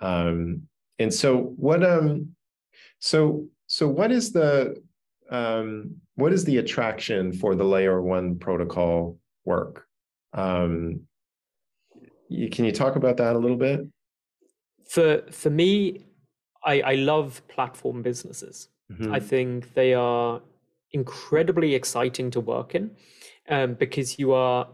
Um, 0.00 0.62
and 0.98 1.14
so 1.14 1.54
what 1.66 1.84
um 1.84 2.34
so 2.98 3.46
so 3.66 3.88
what 3.88 4.10
is 4.10 4.32
the 4.32 4.82
um 5.30 6.01
what 6.16 6.32
is 6.32 6.44
the 6.44 6.58
attraction 6.58 7.32
for 7.32 7.54
the 7.54 7.64
layer 7.64 8.00
one 8.02 8.38
protocol 8.38 9.18
work? 9.44 9.86
Um, 10.32 11.02
you, 12.28 12.48
can 12.48 12.64
you 12.64 12.72
talk 12.72 12.96
about 12.96 13.16
that 13.18 13.36
a 13.36 13.38
little 13.38 13.56
bit? 13.56 13.80
For 14.88 15.22
for 15.30 15.50
me, 15.50 16.04
I, 16.64 16.80
I 16.80 16.94
love 16.94 17.42
platform 17.48 18.02
businesses. 18.02 18.68
Mhm. 18.90 19.12
I 19.12 19.20
think 19.20 19.74
they 19.74 19.94
are 19.94 20.42
incredibly 20.90 21.74
exciting 21.74 22.30
to 22.32 22.40
work 22.40 22.74
in 22.74 22.90
um, 23.48 23.74
because 23.74 24.18
you 24.18 24.32
are 24.32 24.68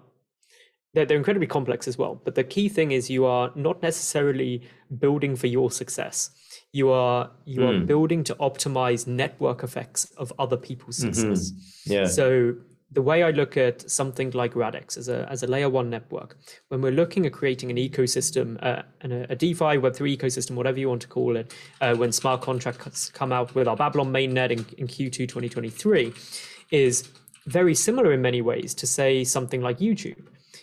they're, 0.94 1.04
they're 1.04 1.18
incredibly 1.18 1.46
complex 1.46 1.86
as 1.86 1.98
well. 1.98 2.20
But 2.24 2.34
the 2.34 2.44
key 2.44 2.68
thing 2.68 2.92
is 2.92 3.10
you 3.10 3.24
are 3.26 3.52
not 3.54 3.82
necessarily 3.82 4.62
building 4.98 5.36
for 5.36 5.46
your 5.46 5.70
success. 5.70 6.30
You 6.72 6.90
are 6.90 7.30
you 7.46 7.62
are 7.66 7.72
Mm. 7.72 7.86
building 7.86 8.24
to 8.24 8.34
optimize 8.36 9.06
network 9.06 9.62
effects 9.62 10.04
of 10.16 10.32
other 10.38 10.56
people's 10.56 10.96
success. 10.98 11.52
yeah. 11.86 12.04
So 12.06 12.54
the 12.90 13.02
way 13.02 13.22
I 13.22 13.30
look 13.30 13.56
at 13.56 13.90
something 13.90 14.30
like 14.30 14.54
Radix 14.54 14.96
as 14.96 15.08
a 15.08 15.26
as 15.30 15.42
a 15.42 15.46
layer 15.46 15.68
one 15.70 15.88
network, 15.90 16.36
when 16.68 16.80
we're 16.82 16.92
looking 17.02 17.26
at 17.26 17.32
creating 17.32 17.70
an 17.70 17.76
ecosystem, 17.76 18.58
uh, 18.62 18.82
and 19.02 19.12
a, 19.12 19.32
a 19.32 19.36
DeFi 19.36 19.78
Web 19.78 19.94
three 19.94 20.16
ecosystem, 20.16 20.52
whatever 20.56 20.78
you 20.78 20.88
want 20.88 21.02
to 21.02 21.08
call 21.08 21.36
it, 21.36 21.54
uh, 21.80 21.94
when 21.96 22.12
smart 22.12 22.40
contracts 22.42 23.10
come 23.10 23.32
out 23.32 23.54
with 23.54 23.66
our 23.68 23.76
Babylon 23.76 24.12
mainnet 24.12 24.50
in, 24.50 24.64
in 24.78 24.86
Q2 24.88 25.26
2023, 25.28 26.12
is 26.70 27.08
very 27.46 27.74
similar 27.74 28.12
in 28.12 28.20
many 28.22 28.42
ways 28.42 28.74
to 28.74 28.86
say 28.86 29.24
something 29.24 29.62
like 29.62 29.78
YouTube. 29.78 30.22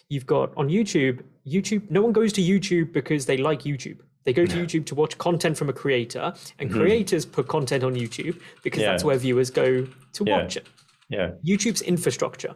You've 0.09 0.27
got 0.27 0.51
on 0.55 0.69
YouTube, 0.69 1.21
YouTube. 1.47 1.89
No 1.89 2.01
one 2.03 2.11
goes 2.13 2.31
to 2.33 2.41
YouTube 2.41 2.93
because 2.93 3.25
they 3.25 3.37
like 3.37 3.63
YouTube. 3.63 3.97
They 4.25 4.33
go 4.33 4.45
to 4.45 4.55
YouTube 4.57 4.85
to 4.87 4.95
watch 4.95 5.17
content 5.17 5.57
from 5.57 5.69
a 5.69 5.73
creator, 5.73 6.33
and 6.59 6.69
mm-hmm. 6.69 6.79
creators 6.79 7.25
put 7.25 7.47
content 7.47 7.83
on 7.83 7.95
YouTube 7.95 8.39
because 8.63 8.81
that's 8.81 9.03
where 9.03 9.17
viewers 9.17 9.49
go 9.49 9.85
to 10.13 10.23
Yeah. 10.25 10.37
watch 10.37 10.57
it. 10.57 10.67
yeah. 11.09 11.31
YouTube's 11.47 11.81
infrastructure. 11.83 12.55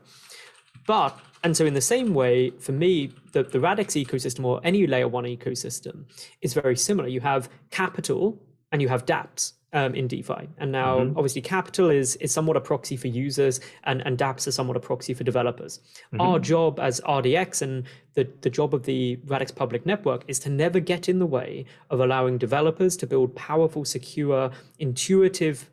But, 0.87 1.17
and 1.43 1.55
so 1.55 1.65
in 1.65 1.75
the 1.75 1.81
same 1.81 2.13
way, 2.15 2.49
for 2.49 2.71
me, 2.71 3.11
the, 3.33 3.43
the 3.43 3.59
Radix 3.59 3.93
ecosystem 3.93 4.43
or 4.43 4.59
any 4.63 4.87
layer 4.87 5.07
one 5.07 5.25
ecosystem 5.25 6.05
is 6.41 6.53
very 6.55 6.75
similar. 6.75 7.07
You 7.07 7.21
have 7.21 7.49
capital 7.69 8.41
and 8.71 8.81
you 8.81 8.87
have 8.89 9.05
dApps 9.05 9.53
um, 9.73 9.93
in 9.93 10.07
DeFi. 10.07 10.49
And 10.57 10.71
now, 10.71 10.99
Mhm. 10.99 11.09
obviously, 11.15 11.41
capital 11.41 11.89
is, 11.89 12.15
is 12.17 12.31
somewhat 12.31 12.57
a 12.57 12.61
proxy 12.61 12.97
for 12.97 13.07
users 13.07 13.59
and, 13.83 14.01
and 14.05 14.17
dApps 14.17 14.47
are 14.47 14.51
somewhat 14.51 14.75
a 14.77 14.79
proxy 14.79 15.13
for 15.13 15.23
developers. 15.23 15.79
Our 16.19 16.39
job 16.39 16.79
as 16.79 16.99
RDX 17.01 17.61
and 17.61 17.83
the, 18.15 18.27
the 18.41 18.49
job 18.49 18.73
of 18.73 18.83
the 18.83 19.17
Radix 19.27 19.51
public 19.51 19.85
network 19.85 20.23
is 20.27 20.39
to 20.39 20.49
never 20.49 20.79
get 20.79 21.07
in 21.07 21.19
the 21.19 21.25
way 21.27 21.65
of 21.91 21.99
allowing 21.99 22.37
developers 22.39 22.97
to 22.97 23.07
build 23.07 23.35
powerful, 23.35 23.85
secure, 23.85 24.51
intuitive 24.79 25.69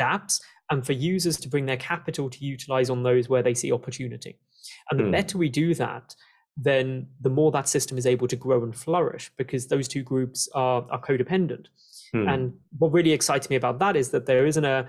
dApps 0.00 0.40
and 0.70 0.84
for 0.84 0.92
users 0.92 1.36
to 1.38 1.48
bring 1.48 1.66
their 1.66 1.76
capital 1.76 2.28
to 2.30 2.44
utilize 2.44 2.90
on 2.90 3.02
those 3.02 3.28
where 3.28 3.42
they 3.42 3.54
see 3.54 3.70
opportunity. 3.72 4.38
And 4.90 4.98
the 4.98 5.04
Hmm. 5.04 5.10
better 5.12 5.38
we 5.38 5.48
do 5.48 5.74
that, 5.74 6.16
then 6.56 7.08
the 7.20 7.30
more 7.30 7.50
that 7.52 7.68
system 7.68 7.98
is 7.98 8.06
able 8.06 8.28
to 8.28 8.36
grow 8.36 8.62
and 8.62 8.74
flourish 8.74 9.30
because 9.36 9.66
those 9.66 9.88
two 9.88 10.02
groups 10.02 10.48
are, 10.54 10.86
are 10.90 11.00
codependent. 11.00 11.66
Hmm. 12.12 12.28
And 12.28 12.52
what 12.78 12.92
really 12.92 13.12
excites 13.12 13.50
me 13.50 13.56
about 13.56 13.78
that 13.78 13.96
is 13.96 14.10
that 14.10 14.26
there 14.26 14.46
isn't 14.46 14.64
a 14.64 14.86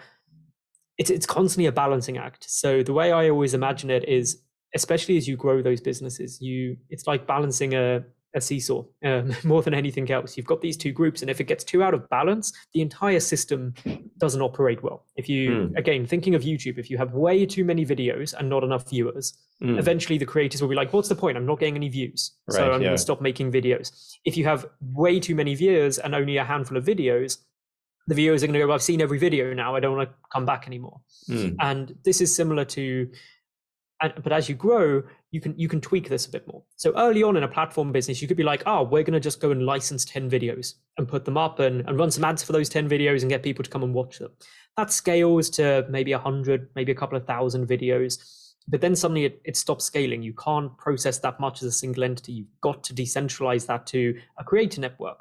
it's 0.98 1.10
it's 1.10 1.26
constantly 1.26 1.66
a 1.66 1.72
balancing 1.72 2.18
act. 2.18 2.50
So 2.50 2.84
the 2.84 2.94
way 2.94 3.12
I 3.12 3.30
always 3.30 3.54
imagine 3.54 3.90
it 3.90 4.08
is 4.08 4.42
especially 4.74 5.16
as 5.18 5.28
you 5.28 5.38
grow 5.38 5.62
those 5.62 5.82
businesses, 5.82 6.42
you 6.42 6.78
it's 6.90 7.08
like 7.08 7.26
balancing 7.26 7.74
a 7.74 8.04
a 8.36 8.42
seesaw 8.42 8.84
um, 9.04 9.34
more 9.44 9.62
than 9.64 9.74
anything 9.74 10.12
else. 10.12 10.36
You've 10.38 10.46
got 10.46 10.62
these 10.62 10.78
two 10.78 10.92
groups, 10.92 11.22
and 11.22 11.32
if 11.32 11.40
it 11.40 11.46
gets 11.46 11.64
too 11.64 11.82
out 11.82 11.94
of 11.94 12.08
balance, 12.10 12.52
the 12.74 12.82
entire 12.82 13.20
system 13.22 13.74
doesn't 14.18 14.42
operate 14.42 14.84
well. 14.84 15.06
If 15.16 15.28
you, 15.30 15.50
Mm. 15.52 15.78
again, 15.78 16.06
thinking 16.06 16.36
of 16.36 16.42
YouTube, 16.44 16.78
if 16.78 16.90
you 16.92 16.98
have 16.98 17.14
way 17.14 17.46
too 17.46 17.64
many 17.66 17.86
videos 17.86 18.34
and 18.38 18.50
not 18.50 18.64
enough 18.64 18.90
viewers, 18.90 19.38
Mm. 19.64 19.80
eventually 19.80 20.18
the 20.18 20.26
creators 20.26 20.62
will 20.62 20.68
be 20.70 20.76
like, 20.76 20.92
"What's 20.92 21.08
the 21.10 21.16
point? 21.16 21.38
I'm 21.38 21.46
not 21.46 21.60
getting 21.60 21.76
any 21.78 21.88
views, 21.90 22.34
so 22.50 22.62
I'm 22.62 22.82
yeah. 22.82 22.88
going 22.88 22.98
to 22.98 22.98
stop 23.08 23.22
making 23.22 23.52
videos." 23.54 23.92
If 24.26 24.36
you 24.38 24.44
have 24.46 24.66
way 24.82 25.20
too 25.20 25.34
many 25.34 25.56
viewers 25.56 25.98
and 25.98 26.14
only 26.14 26.36
a 26.38 26.44
handful 26.44 26.78
of 26.78 26.84
videos, 26.84 27.38
the 28.08 28.16
viewers 28.16 28.44
are 28.44 28.48
going 28.48 28.60
to 28.60 28.66
go, 28.66 28.72
"I've 28.74 28.82
seen 28.84 29.02
every 29.02 29.18
video 29.18 29.54
now. 29.54 29.76
I 29.76 29.80
don't 29.80 29.96
want 29.96 30.10
to 30.10 30.16
come 30.34 30.46
back 30.46 30.68
anymore." 30.68 31.00
Mm. 31.30 31.56
and 31.62 31.96
this 32.04 32.20
is 32.22 32.36
similar 32.36 32.66
to 32.66 33.10
but 34.24 34.34
as 34.34 34.50
you 34.50 34.56
grow 34.56 35.02
you 35.36 35.42
can 35.42 35.54
you 35.60 35.68
can 35.68 35.82
tweak 35.82 36.08
this 36.08 36.26
a 36.26 36.32
bit 36.32 36.48
more. 36.48 36.64
So 36.78 36.94
early 36.98 37.22
on 37.22 37.36
in 37.36 37.44
a 37.44 37.48
platform 37.48 37.92
business 37.92 38.22
you 38.22 38.28
could 38.28 38.38
be 38.38 38.44
like 38.44 38.64
oh 38.66 38.84
we're 38.84 39.04
to 39.04 39.20
just 39.20 39.42
go 39.42 39.52
and 39.52 39.66
license 39.66 40.06
10 40.06 40.30
videos 40.30 40.76
and 40.98 41.06
put 41.06 41.26
them 41.26 41.38
up 41.38 41.60
and, 41.60 41.82
and 41.88 42.00
run 42.00 42.10
some 42.10 42.24
ads 42.24 42.42
for 42.42 42.54
those 42.54 42.70
10 42.70 42.88
videos 42.88 43.22
and 43.22 43.30
get 43.30 43.44
people 43.44 43.62
to 43.62 43.70
come 43.70 43.84
and 43.84 43.94
watch 43.94 44.18
them. 44.20 44.32
That 44.78 44.94
scales 44.94 45.50
to 45.52 45.86
maybe 45.90 46.14
a 46.14 46.18
100 46.18 46.70
maybe 46.74 46.94
a 46.94 46.96
couple 46.96 47.18
of 47.18 47.28
thousand 47.28 47.68
videos 47.68 48.18
but 48.68 48.80
then 48.82 48.96
suddenly 48.96 49.26
it, 49.26 49.42
it 49.44 49.58
stops 49.58 49.86
scaling. 49.86 50.24
You 50.24 50.34
can't 50.34 50.76
process 50.78 51.20
that 51.20 51.40
much 51.40 51.62
as 51.62 51.68
a 51.68 51.72
single 51.72 52.04
entity. 52.04 52.32
You've 52.32 52.62
got 52.62 52.84
to 52.86 52.96
decentralize 52.96 53.68
that 53.68 53.86
to 53.88 54.18
a 54.40 54.44
creator 54.44 54.82
network. 54.82 55.20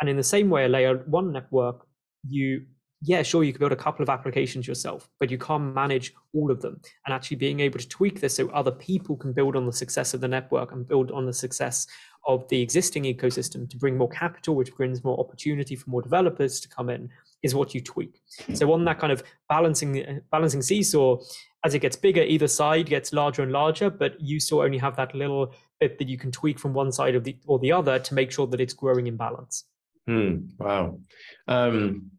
And 0.00 0.08
in 0.08 0.16
the 0.16 0.24
same 0.24 0.48
way 0.48 0.64
a 0.64 0.68
layer 0.68 0.96
one 1.06 1.32
network 1.32 1.86
you 2.26 2.64
yeah, 3.06 3.22
sure, 3.22 3.44
you 3.44 3.52
can 3.52 3.58
build 3.58 3.72
a 3.72 3.76
couple 3.76 4.02
of 4.02 4.08
applications 4.08 4.66
yourself, 4.66 5.10
but 5.20 5.30
you 5.30 5.36
can't 5.36 5.74
manage 5.74 6.14
all 6.32 6.50
of 6.50 6.62
them. 6.62 6.80
And 7.04 7.14
actually 7.14 7.36
being 7.36 7.60
able 7.60 7.78
to 7.78 7.88
tweak 7.88 8.20
this 8.20 8.36
so 8.36 8.48
other 8.48 8.70
people 8.70 9.14
can 9.14 9.34
build 9.34 9.56
on 9.56 9.66
the 9.66 9.72
success 9.72 10.14
of 10.14 10.22
the 10.22 10.28
network 10.28 10.72
and 10.72 10.88
build 10.88 11.10
on 11.10 11.26
the 11.26 11.32
success 11.32 11.86
of 12.26 12.48
the 12.48 12.62
existing 12.62 13.04
ecosystem 13.04 13.68
to 13.68 13.76
bring 13.76 13.98
more 13.98 14.08
capital, 14.08 14.54
which 14.54 14.74
brings 14.74 15.04
more 15.04 15.20
opportunity 15.20 15.76
for 15.76 15.90
more 15.90 16.00
developers 16.00 16.60
to 16.60 16.68
come 16.68 16.88
in, 16.88 17.10
is 17.42 17.54
what 17.54 17.74
you 17.74 17.82
tweak. 17.82 18.22
So 18.54 18.72
on 18.72 18.86
that 18.86 18.98
kind 18.98 19.12
of 19.12 19.22
balancing 19.50 20.22
balancing 20.30 20.62
seesaw, 20.62 21.18
as 21.62 21.74
it 21.74 21.80
gets 21.80 21.96
bigger, 21.96 22.22
either 22.22 22.48
side 22.48 22.86
gets 22.86 23.12
larger 23.12 23.42
and 23.42 23.52
larger, 23.52 23.90
but 23.90 24.18
you 24.18 24.40
still 24.40 24.60
only 24.60 24.78
have 24.78 24.96
that 24.96 25.14
little 25.14 25.52
bit 25.78 25.98
that 25.98 26.08
you 26.08 26.16
can 26.16 26.32
tweak 26.32 26.58
from 26.58 26.72
one 26.72 26.90
side 26.90 27.14
of 27.14 27.24
the 27.24 27.36
or 27.46 27.58
the 27.58 27.72
other 27.72 27.98
to 27.98 28.14
make 28.14 28.32
sure 28.32 28.46
that 28.46 28.60
it's 28.60 28.72
growing 28.72 29.06
in 29.06 29.16
balance. 29.16 29.64
Hmm. 30.06 30.46
Wow. 30.58 31.00
Um, 31.48 32.10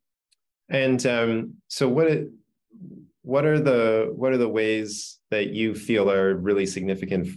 and 0.70 1.06
um, 1.06 1.54
so 1.68 1.88
what 1.88 2.08
it, 2.08 2.30
what 3.22 3.46
are 3.46 3.60
the 3.60 4.12
what 4.16 4.32
are 4.32 4.38
the 4.38 4.50
ways 4.50 5.20
that 5.32 5.50
you 5.50 5.74
feel 5.74 6.12
are 6.12 6.36
really 6.36 6.66
significant 6.66 7.28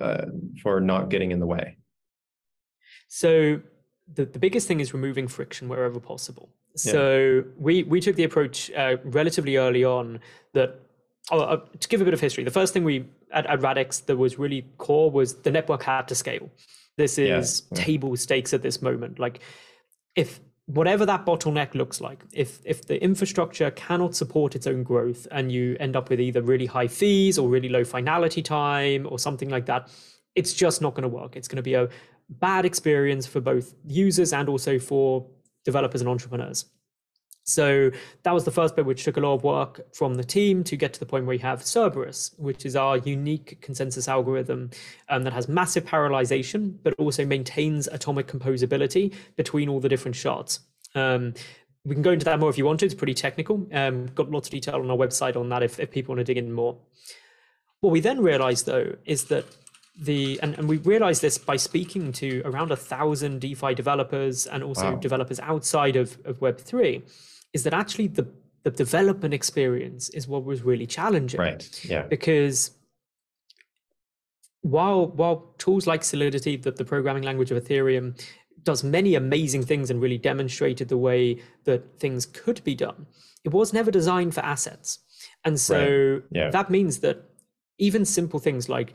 uh, 0.00 0.26
for 0.62 0.80
not 0.80 1.08
getting 1.08 1.30
in 1.30 1.40
the 1.40 1.46
way? 1.46 1.76
So 3.08 3.60
the, 4.14 4.26
the 4.26 4.38
biggest 4.38 4.68
thing 4.68 4.80
is 4.80 4.92
removing 4.92 5.28
friction 5.28 5.68
wherever 5.68 6.00
possible. 6.00 6.50
Yeah. 6.84 6.92
So 6.92 7.44
we 7.56 7.82
we 7.84 8.00
took 8.00 8.16
the 8.16 8.24
approach 8.24 8.70
uh, 8.72 8.96
relatively 9.04 9.56
early 9.56 9.84
on 9.84 10.20
that 10.52 10.80
oh, 11.30 11.40
uh, 11.40 11.60
to 11.80 11.88
give 11.88 12.00
a 12.00 12.04
bit 12.04 12.14
of 12.14 12.20
history. 12.20 12.44
The 12.44 12.50
first 12.50 12.72
thing 12.72 12.84
we 12.84 13.06
at, 13.32 13.46
at 13.46 13.60
Radix 13.62 14.00
that 14.00 14.16
was 14.16 14.38
really 14.38 14.66
core 14.78 15.10
was 15.10 15.34
the 15.34 15.50
network 15.50 15.82
had 15.82 16.08
to 16.08 16.14
scale. 16.14 16.50
This 16.96 17.18
is 17.18 17.62
yeah. 17.70 17.78
table 17.78 18.16
stakes 18.16 18.52
at 18.52 18.62
this 18.62 18.82
moment. 18.82 19.18
Like 19.18 19.40
if 20.14 20.40
whatever 20.68 21.06
that 21.06 21.24
bottleneck 21.24 21.74
looks 21.74 22.00
like, 22.00 22.22
if 22.32 22.60
if 22.64 22.86
the 22.86 23.02
infrastructure 23.02 23.70
cannot 23.70 24.14
support 24.14 24.54
its 24.54 24.66
own 24.66 24.82
growth 24.82 25.26
and 25.30 25.50
you 25.50 25.76
end 25.80 25.96
up 25.96 26.10
with 26.10 26.20
either 26.20 26.42
really 26.42 26.66
high 26.66 26.86
fees 26.86 27.38
or 27.38 27.48
really 27.48 27.70
low 27.70 27.84
finality 27.84 28.42
time 28.42 29.06
or 29.10 29.18
something 29.18 29.48
like 29.48 29.66
that, 29.66 29.90
it's 30.34 30.52
just 30.52 30.82
not 30.82 30.94
going 30.94 31.02
to 31.02 31.08
work. 31.08 31.36
It's 31.36 31.48
going 31.48 31.56
to 31.56 31.62
be 31.62 31.74
a 31.74 31.88
bad 32.28 32.66
experience 32.66 33.26
for 33.26 33.40
both 33.40 33.74
users 33.86 34.34
and 34.34 34.48
also 34.48 34.78
for 34.78 35.26
developers 35.64 36.02
and 36.02 36.10
entrepreneurs. 36.10 36.66
So 37.48 37.90
that 38.24 38.34
was 38.34 38.44
the 38.44 38.50
first 38.50 38.76
bit, 38.76 38.84
which 38.84 39.04
took 39.04 39.16
a 39.16 39.20
lot 39.20 39.32
of 39.32 39.42
work 39.42 39.80
from 39.94 40.14
the 40.14 40.24
team 40.24 40.62
to 40.64 40.76
get 40.76 40.92
to 40.92 41.00
the 41.00 41.06
point 41.06 41.24
where 41.24 41.34
you 41.34 41.40
have 41.42 41.62
Cerberus, 41.64 42.34
which 42.36 42.66
is 42.66 42.76
our 42.76 42.98
unique 42.98 43.62
consensus 43.62 44.06
algorithm 44.06 44.70
um, 45.08 45.24
that 45.24 45.32
has 45.32 45.48
massive 45.48 45.86
parallelization, 45.86 46.76
but 46.82 46.92
also 46.98 47.24
maintains 47.24 47.86
atomic 47.86 48.26
composability 48.26 49.14
between 49.36 49.68
all 49.70 49.80
the 49.80 49.88
different 49.88 50.14
shards. 50.14 50.60
Um, 50.94 51.32
we 51.86 51.94
can 51.94 52.02
go 52.02 52.10
into 52.10 52.26
that 52.26 52.38
more 52.38 52.50
if 52.50 52.58
you 52.58 52.66
want 52.66 52.80
to. 52.80 52.86
It's 52.86 52.94
pretty 52.94 53.14
technical. 53.14 53.66
Um, 53.72 54.08
got 54.08 54.30
lots 54.30 54.48
of 54.48 54.52
detail 54.52 54.74
on 54.74 54.90
our 54.90 54.96
website 54.96 55.34
on 55.34 55.48
that 55.48 55.62
if, 55.62 55.80
if 55.80 55.90
people 55.90 56.14
want 56.14 56.18
to 56.20 56.24
dig 56.24 56.36
in 56.36 56.52
more. 56.52 56.76
What 57.80 57.92
we 57.92 58.00
then 58.00 58.20
realized 58.20 58.66
though 58.66 58.96
is 59.06 59.24
that 59.24 59.46
the 60.00 60.38
and, 60.42 60.56
and 60.58 60.68
we 60.68 60.76
realized 60.78 61.22
this 61.22 61.38
by 61.38 61.56
speaking 61.56 62.12
to 62.12 62.42
around 62.44 62.70
a 62.70 62.76
thousand 62.76 63.40
DeFi 63.40 63.74
developers 63.74 64.46
and 64.46 64.62
also 64.62 64.92
Wow. 64.92 64.96
developers 64.96 65.40
outside 65.40 65.96
of, 65.96 66.18
of 66.24 66.38
Web3, 66.40 67.02
is 67.52 67.62
that 67.64 67.74
actually 67.74 68.08
the, 68.08 68.26
the 68.64 68.70
development 68.70 69.32
experience 69.34 70.08
is 70.10 70.28
what 70.28 70.44
was 70.44 70.62
really 70.62 70.86
challenging 70.86 71.40
Right. 71.40 71.84
Yeah. 71.84 72.02
because 72.02 72.72
while 74.62 75.06
while 75.08 75.54
tools 75.58 75.86
like 75.86 76.02
Solidity, 76.04 76.56
the, 76.56 76.70
the 76.72 76.84
programming 76.84 77.22
language 77.22 77.50
of 77.50 77.62
Ethereum, 77.62 78.20
does 78.64 78.82
many 78.84 79.14
amazing 79.14 79.62
things 79.64 79.90
and 79.90 80.00
really 80.02 80.18
demonstrated 80.18 80.88
the 80.88 80.98
way 80.98 81.40
that 81.64 81.98
things 82.00 82.26
could 82.26 82.62
be 82.64 82.74
done, 82.74 83.06
it 83.44 83.52
was 83.52 83.72
never 83.72 83.90
designed 83.90 84.34
for 84.34 84.40
assets. 84.40 84.98
And 85.44 85.58
so 85.58 86.22
Yeah. 86.30 86.50
that 86.50 86.70
means 86.70 86.98
that 87.00 87.22
even 87.78 88.04
simple 88.04 88.40
things 88.40 88.68
like 88.68 88.92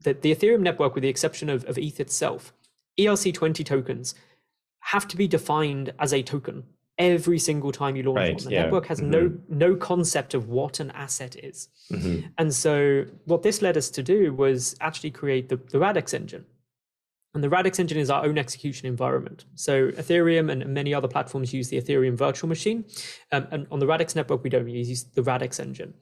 the, 0.00 0.12
the 0.12 0.34
Ethereum 0.34 0.60
network, 0.60 0.94
with 0.94 1.02
the 1.02 1.08
exception 1.08 1.48
of, 1.48 1.64
of 1.64 1.78
ETH 1.78 1.98
itself, 1.98 2.52
ERC20 3.00 3.64
tokens 3.64 4.14
have 4.80 5.08
to 5.08 5.16
be 5.16 5.26
defined 5.26 5.92
as 5.98 6.12
a 6.12 6.22
token 6.22 6.64
every 6.98 7.38
single 7.38 7.72
time 7.72 7.96
you 7.96 8.02
launch 8.04 8.16
Right, 8.16 8.34
one. 8.34 8.44
The 8.44 8.50
yeah, 8.52 8.62
network 8.62 8.86
has 8.86 9.00
no 9.02 9.32
no 9.48 9.76
concept 9.76 10.34
of 10.34 10.48
what 10.48 10.80
an 10.80 10.90
asset 10.92 11.36
is. 11.36 11.68
Mhm. 11.90 12.30
And 12.38 12.54
so 12.54 13.04
what 13.24 13.42
this 13.42 13.62
led 13.62 13.76
us 13.76 13.90
to 13.90 14.02
do 14.02 14.32
was 14.32 14.76
actually 14.80 15.10
create 15.10 15.48
the, 15.48 15.56
the 15.56 15.78
Radix 15.78 16.14
engine. 16.14 16.46
And 17.34 17.44
the 17.44 17.50
Radix 17.50 17.78
engine 17.78 17.98
is 17.98 18.08
our 18.08 18.24
own 18.24 18.38
execution 18.38 18.86
environment. 18.88 19.44
So 19.56 19.90
Ethereum 19.90 20.50
and 20.50 20.66
many 20.72 20.94
other 20.94 21.06
platforms 21.06 21.52
use 21.52 21.68
the 21.68 21.78
Ethereum 21.78 22.16
virtual 22.16 22.48
machine. 22.48 22.86
Um, 23.30 23.46
and 23.50 23.66
on 23.70 23.78
the 23.78 23.86
Radix 23.86 24.16
network, 24.16 24.42
we 24.42 24.48
don't 24.48 24.66
use 24.66 25.04
the 25.04 25.22
Radix 25.22 25.60
engine. 25.60 25.92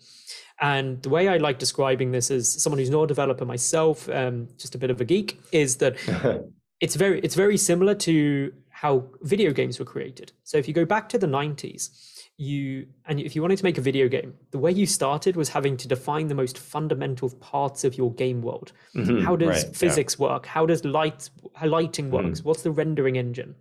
And 0.60 1.02
the 1.02 1.08
way 1.08 1.26
I 1.26 1.38
like 1.38 1.58
describing 1.58 2.12
this 2.12 2.30
as 2.30 2.48
someone 2.62 2.78
who's 2.78 2.88
not 2.88 3.02
a 3.02 3.06
developer 3.08 3.44
myself, 3.44 4.08
um, 4.10 4.46
just 4.56 4.76
a 4.76 4.78
bit 4.78 4.90
of 4.90 5.00
a 5.00 5.04
geek, 5.04 5.40
is 5.50 5.78
that 5.78 5.96
it's 6.80 6.94
very 6.94 7.18
it's 7.20 7.34
very 7.34 7.56
similar 7.56 7.96
to 7.96 8.52
how 8.84 9.02
video 9.22 9.50
games 9.50 9.78
were 9.78 9.84
created. 9.86 10.30
So 10.42 10.58
if 10.58 10.68
you 10.68 10.74
go 10.74 10.84
back 10.84 11.08
to 11.08 11.16
the 11.16 11.26
90s, 11.26 11.88
you 12.36 12.86
and 13.06 13.18
if 13.18 13.34
you 13.34 13.40
wanted 13.40 13.56
to 13.56 13.64
make 13.64 13.78
a 13.78 13.80
video 13.80 14.08
game, 14.08 14.34
the 14.50 14.58
way 14.58 14.70
you 14.72 14.84
started 14.84 15.36
was 15.36 15.48
having 15.48 15.78
to 15.78 15.88
define 15.88 16.26
the 16.28 16.34
most 16.34 16.58
fundamental 16.58 17.30
parts 17.52 17.82
of 17.84 17.96
your 17.96 18.12
game 18.12 18.42
world. 18.42 18.72
Mhm, 18.94 19.22
How 19.22 19.36
does 19.36 19.48
right, 19.48 19.64
yeah. 19.64 19.72
physics 19.72 20.18
work? 20.18 20.44
How 20.44 20.66
does 20.66 20.84
light 20.84 21.30
how 21.54 21.66
lighting 21.68 22.10
works? 22.10 22.44
What's 22.44 22.60
the 22.62 22.70
rendering 22.70 23.16
engine? 23.16 23.54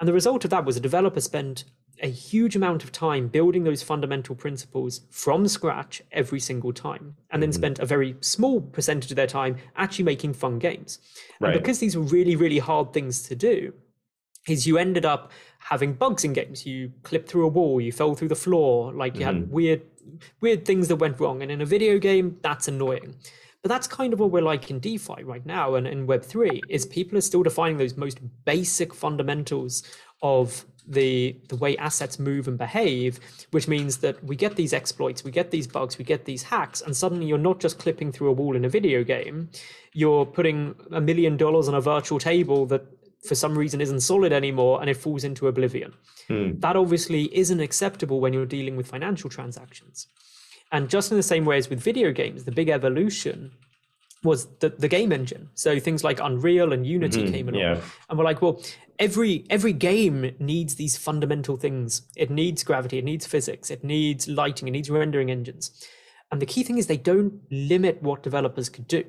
And 0.00 0.08
the 0.08 0.12
result 0.20 0.44
of 0.44 0.50
that 0.50 0.64
was 0.64 0.76
a 0.76 0.80
developer 0.80 1.20
spent 1.20 1.62
a 2.02 2.08
huge 2.08 2.56
amount 2.56 2.82
of 2.82 2.90
time 2.90 3.28
building 3.28 3.62
those 3.64 3.82
fundamental 3.84 4.34
principles 4.34 5.02
from 5.10 5.46
scratch 5.46 6.02
every 6.10 6.40
single 6.40 6.72
time, 6.72 7.14
and 7.30 7.40
then 7.42 7.52
spent 7.52 7.78
a 7.78 7.86
very 7.86 8.16
small 8.20 8.60
percentage 8.62 9.12
of 9.12 9.16
their 9.16 9.28
time 9.40 9.54
actually 9.76 10.06
making 10.06 10.32
fun 10.32 10.58
games. 10.58 10.98
Right. 11.38 11.52
And 11.54 11.62
because 11.62 11.78
these 11.78 11.94
were 11.96 12.08
really, 12.16 12.34
really 12.34 12.58
hard 12.58 12.92
things 12.94 13.22
to 13.28 13.36
do, 13.36 13.74
is 14.48 14.66
you 14.66 14.78
ended 14.78 15.04
up 15.04 15.32
having 15.58 15.92
bugs 15.92 16.24
in 16.24 16.32
games. 16.32 16.66
You 16.66 16.92
clipped 17.02 17.28
through 17.28 17.44
a 17.44 17.48
wall, 17.48 17.80
you 17.80 17.92
fell 17.92 18.14
through 18.14 18.28
the 18.28 18.34
floor, 18.34 18.92
like 18.92 19.16
you 19.16 19.24
had 19.24 19.36
mm-hmm. 19.36 19.52
weird, 19.52 19.82
weird 20.40 20.64
things 20.64 20.88
that 20.88 20.96
went 20.96 21.20
wrong. 21.20 21.42
And 21.42 21.50
in 21.50 21.60
a 21.60 21.66
video 21.66 21.98
game, 21.98 22.38
that's 22.42 22.68
annoying. 22.68 23.14
But 23.62 23.68
that's 23.68 23.86
kind 23.86 24.12
of 24.12 24.20
what 24.20 24.30
we're 24.30 24.42
like 24.42 24.70
in 24.70 24.80
DeFi 24.80 25.22
right 25.22 25.44
now 25.44 25.74
and 25.74 25.86
in 25.86 26.06
Web3 26.06 26.60
is 26.70 26.86
people 26.86 27.18
are 27.18 27.22
still 27.22 27.42
defining 27.42 27.76
those 27.76 27.96
most 27.96 28.18
basic 28.46 28.94
fundamentals 28.94 29.82
of 30.22 30.64
the 30.88 31.36
the 31.48 31.56
way 31.56 31.76
assets 31.76 32.18
move 32.18 32.48
and 32.48 32.56
behave, 32.58 33.20
which 33.50 33.68
means 33.68 33.98
that 33.98 34.22
we 34.24 34.34
get 34.34 34.56
these 34.56 34.72
exploits, 34.72 35.24
we 35.24 35.30
get 35.30 35.50
these 35.50 35.66
bugs, 35.66 35.98
we 35.98 36.04
get 36.04 36.24
these 36.24 36.42
hacks, 36.42 36.80
and 36.80 36.96
suddenly 36.96 37.26
you're 37.26 37.38
not 37.38 37.60
just 37.60 37.78
clipping 37.78 38.10
through 38.10 38.28
a 38.28 38.32
wall 38.32 38.56
in 38.56 38.64
a 38.64 38.68
video 38.68 39.04
game, 39.04 39.50
you're 39.92 40.26
putting 40.26 40.74
a 40.90 41.00
million 41.00 41.36
dollars 41.36 41.68
on 41.68 41.74
a 41.74 41.80
virtual 41.80 42.18
table 42.18 42.66
that 42.66 42.82
for 43.26 43.34
some 43.34 43.56
reason 43.56 43.80
isn't 43.80 44.00
solid 44.00 44.32
anymore 44.32 44.80
and 44.80 44.88
it 44.88 44.96
falls 44.96 45.24
into 45.24 45.48
oblivion. 45.48 45.92
Hmm. 46.28 46.58
That 46.60 46.76
obviously 46.76 47.34
isn't 47.36 47.60
acceptable 47.60 48.20
when 48.20 48.32
you're 48.32 48.46
dealing 48.46 48.76
with 48.76 48.86
financial 48.86 49.28
transactions. 49.30 50.06
And 50.72 50.88
just 50.88 51.10
in 51.10 51.16
the 51.16 51.22
same 51.22 51.44
way 51.44 51.58
as 51.58 51.68
with 51.68 51.80
video 51.80 52.12
games, 52.12 52.44
the 52.44 52.52
big 52.52 52.68
evolution 52.68 53.52
was 54.22 54.46
the, 54.58 54.68
the 54.68 54.88
game 54.88 55.12
engine. 55.12 55.48
So 55.54 55.80
things 55.80 56.04
like 56.04 56.20
Unreal 56.20 56.72
and 56.72 56.86
Unity 56.86 57.30
came 57.30 57.48
along. 57.48 57.60
yeah. 57.60 57.80
And 58.08 58.18
we're 58.18 58.24
like, 58.24 58.42
well, 58.42 58.62
every 58.98 59.44
every 59.50 59.72
game 59.72 60.34
needs 60.38 60.76
these 60.76 60.96
fundamental 60.96 61.56
things. 61.56 62.02
It 62.16 62.30
needs 62.30 62.62
gravity, 62.62 62.98
it 62.98 63.04
needs 63.04 63.26
physics, 63.26 63.70
it 63.70 63.82
needs 63.82 64.28
lighting, 64.28 64.68
it 64.68 64.72
needs 64.72 64.90
rendering 64.90 65.30
engines. 65.30 65.70
And 66.30 66.40
the 66.40 66.46
key 66.46 66.62
thing 66.62 66.78
is 66.78 66.86
they 66.86 66.96
don't 66.96 67.40
limit 67.50 68.02
what 68.02 68.22
developers 68.22 68.68
could 68.68 68.86
do. 68.86 69.04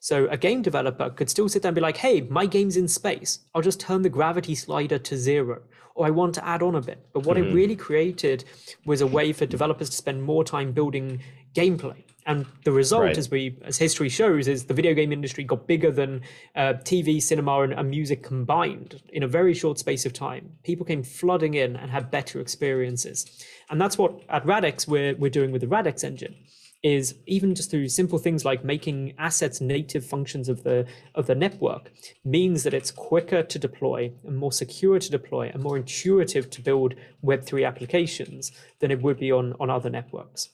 So 0.00 0.26
a 0.28 0.36
game 0.36 0.62
developer 0.62 1.10
could 1.10 1.30
still 1.30 1.48
sit 1.48 1.62
there 1.62 1.70
and 1.70 1.74
be 1.74 1.80
like, 1.80 1.96
hey, 1.96 2.22
my 2.22 2.46
game's 2.46 2.76
in 2.76 2.88
space. 2.88 3.40
I'll 3.54 3.62
just 3.62 3.80
turn 3.80 4.02
the 4.02 4.08
gravity 4.08 4.54
slider 4.54 4.98
to 4.98 5.16
zero. 5.16 5.62
Or 5.94 6.06
I 6.06 6.10
want 6.10 6.34
to 6.36 6.46
add 6.46 6.62
on 6.62 6.74
a 6.74 6.80
bit. 6.80 7.06
But 7.12 7.24
what 7.24 7.36
mm-hmm. 7.36 7.50
it 7.50 7.54
really 7.54 7.76
created 7.76 8.44
was 8.86 9.00
a 9.00 9.06
way 9.06 9.32
for 9.32 9.44
developers 9.44 9.90
to 9.90 9.96
spend 9.96 10.22
more 10.22 10.42
time 10.42 10.72
building 10.72 11.20
gameplay. 11.54 12.02
And 12.24 12.46
the 12.64 12.70
result, 12.70 13.02
right. 13.02 13.18
as 13.18 13.30
we 13.30 13.58
as 13.62 13.78
history 13.78 14.08
shows, 14.08 14.46
is 14.46 14.64
the 14.66 14.74
video 14.74 14.94
game 14.94 15.12
industry 15.12 15.42
got 15.42 15.66
bigger 15.66 15.90
than 15.90 16.22
uh, 16.54 16.74
TV, 16.84 17.20
cinema, 17.20 17.62
and, 17.62 17.72
and, 17.72 17.90
music 17.90 18.22
combined 18.22 19.02
in 19.12 19.24
a 19.24 19.26
very 19.26 19.54
short 19.54 19.78
space 19.80 20.06
of 20.06 20.12
time. 20.12 20.52
People 20.62 20.86
came 20.86 21.02
flooding 21.02 21.54
in 21.54 21.74
and 21.74 21.90
had 21.90 22.12
better 22.12 22.40
experiences, 22.40 23.44
and 23.70 23.80
that's 23.80 23.98
what 23.98 24.20
at 24.28 24.46
Radix 24.46 24.86
we're 24.86 25.16
we're 25.16 25.30
doing 25.30 25.50
with 25.50 25.62
the 25.62 25.66
Radix 25.66 26.04
engine 26.04 26.36
is 26.82 27.14
even 27.26 27.54
just 27.54 27.70
through 27.70 27.88
simple 27.88 28.18
things 28.18 28.44
like 28.44 28.64
making 28.64 29.14
assets 29.18 29.60
native 29.60 30.04
functions 30.04 30.48
of 30.48 30.64
the 30.64 30.84
of 31.14 31.26
the 31.26 31.34
network 31.34 31.92
means 32.24 32.64
that 32.64 32.74
it's 32.74 32.90
quicker 32.90 33.42
to 33.42 33.58
deploy 33.58 34.12
and 34.26 34.36
more 34.36 34.52
secure 34.52 34.98
to 34.98 35.10
deploy 35.10 35.48
and 35.52 35.62
more 35.62 35.76
intuitive 35.76 36.50
to 36.50 36.60
build 36.60 36.94
web3 37.24 37.66
applications 37.66 38.50
than 38.80 38.90
it 38.90 39.00
would 39.00 39.18
be 39.18 39.30
on 39.30 39.54
on 39.60 39.70
other 39.70 39.90
networks 39.90 40.48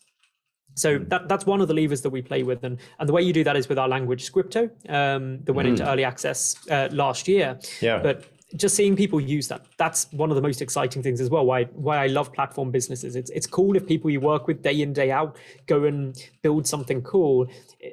so 0.74 0.98
hmm. 0.98 1.08
that, 1.08 1.28
that's 1.28 1.46
one 1.46 1.60
of 1.60 1.68
the 1.68 1.74
levers 1.74 2.02
that 2.02 2.10
we 2.10 2.20
play 2.20 2.42
with 2.42 2.62
and, 2.62 2.78
and 2.98 3.08
the 3.08 3.12
way 3.12 3.22
you 3.22 3.32
do 3.32 3.44
that 3.44 3.56
is 3.56 3.68
with 3.68 3.78
our 3.78 3.88
language 3.88 4.30
Scrypto 4.30 4.70
um, 4.90 5.40
that 5.44 5.54
went 5.54 5.66
mm. 5.66 5.72
into 5.72 5.88
early 5.88 6.04
access 6.04 6.56
uh, 6.70 6.88
last 6.92 7.26
year 7.26 7.58
yeah 7.80 7.98
but 8.02 8.26
just 8.56 8.74
seeing 8.74 8.96
people 8.96 9.20
use 9.20 9.48
that 9.48 9.66
that's 9.76 10.10
one 10.12 10.30
of 10.30 10.36
the 10.36 10.42
most 10.42 10.62
exciting 10.62 11.02
things 11.02 11.20
as 11.20 11.28
well 11.28 11.44
why 11.44 11.64
why 11.64 11.98
i 11.98 12.06
love 12.06 12.32
platform 12.32 12.70
businesses 12.70 13.14
it's 13.14 13.30
it's 13.30 13.46
cool 13.46 13.76
if 13.76 13.86
people 13.86 14.10
you 14.10 14.20
work 14.20 14.46
with 14.46 14.62
day 14.62 14.80
in 14.80 14.92
day 14.92 15.10
out 15.10 15.36
go 15.66 15.84
and 15.84 16.30
build 16.42 16.66
something 16.66 17.02
cool 17.02 17.46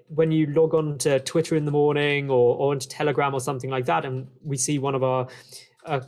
when 0.08 0.32
you 0.32 0.46
log 0.48 0.74
on 0.74 0.98
to 0.98 1.20
twitter 1.22 1.56
in 1.56 1.66
the 1.66 1.72
morning 1.72 2.30
or 2.30 2.56
or 2.56 2.74
into 2.74 2.88
telegram 2.88 3.34
or 3.34 3.42
something 3.42 3.70
like 3.70 3.86
that 3.86 4.06
and 4.06 4.28
we 4.44 4.56
see 4.56 4.80
one 4.80 4.96
of 4.96 5.04
our 5.04 5.28
uh, 5.86 6.00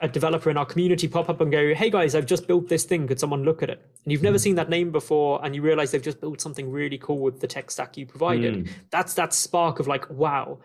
a 0.00 0.08
developer 0.08 0.50
in 0.50 0.56
our 0.56 0.64
community 0.64 1.06
pop 1.06 1.28
up 1.28 1.40
and 1.40 1.52
go, 1.52 1.74
"Hey 1.74 1.90
guys, 1.90 2.14
I've 2.14 2.26
just 2.26 2.46
built 2.46 2.68
this 2.68 2.84
thing. 2.84 3.06
Could 3.06 3.20
someone 3.20 3.42
look 3.42 3.62
at 3.62 3.70
it?" 3.70 3.84
And 4.04 4.12
you've 4.12 4.22
never 4.22 4.38
mm. 4.38 4.40
seen 4.40 4.54
that 4.54 4.70
name 4.70 4.90
before, 4.90 5.44
and 5.44 5.54
you 5.54 5.62
realize 5.62 5.90
they've 5.90 6.02
just 6.02 6.20
built 6.20 6.40
something 6.40 6.70
really 6.70 6.98
cool 6.98 7.18
with 7.18 7.40
the 7.40 7.46
tech 7.46 7.70
stack 7.70 7.96
you 7.96 8.06
provided. 8.06 8.54
Mm. 8.54 8.68
That's 8.90 9.14
that 9.14 9.34
spark 9.34 9.78
of 9.78 9.86
like, 9.86 10.08
wow, 10.10 10.58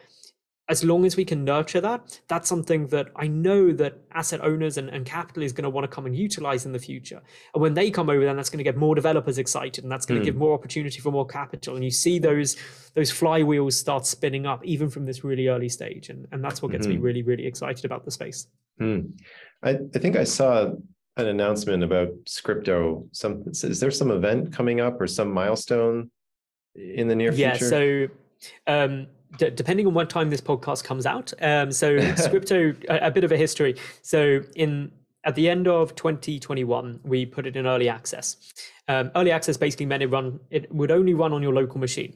as 0.68 0.84
long 0.84 1.06
as 1.06 1.16
we 1.16 1.24
can 1.24 1.44
nurture 1.44 1.80
that, 1.80 2.20
that's 2.28 2.50
something 2.50 2.88
that 2.88 3.10
I 3.16 3.28
know 3.28 3.72
that 3.74 4.00
asset 4.14 4.42
owners 4.42 4.78
and, 4.78 4.90
and 4.90 5.06
capital 5.06 5.44
is 5.44 5.54
going 5.54 5.64
to 5.64 5.70
want 5.70 5.84
to 5.84 5.88
come 5.88 6.08
and 6.08 6.16
utilize 6.16 6.66
in 6.66 6.72
the 6.72 6.80
future. 6.80 7.22
And 7.54 7.62
when 7.62 7.76
they 7.76 7.92
come 7.92 8.10
over, 8.10 8.26
then 8.26 8.36
that's 8.36 8.50
going 8.50 8.58
to 8.58 8.64
get 8.64 8.76
more 8.76 8.96
developers 8.96 9.38
excited, 9.38 9.84
and 9.84 9.92
that's 9.92 10.08
going 10.08 10.20
mm. 10.20 10.24
to 10.24 10.26
give 10.26 10.36
more 10.36 10.54
opportunity 10.54 11.00
for 11.00 11.12
more 11.12 11.26
capital. 11.26 11.76
And 11.76 11.84
you 11.84 11.92
see 11.92 12.18
those 12.18 12.58
those 12.96 13.12
flywheels 13.12 13.74
start 13.74 14.08
spinning 14.08 14.48
up, 14.48 14.66
even 14.66 14.90
from 14.90 15.06
this 15.06 15.24
really 15.24 15.48
early 15.50 15.70
stage, 15.70 16.10
and 16.10 16.28
and 16.32 16.44
that's 16.44 16.62
what 16.62 16.72
gets 16.72 16.88
mm-hmm. 16.88 16.98
me 16.98 17.02
really 17.02 17.22
really 17.22 17.46
excited 17.46 17.86
about 17.86 18.04
the 18.04 18.12
space. 18.12 18.48
Mm. 18.82 19.12
I, 19.62 19.78
I 19.94 20.00
think 20.00 20.16
I 20.16 20.24
saw 20.24 20.72
an 21.18 21.28
announcement 21.28 21.84
about 21.84 22.10
Scrypto. 22.26 23.08
Some 23.12 23.44
is 23.48 23.80
there 23.80 23.92
some 23.92 24.10
event 24.10 24.52
coming 24.52 24.82
up 24.82 25.00
or 25.00 25.06
some 25.06 25.32
milestone 25.32 26.10
in 26.74 27.08
the 27.08 27.16
near 27.16 27.32
yeah, 27.34 27.56
future? 27.56 27.66
Yeah, 27.66 28.08
so. 28.08 28.14
Um, 28.68 29.08
d- 29.38 29.52
depending 29.52 29.88
on 29.88 29.94
what 29.94 30.10
time 30.10 30.30
this 30.30 30.42
podcast 30.42 30.84
comes 30.84 31.06
out. 31.06 31.34
Um, 31.42 31.72
so 31.72 31.98
Scrypto, 32.00 32.76
a, 32.90 33.08
a, 33.08 33.12
bit 33.12 33.24
of 33.24 33.32
a 33.32 33.38
history. 33.38 33.76
So 34.02 34.42
in 34.56 34.92
at 35.24 35.36
the 35.36 35.50
end 35.50 35.68
of 35.68 35.96
2021, 35.96 37.00
we 37.04 37.26
put 37.26 37.48
it 37.48 37.56
in 37.56 37.66
early 37.66 37.90
access. 37.90 38.38
Um, 38.88 39.12
early 39.16 39.32
access 39.32 39.58
basically 39.58 39.88
meant 39.88 40.04
it 40.04 40.08
run 40.08 40.40
it 40.52 40.72
would 40.74 40.92
only 40.92 41.14
run 41.14 41.34
on 41.34 41.42
your 41.42 41.54
local 41.54 41.80
machine. 41.80 42.14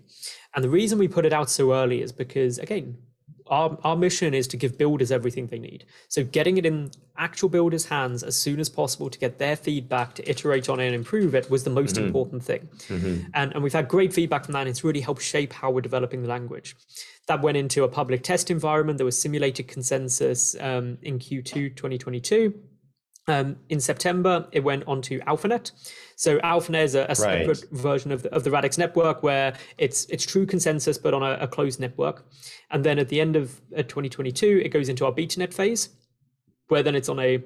And 0.56 0.64
the 0.64 0.70
reason 0.70 1.00
we 1.00 1.08
put 1.08 1.26
it 1.26 1.34
out 1.34 1.50
so 1.50 1.74
early 1.74 2.02
is 2.02 2.12
because 2.12 2.60
again, 2.60 2.98
our, 3.50 3.78
our 3.84 3.96
mission 3.96 4.34
is 4.34 4.48
to 4.48 4.58
give 4.58 4.78
builders 4.78 5.12
everything 5.12 5.48
they 5.48 5.60
need. 5.60 5.86
So 6.08 6.24
getting 6.24 6.58
it 6.58 6.66
in 6.66 6.92
actual 7.18 7.50
builders' 7.50 7.86
hands 7.86 8.24
as 8.24 8.36
soon 8.36 8.60
as 8.60 8.70
possible 8.70 9.10
to 9.10 9.20
get 9.20 9.40
their 9.40 9.56
feedback, 9.56 10.16
to 10.16 10.30
iterate 10.30 10.70
on 10.70 10.80
it 10.80 10.86
and 10.86 10.96
improve 10.96 11.36
it 11.36 11.50
was 11.50 11.64
the 11.64 11.70
most 11.70 11.96
mm-hmm. 11.96 12.06
important 12.06 12.44
thing. 12.44 12.70
Mm-hmm. 12.88 13.28
And, 13.34 13.54
and 13.54 13.64
we've 13.64 13.74
had 13.74 13.88
great 13.88 14.14
feedback 14.14 14.46
from 14.46 14.54
that. 14.54 14.62
And 14.62 14.70
it's 14.70 14.84
really 14.84 15.02
helped 15.02 15.22
shape 15.22 15.54
how 15.54 15.72
we're 15.72 15.82
developing 15.82 16.22
the 16.22 16.30
language. 16.30 16.76
That 17.28 17.42
went 17.42 17.58
into 17.58 17.84
a 17.84 17.88
public 17.88 18.24
test 18.24 18.50
environment. 18.50 18.98
There 18.98 19.06
was 19.06 19.20
simulated 19.20 19.68
consensus 19.68 20.56
um, 20.60 20.98
in 21.02 21.20
Q2 21.20 21.76
2022. 21.76 22.54
Um, 23.30 23.58
in 23.70 23.80
September, 23.80 24.48
it 24.52 24.64
went 24.64 24.88
onto 24.88 25.20
AlphaNet. 25.22 25.72
So 26.16 26.40
AlphaNet 26.40 26.84
is 26.84 26.96
a, 26.96 27.06
a 27.10 27.14
separate 27.14 27.48
right. 27.48 27.72
version 27.72 28.12
of 28.12 28.24
the, 28.24 28.34
of 28.34 28.44
the 28.44 28.50
Radix 28.50 28.76
network 28.80 29.22
where 29.22 29.54
it's 29.78 30.06
it's 30.06 30.26
true 30.26 30.48
consensus, 30.48 30.98
but 30.98 31.14
on 31.14 31.22
a, 31.22 31.38
a 31.40 31.48
closed 31.48 31.80
network. 31.80 32.26
And 32.72 32.84
then 32.84 32.98
at 32.98 33.10
the 33.10 33.22
end 33.22 33.36
of 33.36 33.62
uh, 33.78 33.84
2022, 33.84 34.64
it 34.66 34.70
goes 34.70 34.90
into 34.90 35.06
our 35.06 35.12
BetaNet 35.12 35.54
phase, 35.54 35.90
where 36.70 36.82
then 36.82 36.96
it's 36.96 37.08
on 37.08 37.20
a 37.20 37.44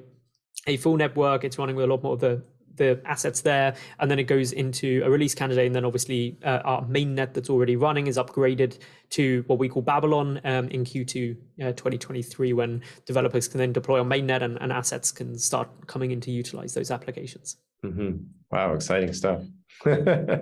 a 0.67 0.77
full 0.77 0.95
network. 0.95 1.43
It's 1.43 1.57
running 1.57 1.75
with 1.75 1.83
a 1.83 1.87
lot 1.89 2.01
more 2.01 2.13
of 2.13 2.21
the 2.21 2.41
the 2.75 2.99
assets 3.05 3.41
there, 3.41 3.75
and 3.99 4.09
then 4.09 4.19
it 4.19 4.23
goes 4.23 4.51
into 4.51 5.01
a 5.05 5.09
release 5.09 5.35
candidate, 5.35 5.67
and 5.67 5.75
then 5.75 5.85
obviously 5.85 6.37
uh, 6.43 6.61
our 6.65 6.85
main 6.87 7.15
net 7.15 7.33
that's 7.33 7.49
already 7.49 7.75
running 7.75 8.07
is 8.07 8.17
upgraded 8.17 8.79
to 9.11 9.43
what 9.47 9.59
we 9.59 9.69
call 9.69 9.81
Babylon 9.81 10.41
um, 10.43 10.67
in 10.69 10.83
Q2 10.83 11.35
uh, 11.61 11.71
2023, 11.73 12.53
when 12.53 12.81
developers 13.05 13.47
can 13.47 13.59
then 13.59 13.73
deploy 13.73 13.99
on 13.99 14.09
mainnet 14.09 14.41
and, 14.41 14.59
and 14.61 14.71
assets 14.71 15.11
can 15.11 15.37
start 15.37 15.69
coming 15.87 16.11
in 16.11 16.21
to 16.21 16.31
utilize 16.31 16.73
those 16.73 16.91
applications. 16.91 17.57
Mm-hmm. 17.85 18.23
Wow, 18.51 18.73
exciting 18.73 19.13
stuff. 19.13 19.41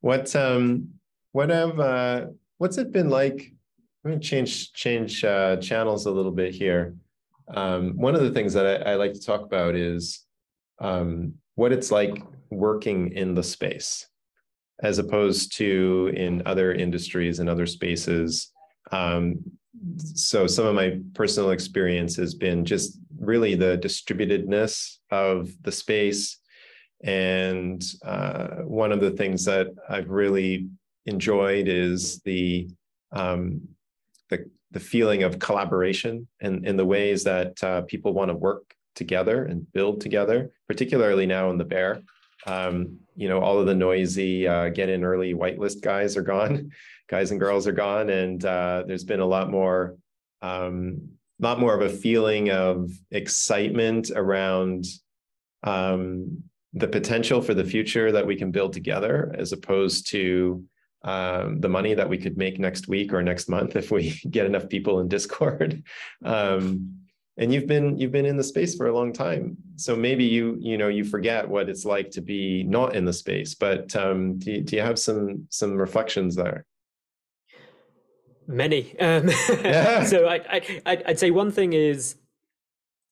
what 0.00 0.36
um, 0.36 0.88
what 1.32 1.50
have 1.50 1.78
uh, 1.78 2.26
what's 2.58 2.78
it 2.78 2.92
been 2.92 3.10
like? 3.10 3.52
Let 4.04 4.14
me 4.14 4.20
change 4.20 4.72
change 4.72 5.24
uh, 5.24 5.56
channels 5.56 6.06
a 6.06 6.10
little 6.10 6.32
bit 6.32 6.54
here. 6.54 6.94
Um, 7.48 7.96
one 7.96 8.14
of 8.14 8.22
the 8.22 8.30
things 8.30 8.54
that 8.54 8.86
I, 8.86 8.92
I 8.92 8.94
like 8.94 9.12
to 9.12 9.20
talk 9.20 9.42
about 9.42 9.74
is 9.74 10.24
um, 10.80 11.34
what 11.54 11.72
it's 11.72 11.90
like 11.90 12.22
working 12.50 13.12
in 13.12 13.34
the 13.34 13.42
space 13.42 14.06
as 14.82 14.98
opposed 14.98 15.56
to 15.58 16.10
in 16.16 16.42
other 16.46 16.72
industries 16.72 17.38
and 17.38 17.48
other 17.48 17.66
spaces. 17.66 18.50
Um, 18.92 19.38
so 19.98 20.46
some 20.46 20.66
of 20.66 20.74
my 20.74 20.98
personal 21.14 21.50
experience 21.50 22.16
has 22.16 22.34
been 22.34 22.64
just 22.64 22.98
really 23.18 23.54
the 23.54 23.78
distributedness 23.78 24.96
of 25.10 25.50
the 25.62 25.72
space. 25.72 26.38
And 27.02 27.82
uh, 28.04 28.62
one 28.64 28.92
of 28.92 29.00
the 29.00 29.10
things 29.10 29.44
that 29.44 29.68
I've 29.88 30.10
really 30.10 30.68
enjoyed 31.06 31.68
is 31.68 32.20
the 32.20 32.68
um, 33.12 33.60
the, 34.28 34.48
the 34.70 34.80
feeling 34.80 35.24
of 35.24 35.38
collaboration 35.38 36.28
and 36.40 36.64
in 36.64 36.76
the 36.76 36.84
ways 36.84 37.24
that 37.24 37.62
uh, 37.64 37.82
people 37.82 38.12
want 38.12 38.30
to 38.30 38.36
work 38.36 38.74
together 38.94 39.44
and 39.44 39.70
build 39.72 40.00
together, 40.00 40.50
particularly 40.68 41.26
now 41.26 41.50
in 41.50 41.58
the 41.58 41.64
bear. 41.64 42.02
Um, 42.46 42.98
you 43.16 43.28
know, 43.28 43.40
all 43.40 43.58
of 43.58 43.66
the 43.66 43.74
noisy 43.74 44.48
uh, 44.48 44.70
get 44.70 44.88
in 44.88 45.04
early 45.04 45.34
whitelist 45.34 45.82
guys 45.82 46.16
are 46.16 46.22
gone, 46.22 46.70
guys 47.08 47.30
and 47.30 47.40
girls 47.40 47.66
are 47.66 47.72
gone, 47.72 48.08
and 48.08 48.44
uh, 48.44 48.84
there's 48.86 49.04
been 49.04 49.20
a 49.20 49.26
lot 49.26 49.50
more, 49.50 49.96
um, 50.42 51.10
lot 51.38 51.60
more 51.60 51.74
of 51.74 51.82
a 51.82 51.94
feeling 51.94 52.50
of 52.50 52.90
excitement 53.10 54.10
around 54.14 54.86
um, 55.64 56.42
the 56.72 56.88
potential 56.88 57.42
for 57.42 57.52
the 57.54 57.64
future 57.64 58.12
that 58.12 58.26
we 58.26 58.36
can 58.36 58.50
build 58.50 58.72
together, 58.72 59.34
as 59.36 59.52
opposed 59.52 60.08
to 60.10 60.64
um, 61.02 61.60
the 61.60 61.68
money 61.68 61.94
that 61.94 62.08
we 62.08 62.18
could 62.18 62.36
make 62.36 62.58
next 62.58 62.86
week 62.86 63.12
or 63.12 63.22
next 63.22 63.48
month 63.48 63.74
if 63.74 63.90
we 63.90 64.20
get 64.30 64.46
enough 64.46 64.68
people 64.68 65.00
in 65.00 65.08
Discord. 65.08 65.82
Um, 66.22 66.99
and 67.40 67.52
you've 67.52 67.66
been 67.66 67.98
you've 67.98 68.12
been 68.12 68.26
in 68.26 68.36
the 68.36 68.44
space 68.44 68.76
for 68.76 68.86
a 68.86 68.94
long 68.94 69.12
time. 69.12 69.56
So 69.76 69.96
maybe 69.96 70.24
you 70.24 70.56
you 70.60 70.78
know 70.78 70.88
you 70.88 71.04
forget 71.04 71.48
what 71.48 71.68
it's 71.68 71.84
like 71.84 72.10
to 72.12 72.20
be 72.20 72.62
not 72.62 72.94
in 72.94 73.04
the 73.04 73.12
space 73.12 73.54
but 73.54 73.96
um, 73.96 74.38
do, 74.38 74.52
you, 74.52 74.60
do 74.60 74.76
you 74.76 74.82
have 74.82 74.98
some 74.98 75.46
some 75.50 75.72
reflections 75.74 76.36
there? 76.36 76.66
Many. 78.46 78.98
Um, 79.00 79.28
yeah. 79.64 80.04
so 80.04 80.26
I, 80.26 80.60
I 80.84 81.02
i'd 81.06 81.18
say 81.18 81.30
one 81.30 81.50
thing 81.50 81.72
is 81.72 82.16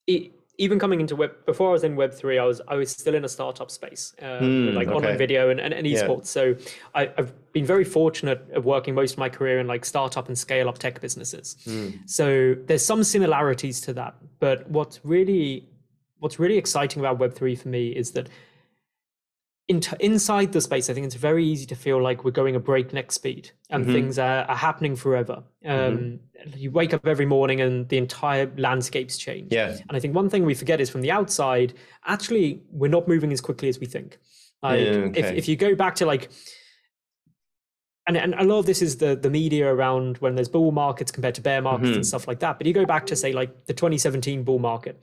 it, 0.05 0.31
even 0.59 0.77
coming 0.77 0.99
into 0.99 1.15
web 1.15 1.31
before 1.45 1.69
I 1.69 1.71
was 1.71 1.83
in 1.85 1.95
Web 1.95 2.13
three, 2.13 2.37
I 2.37 2.43
was 2.43 2.61
I 2.67 2.75
was 2.75 2.91
still 2.91 3.15
in 3.15 3.23
a 3.23 3.29
startup 3.29 3.71
space, 3.71 4.13
uh, 4.21 4.39
mm, 4.39 4.73
like 4.73 4.89
okay. 4.89 4.95
online 4.95 5.17
video 5.17 5.49
and, 5.49 5.59
and, 5.59 5.73
and 5.73 5.87
esports. 5.87 6.35
Yeah. 6.35 6.55
So 6.55 6.55
I, 6.93 7.11
have 7.17 7.33
been 7.53 7.65
very 7.65 7.85
fortunate 7.85 8.45
of 8.51 8.65
working 8.65 8.93
most 8.93 9.13
of 9.13 9.17
my 9.17 9.29
career 9.29 9.59
in 9.59 9.67
like 9.67 9.85
startup 9.85 10.27
and 10.27 10.37
scale 10.37 10.67
up 10.67 10.77
tech 10.77 10.99
businesses. 10.99 11.55
Mm. 11.65 12.07
So 12.07 12.55
there's 12.65 12.85
some 12.85 13.05
similarities 13.05 13.79
to 13.81 13.93
that. 13.93 14.15
But 14.39 14.69
what's 14.69 14.99
really 15.03 15.69
what's 16.19 16.39
really 16.39 16.57
exciting 16.57 16.99
about 16.99 17.19
Web 17.19 17.33
three 17.33 17.55
for 17.55 17.69
me 17.69 17.87
is 17.87 18.11
that 18.11 18.27
in 19.69 19.79
t- 19.79 19.95
inside 19.99 20.51
the 20.51 20.59
space, 20.59 20.89
I 20.89 20.95
think 20.95 21.05
it's 21.05 21.15
very 21.15 21.45
easy 21.45 21.67
to 21.67 21.75
feel 21.75 22.01
like 22.01 22.25
we're 22.25 22.31
going 22.31 22.55
a 22.55 22.59
breakneck 22.59 23.11
speed 23.11 23.51
and 23.69 23.83
mm-hmm. 23.83 23.93
things 23.93 24.17
are, 24.17 24.43
are, 24.45 24.55
happening 24.55 24.95
forever. 24.95 25.43
Mm-hmm. 25.63 25.69
Um, 25.69 25.97
mm-hmm. 25.99 26.57
You 26.57 26.71
wake 26.71 26.91
up 26.91 27.05
every 27.05 27.27
morning 27.27 27.61
and 27.61 27.87
the 27.87 27.97
entire 27.97 28.51
landscape's 28.57 29.15
changed. 29.15 29.53
Yeah. 29.53 29.77
And 29.87 29.91
I 29.95 29.99
think 29.99 30.15
one 30.15 30.27
thing 30.27 30.43
we 30.43 30.55
forget 30.55 30.81
is 30.81 30.89
from 30.89 31.01
the 31.01 31.11
outside, 31.11 31.75
actually, 32.07 32.63
we're 32.71 32.89
not 32.89 33.07
moving 33.07 33.31
as 33.31 33.41
quickly 33.41 33.69
as 33.69 33.79
we 33.79 33.85
think. 33.85 34.17
Like, 34.63 34.79
yeah, 34.79 34.91
okay. 34.91 35.19
if, 35.19 35.31
if 35.33 35.47
you 35.47 35.55
go 35.55 35.75
back 35.75 35.95
to 35.95 36.05
like 36.07 36.31
and, 38.07 38.17
and 38.17 38.33
a 38.33 38.43
lot 38.43 38.57
of 38.57 38.65
this 38.65 38.81
is 38.81 38.97
the 38.97 39.15
the 39.15 39.29
media 39.29 39.71
around 39.71 40.17
when 40.17 40.33
there's 40.33 40.49
bull 40.49 40.71
markets 40.71 41.11
compared 41.11 41.35
to 41.35 41.41
bear 41.41 41.61
markets 41.61 41.91
Mhm. 41.91 41.95
and 41.95 42.07
stuff 42.07 42.27
like 42.27 42.39
that. 42.39 42.57
But 42.57 42.65
you 42.65 42.73
go 42.73 42.85
back 42.85 43.05
to 43.05 43.15
say 43.15 43.33
like 43.33 43.67
the 43.67 43.73
2017 43.73 44.43
bull 44.43 44.57
market, 44.57 44.99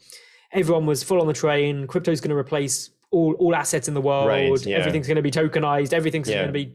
everyone 0.51 0.87
was 0.87 1.05
full 1.05 1.21
on 1.21 1.29
the 1.29 1.33
train. 1.33 1.87
Crypto's 1.87 2.21
going 2.21 2.31
to 2.31 2.37
replace 2.37 2.91
all 3.11 3.35
all 3.35 3.55
assets 3.55 3.89
in 3.89 3.95
the 3.95 4.01
world. 4.01 4.27
Right, 4.29 4.67
yeah. 4.67 4.77
Everything's 4.79 5.07
going 5.07 5.17
to 5.17 5.23
be 5.23 5.31
tokenized. 5.31 5.93
Everything's 5.93 6.29
Yeah. 6.29 6.37
going 6.43 6.49
to 6.49 6.53
be 6.53 6.75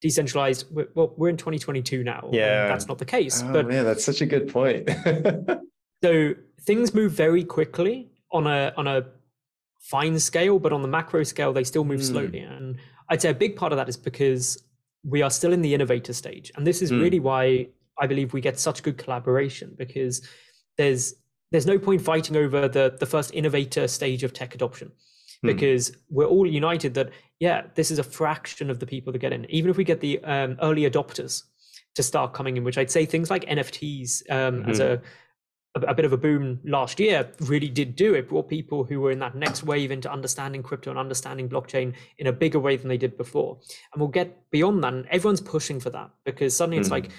decentralized. 0.00 0.66
We're, 0.70 0.88
well, 0.94 1.14
we're 1.16 1.28
in 1.30 1.36
2022 1.36 2.04
now. 2.04 2.20
and 2.24 2.34
Yeah. 2.34 2.68
that's 2.68 2.86
not 2.88 2.98
the 2.98 3.04
case. 3.04 3.42
Oh 3.42 3.52
but 3.52 3.66
man, 3.68 3.84
that's 3.84 4.04
such 4.04 4.20
a 4.20 4.26
good 4.26 4.48
point. 4.48 4.90
so 6.02 6.34
things 6.62 6.94
move 6.94 7.12
very 7.12 7.44
quickly 7.44 8.10
on 8.32 8.46
a 8.46 8.72
on 8.76 8.86
a 8.86 9.06
fine 9.80 10.18
scale, 10.18 10.58
but 10.58 10.72
on 10.72 10.82
the 10.82 10.88
macro 10.88 11.22
scale, 11.24 11.52
they 11.52 11.64
still 11.64 11.84
move 11.84 12.00
Mm. 12.00 12.04
slowly. 12.04 12.38
And 12.40 12.76
I'd 13.10 13.20
say 13.22 13.30
a 13.30 13.34
big 13.34 13.56
part 13.56 13.72
of 13.72 13.76
that 13.76 13.88
is 13.88 13.96
because 13.96 14.62
we 15.04 15.20
are 15.22 15.30
still 15.30 15.52
in 15.52 15.60
the 15.60 15.74
innovator 15.74 16.12
stage, 16.14 16.50
and 16.56 16.66
this 16.66 16.80
is 16.82 16.90
Mm. 16.90 17.02
really 17.02 17.20
why 17.20 17.68
I 18.00 18.06
believe 18.06 18.32
we 18.32 18.40
get 18.40 18.58
such 18.58 18.82
good 18.82 18.96
collaboration 18.98 19.74
because 19.78 20.26
there's 20.78 21.14
there's 21.52 21.66
no 21.66 21.78
point 21.78 22.00
fighting 22.02 22.36
over 22.36 22.66
the 22.68 22.96
the 22.98 23.06
first 23.06 23.32
innovator 23.34 23.86
stage 23.88 24.24
of 24.24 24.32
tech 24.32 24.54
adoption 24.54 24.90
Hmm. 25.44 25.52
because 25.52 25.92
we're 26.10 26.26
all 26.34 26.46
united 26.46 26.94
that 26.94 27.10
yeah 27.40 27.62
this 27.74 27.90
is 27.90 27.98
a 27.98 28.02
fraction 28.02 28.70
of 28.70 28.78
the 28.78 28.86
people 28.86 29.12
that 29.12 29.18
get 29.20 29.32
in 29.32 29.44
even 29.50 29.70
if 29.70 29.76
we 29.76 29.84
get 29.84 30.00
the 30.00 30.22
um, 30.24 30.56
early 30.62 30.82
adopters 30.90 31.42
to 31.94 32.02
start 32.02 32.32
coming 32.32 32.56
in 32.56 32.64
which 32.64 32.78
i'd 32.78 32.90
say 32.90 33.04
things 33.04 33.30
like 33.30 33.44
nfts 33.46 34.22
um, 34.30 34.64
as 34.70 34.80
a, 34.80 35.00
a 35.76 35.80
a 35.92 35.94
bit 35.94 36.04
of 36.04 36.12
a 36.12 36.16
boom 36.16 36.60
last 36.64 37.00
year 37.00 37.28
really 37.40 37.68
did 37.68 37.96
do 37.96 38.14
it 38.14 38.28
brought 38.28 38.48
people 38.48 38.84
who 38.84 39.00
were 39.00 39.10
in 39.10 39.18
that 39.18 39.34
next 39.34 39.64
wave 39.64 39.90
into 39.90 40.10
understanding 40.10 40.62
crypto 40.62 40.88
and 40.90 40.98
understanding 40.98 41.48
blockchain 41.48 41.92
in 42.18 42.28
a 42.28 42.32
bigger 42.32 42.60
way 42.60 42.76
than 42.76 42.88
they 42.88 42.96
did 42.96 43.16
before 43.16 43.58
and 43.92 44.00
we'll 44.00 44.08
get 44.20 44.48
beyond 44.50 44.82
that 44.84 44.92
and 44.94 45.06
everyone's 45.10 45.40
pushing 45.40 45.80
for 45.80 45.90
that 45.90 46.08
because 46.24 46.56
suddenly 46.56 46.78
it's 46.78 46.88
Mhm. 46.88 46.92
like 46.92 47.10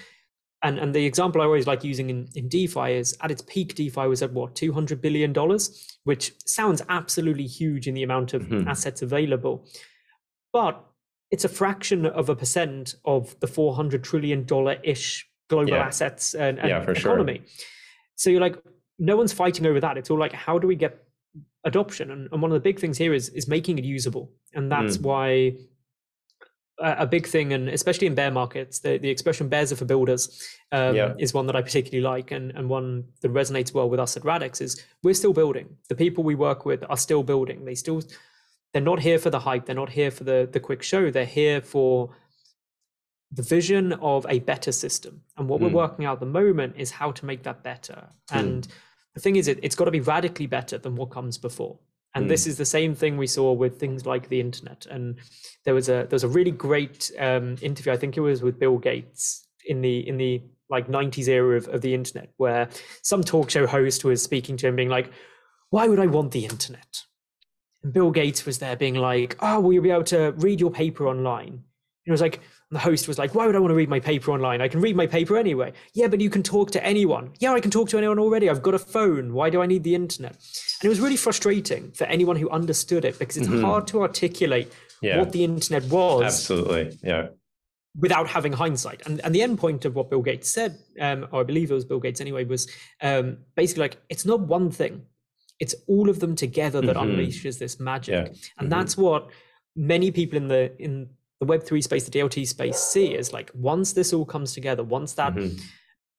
and 0.66 0.78
and 0.78 0.94
the 0.94 1.04
example 1.06 1.40
I 1.40 1.44
always 1.44 1.66
like 1.66 1.82
using 1.84 2.10
in, 2.10 2.28
in 2.34 2.48
DeFi 2.48 2.92
is 3.02 3.16
at 3.22 3.30
its 3.30 3.42
peak, 3.42 3.74
DeFi 3.74 4.06
was 4.08 4.22
at 4.22 4.32
what 4.32 4.54
two 4.54 4.72
hundred 4.72 5.00
billion 5.00 5.32
dollars, 5.32 5.62
which 6.04 6.32
sounds 6.44 6.82
absolutely 6.88 7.46
huge 7.46 7.86
in 7.88 7.94
the 7.94 8.02
amount 8.02 8.34
of 8.34 8.42
Mhm. 8.42 8.66
assets 8.66 9.00
available, 9.02 9.54
but 10.52 10.74
it's 11.30 11.44
a 11.44 11.48
fraction 11.48 12.06
of 12.06 12.28
a 12.28 12.36
percent 12.36 12.94
of 13.04 13.38
the 13.40 13.46
four 13.46 13.74
hundred 13.74 14.02
trillion 14.04 14.44
dollar 14.44 14.76
ish 14.82 15.28
global 15.48 15.70
Yeah. 15.74 15.86
assets 15.86 16.34
and, 16.34 16.58
and 16.58 16.68
Yeah, 16.68 16.84
for 16.84 16.94
sure. 16.94 17.24
So 18.16 18.30
you're 18.30 18.40
like, 18.40 18.56
no 18.98 19.16
one's 19.16 19.32
fighting 19.32 19.66
over 19.66 19.80
that. 19.80 19.96
It's 19.98 20.10
all 20.10 20.18
like, 20.18 20.32
how 20.32 20.58
do 20.58 20.66
we 20.66 20.74
get 20.74 20.94
adoption? 21.64 22.10
And, 22.10 22.28
and 22.32 22.40
one 22.42 22.50
of 22.50 22.54
the 22.54 22.60
big 22.68 22.78
things 22.80 22.96
here 22.98 23.12
is 23.14 23.28
is 23.30 23.46
making 23.56 23.78
it 23.78 23.84
usable, 23.84 24.24
and 24.54 24.70
that's 24.74 24.96
Mm. 24.98 25.02
why 25.02 25.56
a 26.78 27.06
big 27.06 27.26
thing, 27.26 27.52
and 27.52 27.68
especially 27.68 28.06
in 28.06 28.14
bear 28.14 28.30
markets, 28.30 28.80
the, 28.80 28.98
the 28.98 29.08
expression 29.08 29.48
"bears 29.48 29.72
are 29.72 29.76
for 29.76 29.84
builders" 29.86 30.42
um, 30.72 30.94
Yeah. 30.94 31.14
is 31.18 31.32
one 31.32 31.46
that 31.46 31.56
I 31.56 31.62
particularly 31.62 32.02
like, 32.02 32.30
and, 32.32 32.50
and 32.52 32.68
one 32.68 33.04
that 33.22 33.32
resonates 33.32 33.72
well 33.72 33.88
with 33.88 34.00
us 34.00 34.16
at 34.16 34.24
Radix. 34.24 34.60
Is 34.60 34.82
we're 35.02 35.14
still 35.14 35.32
building. 35.32 35.68
The 35.88 35.94
people 35.94 36.22
we 36.24 36.34
work 36.34 36.66
with 36.66 36.84
are 36.88 36.96
still 36.98 37.22
building. 37.22 37.64
They 37.64 37.74
still, 37.74 38.02
they're 38.72 38.82
not 38.82 39.00
here 39.00 39.18
for 39.18 39.30
the 39.30 39.38
hype. 39.40 39.64
They're 39.66 39.74
not 39.74 39.90
here 39.90 40.10
for 40.10 40.24
the 40.24 40.48
the 40.50 40.60
quick 40.60 40.82
show. 40.82 41.10
They're 41.10 41.24
here 41.24 41.60
for 41.60 42.10
the 43.32 43.42
vision 43.42 43.92
of 43.94 44.24
a 44.28 44.38
better 44.40 44.70
system. 44.72 45.22
And 45.36 45.48
what 45.48 45.60
Mm. 45.60 45.64
we're 45.64 45.76
working 45.82 46.04
out 46.04 46.14
at 46.14 46.20
the 46.20 46.26
moment 46.26 46.74
is 46.76 46.90
how 46.92 47.10
to 47.12 47.26
make 47.26 47.42
that 47.44 47.62
better. 47.62 48.08
Mm. 48.30 48.38
And 48.38 48.68
the 49.14 49.20
thing 49.20 49.36
is, 49.36 49.48
it, 49.48 49.58
it's 49.62 49.74
got 49.74 49.86
to 49.86 49.90
be 49.90 50.00
radically 50.00 50.46
better 50.46 50.78
than 50.78 50.94
what 50.94 51.10
comes 51.10 51.38
before. 51.38 51.78
And 52.16 52.24
Mm. 52.24 52.28
this 52.28 52.46
is 52.46 52.56
the 52.56 52.64
same 52.64 52.94
thing 52.94 53.16
we 53.18 53.26
saw 53.26 53.52
with 53.52 53.78
things 53.78 54.06
like 54.06 54.28
the 54.28 54.40
internet. 54.40 54.86
And 54.86 55.16
there 55.64 55.74
was 55.74 55.88
a 55.88 56.06
there 56.08 56.16
was 56.20 56.24
a 56.24 56.28
really 56.28 56.50
great 56.50 57.10
um, 57.18 57.56
interview. 57.60 57.92
I 57.92 57.96
think 57.98 58.16
it 58.16 58.20
was 58.22 58.42
with 58.42 58.58
Bill 58.58 58.78
Gates 58.78 59.46
in 59.66 59.82
the 59.82 60.08
in 60.08 60.16
the 60.16 60.42
like 60.70 60.88
90s 60.88 61.28
era 61.28 61.56
of, 61.56 61.68
of 61.68 61.80
the 61.82 61.94
internet, 61.94 62.30
where 62.38 62.68
some 63.02 63.22
talk 63.22 63.50
show 63.50 63.66
host 63.66 64.04
was 64.04 64.22
speaking 64.22 64.56
to 64.56 64.66
him, 64.66 64.76
being 64.76 64.88
like, 64.88 65.10
"Why 65.70 65.86
would 65.88 66.00
I 66.00 66.06
want 66.06 66.32
the 66.32 66.44
internet?" 66.44 67.02
And 67.82 67.92
Bill 67.92 68.10
Gates 68.10 68.46
was 68.46 68.58
there, 68.58 68.76
being 68.76 68.94
like, 68.96 69.36
"Oh, 69.40 69.60
will 69.60 69.74
you 69.74 69.82
be 69.82 69.90
able 69.90 70.04
to 70.04 70.32
read 70.38 70.58
your 70.60 70.70
paper 70.70 71.06
online?" 71.06 71.52
And 71.52 72.10
it 72.10 72.10
was 72.12 72.22
like, 72.22 72.40
and 72.70 72.76
the 72.76 72.80
host 72.82 73.06
was 73.06 73.18
like, 73.18 73.34
"Why 73.34 73.46
would 73.46 73.54
I 73.54 73.58
want 73.60 73.70
to 73.70 73.76
read 73.76 73.88
my 73.88 74.00
paper 74.00 74.32
online? 74.32 74.60
I 74.60 74.68
can 74.68 74.80
read 74.80 74.96
my 74.96 75.06
paper 75.06 75.36
anyway." 75.36 75.72
Yeah, 75.94 76.08
but 76.08 76.20
you 76.20 76.30
can 76.30 76.42
talk 76.42 76.70
to 76.72 76.84
anyone. 76.84 77.30
Yeah, 77.38 77.52
I 77.52 77.60
can 77.60 77.70
talk 77.70 77.88
to 77.90 77.98
anyone 77.98 78.18
already. 78.18 78.50
I've 78.50 78.62
got 78.62 78.74
a 78.74 78.78
phone. 78.78 79.32
Why 79.34 79.50
do 79.50 79.62
I 79.62 79.66
need 79.66 79.84
the 79.84 79.94
internet? 79.94 80.32
And 80.32 80.84
it 80.84 80.88
was 80.88 81.00
really 81.00 81.16
frustrating 81.16 81.92
for 81.92 82.04
anyone 82.04 82.36
who 82.36 82.50
understood 82.50 83.04
it 83.04 83.18
because 83.18 83.36
it's 83.36 83.46
Mhm. 83.48 83.60
hard 83.62 83.86
to 83.88 84.02
articulate 84.02 84.72
yeah, 85.00 85.18
what 85.18 85.30
the 85.32 85.44
internet 85.44 85.84
was 85.84 86.24
absolutely. 86.24 86.98
Yeah. 87.02 87.28
without 87.98 88.26
having 88.28 88.52
hindsight. 88.52 89.00
And 89.06 89.20
and 89.24 89.34
the 89.34 89.42
end 89.42 89.58
point 89.58 89.84
of 89.84 89.94
what 89.94 90.10
Bill 90.10 90.22
Gates 90.22 90.50
said, 90.50 90.76
um, 91.00 91.28
or 91.32 91.40
I 91.40 91.44
believe 91.44 91.70
it 91.70 91.74
was 91.74 91.84
Bill 91.84 92.00
Gates 92.00 92.20
anyway, 92.20 92.44
was 92.44 92.68
um, 93.00 93.38
basically 93.54 93.82
like 93.82 93.96
it's 94.10 94.26
not 94.26 94.40
one 94.40 94.70
thing; 94.72 95.02
it's 95.60 95.74
all 95.86 96.08
of 96.10 96.18
them 96.20 96.34
together 96.34 96.80
that 96.82 96.96
Mhm. 96.96 97.04
unleashes 97.16 97.58
this 97.58 97.78
magic. 97.78 98.12
Yeah. 98.12 98.32
And 98.58 98.66
Mhm. 98.66 98.70
that's 98.70 98.96
what 98.98 99.28
many 99.76 100.10
people 100.10 100.36
in 100.36 100.48
the 100.48 100.72
in 100.82 101.10
the 101.40 101.46
Web 101.46 101.62
three 101.62 101.82
space, 101.82 102.04
the 102.04 102.10
DLT 102.10 102.46
space, 102.46 102.78
see 102.78 103.14
is 103.14 103.32
like 103.32 103.50
once 103.54 103.92
this 103.92 104.12
all 104.12 104.24
comes 104.24 104.52
together, 104.52 104.82
once 104.82 105.12
that 105.14 105.34
Mhm. 105.34 105.60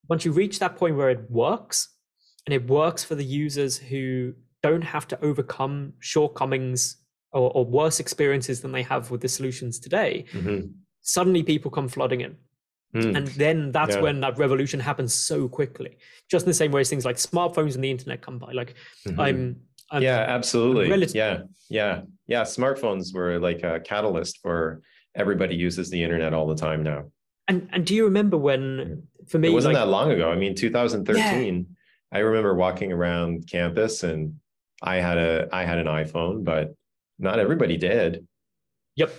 once 0.09 0.23
you 0.23 0.31
reach 0.31 0.59
that 0.59 0.77
point 0.77 0.95
where 0.95 1.09
it 1.09 1.29
works, 1.29 1.89
and 2.45 2.53
it 2.53 2.65
works 2.69 3.03
for 3.03 3.15
the 3.15 3.25
users 3.25 3.77
who 3.77 4.33
don't 4.63 4.83
have 4.83 5.05
to 5.09 5.19
overcome 5.21 5.93
shortcomings 5.99 6.97
or, 7.33 7.51
or 7.51 7.65
worse 7.65 7.99
experiences 7.99 8.61
than 8.61 8.71
they 8.71 8.83
have 8.83 9.11
with 9.11 9.19
the 9.21 9.27
solutions 9.27 9.79
today, 9.79 10.23
Mhm. 10.31 10.71
suddenly 11.01 11.43
people 11.43 11.69
come 11.69 11.89
flooding 11.89 12.21
in. 12.21 12.37
Mm. 12.95 13.17
And 13.17 13.27
then 13.27 13.71
that's 13.73 13.95
Yeah. 13.95 14.01
when 14.01 14.21
that 14.21 14.37
revolution 14.37 14.79
happens 14.79 15.13
so 15.13 15.49
quickly. 15.49 15.97
Just 16.31 16.45
in 16.45 16.49
the 16.49 16.53
same 16.53 16.71
way 16.71 16.81
as 16.81 16.89
things 16.89 17.03
like 17.03 17.17
smartphones 17.17 17.75
and 17.75 17.83
the 17.83 17.91
internet 17.91 18.21
come 18.21 18.39
by. 18.39 18.53
Like 18.53 18.75
Mhm. 19.05 19.19
I'm, 19.19 19.61
I'm 19.91 20.01
yeah, 20.03 20.19
absolutely. 20.19 20.89
relative- 20.89 21.15
Yeah, 21.15 21.41
yeah, 21.69 22.03
yeah. 22.27 22.43
Smartphones 22.43 23.13
were 23.13 23.39
like 23.39 23.61
a 23.63 23.81
catalyst 23.81 24.39
for 24.41 24.81
everybody 25.17 25.55
uses 25.55 25.89
the 25.89 26.01
internet 26.03 26.33
all 26.33 26.47
the 26.47 26.55
time 26.55 26.83
now. 26.83 27.05
and 27.49 27.67
and 27.73 27.85
do 27.85 27.93
you 27.95 28.05
remember 28.05 28.37
when 28.37 29.03
for 29.27 29.39
me 29.39 29.49
it 29.49 29.51
wasn't 29.51 29.73
like, 29.73 29.83
that 29.83 29.89
long 29.89 30.11
ago. 30.11 30.31
I 30.31 30.35
mean, 30.35 30.55
2013. 30.55 31.55
Yeah. 31.57 32.17
I 32.17 32.19
remember 32.19 32.53
walking 32.55 32.91
around 32.93 33.47
campus 33.49 34.03
and 34.03 34.35
I 34.81 34.95
had 34.97 35.17
a 35.17 35.49
I 35.51 35.65
had 35.65 35.77
an 35.79 35.87
iPhone, 35.87 36.43
but 36.45 36.73
not 37.19 37.39
everybody 37.39 37.75
did. 37.77 38.25
Yep. 38.95 39.11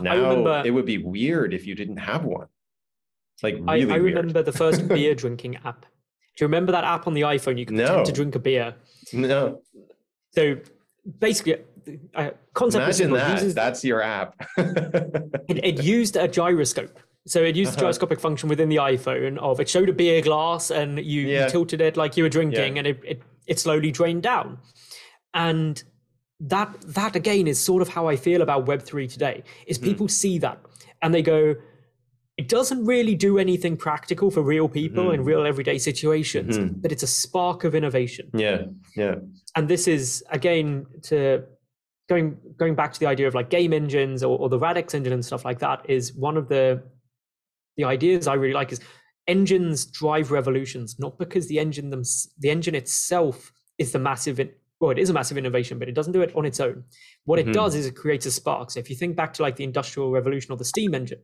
Now 0.00 0.14
remember- 0.16 0.62
it 0.64 0.70
would 0.70 0.86
be 0.86 0.98
weird 0.98 1.54
if 1.54 1.66
you 1.66 1.74
didn't 1.74 1.96
have 1.96 2.24
one. 2.24 2.46
Like 3.42 3.56
I, 3.66 3.74
really 3.74 3.92
I 3.92 3.98
weird. 3.98 4.04
remember 4.16 4.42
the 4.42 4.52
first 4.52 4.86
beer 4.94 5.14
drinking 5.14 5.56
app. 5.64 5.82
Do 6.36 6.44
you 6.44 6.46
remember 6.46 6.70
that 6.72 6.84
app 6.84 7.06
on 7.08 7.14
the 7.14 7.22
iPhone? 7.22 7.58
You 7.58 7.66
could 7.66 7.76
No. 7.76 7.86
pretend 7.86 8.06
to 8.06 8.12
drink 8.12 8.34
a 8.36 8.38
beer. 8.38 8.74
No, 9.12 9.62
So 10.34 10.58
basically, 11.18 11.56
uh, 12.14 12.30
concept 12.54 12.82
imagine. 12.84 13.12
That. 13.12 13.32
uses- 13.32 13.54
That's 13.54 13.84
your 13.84 14.02
app. 14.02 14.34
it, 14.56 15.64
it 15.64 15.82
used 15.82 16.16
a 16.16 16.28
gyroscope. 16.28 16.98
So 17.26 17.42
it 17.42 17.56
used 17.56 17.72
a 17.72 17.74
Uh-huh. 17.74 17.80
gyroscopic 17.82 18.20
function 18.20 18.48
within 18.48 18.68
the 18.68 18.76
iPhone 18.76 19.36
of 19.38 19.60
it 19.60 19.68
showed 19.68 19.88
a 19.88 19.92
beer 19.92 20.22
glass 20.22 20.70
and 20.70 20.98
you, 20.98 21.22
you 21.22 21.48
tilted 21.50 21.80
it 21.80 21.96
like 21.96 22.16
you 22.16 22.22
were 22.22 22.30
drinking 22.30 22.78
and 22.78 22.86
it, 22.86 23.00
it, 23.04 23.22
it 23.46 23.58
slowly 23.58 23.90
drained 23.90 24.22
down. 24.22 24.58
And 25.34 25.82
that 26.40 26.80
that 26.86 27.16
again 27.16 27.46
is 27.48 27.58
sort 27.60 27.82
of 27.82 27.88
how 27.88 28.06
I 28.08 28.16
feel 28.16 28.42
about 28.42 28.64
Web3 28.66 29.10
today, 29.12 29.42
is 29.66 29.76
Hmm. 29.78 29.84
people 29.84 30.08
see 30.08 30.38
that 30.38 30.58
and 31.02 31.12
they 31.12 31.22
go, 31.22 31.54
it 32.38 32.48
doesn't 32.48 32.84
really 32.86 33.16
do 33.16 33.36
anything 33.38 33.76
practical 33.76 34.30
for 34.30 34.42
real 34.42 34.68
people 34.68 35.10
in 35.10 35.20
Mhm. 35.22 35.26
real 35.26 35.44
everyday 35.44 35.76
situations, 35.78 36.56
Mhm. 36.56 36.80
but 36.80 36.92
it's 36.92 37.02
a 37.02 37.06
spark 37.08 37.64
of 37.64 37.74
innovation 37.74 38.30
yeah, 38.32 38.62
yeah. 38.96 39.16
and 39.56 39.68
this 39.68 39.88
is 39.88 40.22
again 40.30 40.86
to 41.02 41.42
going 42.08 42.36
going 42.56 42.74
back 42.74 42.92
to 42.92 43.00
the 43.00 43.06
idea 43.06 43.28
of 43.28 43.34
like 43.34 43.50
game 43.50 43.72
engines 43.72 44.22
or, 44.22 44.38
or 44.38 44.48
the 44.48 44.58
radix 44.58 44.94
engine 44.94 45.12
and 45.12 45.24
stuff 45.24 45.44
like 45.44 45.58
that 45.58 45.84
is 45.88 46.14
one 46.14 46.36
of 46.36 46.48
the 46.48 46.82
the 47.76 47.84
ideas 47.84 48.26
i 48.26 48.34
really 48.34 48.54
like 48.54 48.72
is 48.72 48.80
engines 49.26 49.86
drive 49.86 50.30
revolutions 50.30 50.98
not 50.98 51.18
because 51.18 51.46
the 51.48 51.58
engine 51.58 51.90
them 51.90 52.02
the 52.38 52.50
engine 52.50 52.74
itself 52.74 53.52
is 53.76 53.92
the 53.92 53.98
massive 53.98 54.40
in, 54.40 54.50
well 54.80 54.90
it 54.90 54.98
is 54.98 55.10
a 55.10 55.12
massive 55.12 55.36
innovation 55.36 55.78
but 55.78 55.88
it 55.88 55.94
doesn't 55.94 56.12
do 56.14 56.22
it 56.22 56.34
on 56.34 56.44
its 56.46 56.60
own. 56.60 56.82
What 57.24 57.38
Mhm. 57.38 57.48
it 57.48 57.52
does 57.52 57.74
is 57.74 57.84
it 57.86 57.94
creates 57.94 58.26
a 58.26 58.30
spark. 58.30 58.70
So 58.70 58.80
if 58.80 58.88
you 58.88 58.96
think 58.96 59.14
back 59.16 59.34
to 59.34 59.42
like 59.42 59.56
the 59.56 59.64
industrial 59.64 60.10
revolution 60.10 60.50
or 60.52 60.56
the 60.56 60.64
steam 60.64 60.94
engine 60.94 61.20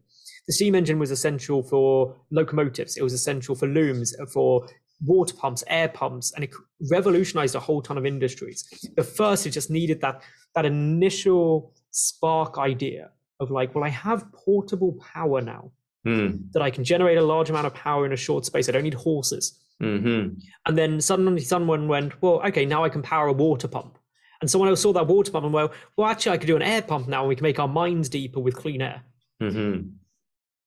the 0.46 0.52
steam 0.52 0.74
engine 0.74 0.98
was 0.98 1.10
essential 1.10 1.62
for 1.62 2.14
locomotives. 2.30 2.96
It 2.98 3.02
was 3.02 3.14
essential 3.14 3.54
for 3.54 3.66
looms 3.66 4.14
for 4.32 4.68
water 5.04 5.34
pumps, 5.34 5.64
air 5.66 5.88
pumps, 5.88 6.32
and 6.34 6.44
it 6.44 6.50
revolutionized 6.90 7.54
a 7.54 7.60
whole 7.60 7.82
ton 7.82 7.98
of 7.98 8.06
industries. 8.06 8.64
The 8.96 9.02
first, 9.02 9.46
it 9.46 9.50
just 9.50 9.70
needed 9.70 10.00
that 10.00 10.22
that 10.54 10.64
initial 10.64 11.72
spark 11.90 12.58
idea 12.58 13.10
of 13.40 13.50
like, 13.50 13.74
well, 13.74 13.84
I 13.84 13.88
have 13.88 14.30
portable 14.32 14.92
power 15.14 15.40
now 15.40 15.70
Hmm. 16.04 16.36
that 16.52 16.60
I 16.60 16.70
can 16.70 16.84
generate 16.84 17.16
a 17.16 17.22
large 17.22 17.48
amount 17.48 17.66
of 17.66 17.72
power 17.72 18.04
in 18.04 18.12
a 18.12 18.16
short 18.16 18.44
space. 18.44 18.68
I 18.68 18.72
don't 18.72 18.82
need 18.82 18.92
horses. 18.92 19.58
Mm-hmm. 19.82 20.38
And 20.66 20.78
then 20.78 21.00
suddenly, 21.00 21.40
someone 21.40 21.88
went, 21.88 22.20
well, 22.20 22.42
okay, 22.46 22.66
now 22.66 22.84
I 22.84 22.90
can 22.90 23.00
power 23.00 23.28
a 23.28 23.32
water 23.32 23.68
pump. 23.68 23.98
And 24.40 24.50
someone 24.50 24.68
else 24.68 24.82
saw 24.82 24.92
that 24.92 25.06
water 25.06 25.32
pump 25.32 25.46
and 25.46 25.54
well, 25.54 25.72
well, 25.96 26.08
actually, 26.08 26.32
I 26.32 26.38
could 26.38 26.46
do 26.46 26.56
an 26.56 26.62
air 26.62 26.82
pump 26.82 27.08
now, 27.08 27.20
and 27.20 27.28
we 27.30 27.36
can 27.36 27.42
make 27.42 27.58
our 27.58 27.68
mines 27.68 28.10
deeper 28.10 28.38
with 28.38 28.54
clean 28.54 28.82
air. 28.82 29.02
Mm-hmm. 29.42 29.88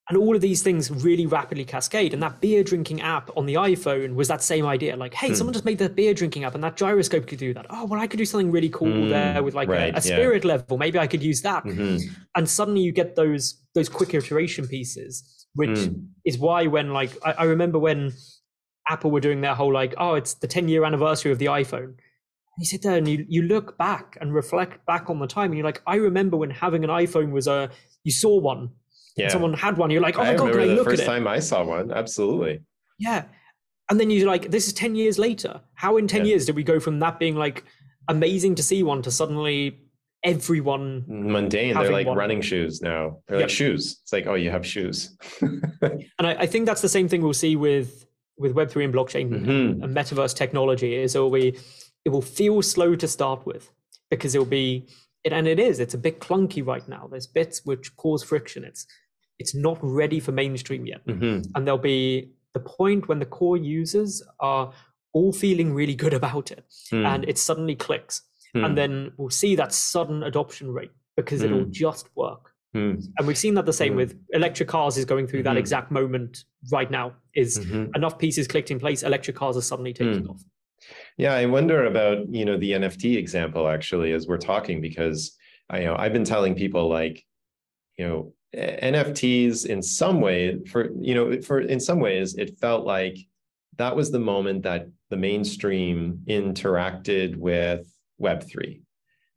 And 0.08 0.16
all 0.16 0.34
of 0.34 0.40
these 0.40 0.62
things 0.62 0.90
really 0.90 1.26
rapidly 1.26 1.64
cascade. 1.64 2.14
And 2.14 2.22
that 2.22 2.40
beer 2.40 2.64
drinking 2.64 3.02
app 3.02 3.30
on 3.36 3.44
the 3.44 3.54
iPhone 3.54 4.14
was 4.14 4.26
that 4.28 4.42
same 4.42 4.64
idea. 4.64 4.96
Like, 4.96 5.12
hey, 5.12 5.28
hmm. 5.28 5.34
someone 5.34 5.52
just 5.52 5.66
made 5.66 5.78
the 5.78 5.90
beer 5.90 6.14
drinking 6.14 6.44
app, 6.44 6.54
and 6.54 6.64
that 6.64 6.76
gyroscope 6.76 7.26
could 7.26 7.38
do 7.38 7.52
that. 7.52 7.66
Oh, 7.68 7.84
well, 7.84 8.00
I 8.00 8.06
could 8.06 8.16
do 8.16 8.24
something 8.24 8.50
really 8.50 8.70
cool 8.70 8.88
mm, 8.88 9.10
there 9.10 9.42
with 9.42 9.54
like 9.54 9.68
right, 9.68 9.92
a, 9.92 9.98
a, 9.98 10.00
spirit 10.00 10.44
yeah. 10.44 10.52
level. 10.52 10.78
Maybe 10.78 10.98
I 10.98 11.06
could 11.06 11.22
use 11.22 11.42
that. 11.42 11.64
Mm-hmm. 11.64 12.10
And 12.36 12.48
suddenly 12.48 12.80
you 12.80 12.92
get 12.92 13.16
those 13.16 13.62
those 13.74 13.90
quick 13.90 14.14
iteration 14.14 14.66
pieces, 14.66 15.46
which 15.54 15.70
mm. 15.70 16.06
is 16.24 16.38
why 16.38 16.66
when 16.66 16.94
like 16.94 17.10
I, 17.24 17.32
I 17.32 17.44
remember 17.44 17.78
when 17.78 18.12
Apple 18.88 19.10
were 19.10 19.20
doing 19.20 19.42
their 19.42 19.54
whole 19.54 19.72
like, 19.72 19.94
oh, 19.98 20.14
it's 20.14 20.34
the 20.34 20.48
10 20.48 20.68
year 20.68 20.84
anniversary 20.84 21.32
of 21.32 21.38
the 21.38 21.46
iPhone. 21.46 21.96
You 22.56 22.64
sit 22.64 22.82
there 22.82 22.96
and 22.96 23.06
you, 23.06 23.24
you 23.28 23.42
look 23.42 23.78
back 23.78 24.18
and 24.20 24.34
reflect 24.34 24.84
back 24.86 25.10
on 25.10 25.20
the 25.20 25.28
time, 25.28 25.50
and 25.50 25.58
you're 25.58 25.66
like, 25.66 25.82
I 25.86 25.96
remember 25.96 26.38
when 26.38 26.50
having 26.50 26.82
an 26.82 26.90
iPhone 26.90 27.30
was 27.30 27.46
a 27.46 27.70
you 28.04 28.10
saw 28.10 28.40
one 28.40 28.70
yeah. 29.18 29.28
someone 29.28 29.54
had 29.54 29.76
one, 29.76 29.90
you're 29.90 30.02
like, 30.02 30.16
oh 30.18 30.22
my 30.22 30.30
I 30.30 30.36
god, 30.36 30.52
can 30.52 30.60
I 30.60 30.64
look 30.64 30.84
first 30.84 31.04
time 31.04 31.26
I 31.26 31.38
saw 31.40 31.64
one. 31.64 31.90
Absolutely. 31.90 32.62
Yeah. 32.98 33.24
And 33.90 33.98
then 33.98 34.10
you're 34.10 34.26
like, 34.26 34.50
this 34.50 34.66
is 34.66 34.72
10 34.74 34.94
years 34.94 35.18
later. 35.18 35.60
How 35.74 35.96
in 35.96 36.06
10 36.06 36.20
yeah. 36.20 36.26
years 36.26 36.46
did 36.46 36.56
we 36.56 36.62
go 36.62 36.78
from 36.78 36.98
that 37.00 37.18
being 37.18 37.36
like 37.36 37.64
amazing 38.08 38.54
to 38.56 38.62
see 38.62 38.82
one 38.82 39.02
to 39.02 39.10
suddenly 39.10 39.80
everyone 40.22 41.04
mundane? 41.06 41.74
They're 41.74 41.90
like 41.90 42.06
one. 42.06 42.18
running 42.18 42.42
shoes 42.42 42.82
now. 42.82 43.18
They're 43.26 43.38
yep. 43.38 43.48
like 43.48 43.50
shoes. 43.50 43.98
It's 44.02 44.12
like, 44.12 44.26
oh, 44.26 44.34
you 44.34 44.50
have 44.50 44.66
shoes. 44.66 45.16
and 45.40 46.04
I, 46.20 46.34
I, 46.34 46.46
think 46.46 46.66
that's 46.66 46.82
the 46.82 46.88
same 46.88 47.08
thing 47.08 47.22
we'll 47.22 47.32
see 47.32 47.56
with 47.56 48.04
with 48.36 48.54
Web3 48.54 48.84
and 48.84 48.94
blockchain 48.94 49.30
mm-hmm. 49.30 49.82
and 49.82 49.96
metaverse 49.96 50.34
technology 50.34 50.94
is 50.94 51.16
it 51.16 51.18
will 51.18 51.30
be 51.30 51.58
it 52.04 52.10
will 52.10 52.22
feel 52.22 52.62
slow 52.62 52.94
to 52.94 53.08
start 53.08 53.44
with 53.44 53.70
because 54.10 54.34
it'll 54.34 54.46
be 54.46 54.86
it, 55.24 55.32
and 55.32 55.46
it 55.48 55.58
is, 55.58 55.80
it's 55.80 55.94
a 55.94 55.98
bit 55.98 56.20
clunky 56.20 56.64
right 56.66 56.86
now. 56.88 57.08
There's 57.10 57.26
bits 57.26 57.64
which 57.64 57.94
cause 57.96 58.22
friction. 58.22 58.64
It's 58.64 58.86
it's 59.38 59.54
not 59.54 59.78
ready 59.82 60.20
for 60.20 60.32
mainstream 60.32 60.86
yet. 60.86 61.06
Mm-hmm. 61.06 61.50
And 61.54 61.66
there'll 61.66 61.78
be 61.78 62.30
the 62.54 62.60
point 62.60 63.08
when 63.08 63.18
the 63.18 63.26
core 63.26 63.56
users 63.56 64.22
are 64.40 64.72
all 65.12 65.32
feeling 65.32 65.72
really 65.72 65.94
good 65.94 66.14
about 66.14 66.50
it 66.50 66.64
mm. 66.92 67.06
and 67.06 67.24
it 67.28 67.38
suddenly 67.38 67.74
clicks. 67.74 68.22
Mm. 68.54 68.66
And 68.66 68.78
then 68.78 69.12
we'll 69.16 69.30
see 69.30 69.56
that 69.56 69.72
sudden 69.72 70.22
adoption 70.22 70.72
rate 70.72 70.90
because 71.16 71.40
mm. 71.40 71.46
it'll 71.46 71.64
just 71.64 72.08
work. 72.16 72.52
Hmm. 72.74 72.96
And 73.16 73.26
we've 73.26 73.38
seen 73.38 73.54
that 73.54 73.64
the 73.64 73.72
same 73.72 73.92
hmm. 73.92 73.98
with 73.98 74.20
electric 74.34 74.68
cars 74.68 74.98
is 74.98 75.06
going 75.06 75.26
through 75.26 75.42
that 75.44 75.52
hmm. 75.52 75.58
exact 75.58 75.90
moment 75.90 76.44
right 76.70 76.90
now 76.90 77.14
is 77.34 77.58
mm-hmm. 77.58 77.94
enough 77.94 78.18
pieces 78.18 78.46
clicked 78.46 78.70
in 78.70 78.78
place, 78.78 79.02
electric 79.02 79.36
cars 79.36 79.56
are 79.56 79.62
suddenly 79.62 79.94
taking 79.94 80.28
off. 80.28 80.42
Yeah, 81.16 81.32
I 81.32 81.46
wonder 81.46 81.86
about, 81.86 82.32
you 82.32 82.44
know, 82.44 82.58
the 82.58 82.72
NFT 82.72 83.16
example 83.16 83.68
actually 83.68 84.12
as 84.12 84.26
we're 84.28 84.36
talking 84.36 84.82
because 84.82 85.34
I 85.70 85.80
you 85.80 85.84
know 85.86 85.96
I've 85.96 86.12
been 86.12 86.24
telling 86.24 86.54
people 86.54 86.88
like, 86.88 87.24
you 87.96 88.06
know, 88.06 88.34
NFTs 88.54 89.66
in 89.66 89.82
some 89.82 90.20
way 90.20 90.58
for 90.64 90.90
you 91.00 91.14
know 91.14 91.40
for 91.42 91.60
in 91.60 91.78
some 91.78 92.00
ways 92.00 92.34
it 92.36 92.58
felt 92.58 92.86
like 92.86 93.18
that 93.76 93.94
was 93.94 94.10
the 94.10 94.18
moment 94.18 94.62
that 94.62 94.88
the 95.10 95.16
mainstream 95.16 96.20
interacted 96.28 97.36
with 97.36 97.86
Web3. 98.20 98.82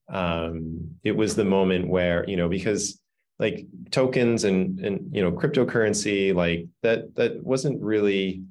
Um, 0.09 0.95
it 1.03 1.16
was 1.16 1.36
the 1.36 1.45
moment 1.45 1.88
where 1.88 2.28
you 2.30 2.38
know 2.38 2.49
because 2.49 2.99
like 3.39 3.66
tokens 3.89 4.43
and 4.43 4.80
and 4.80 5.16
you 5.16 5.22
know 5.22 5.32
cryptocurrency 5.32 6.34
like 6.34 6.68
that 6.84 7.16
that 7.16 7.43
wasn't 7.43 7.82
really 7.82 8.43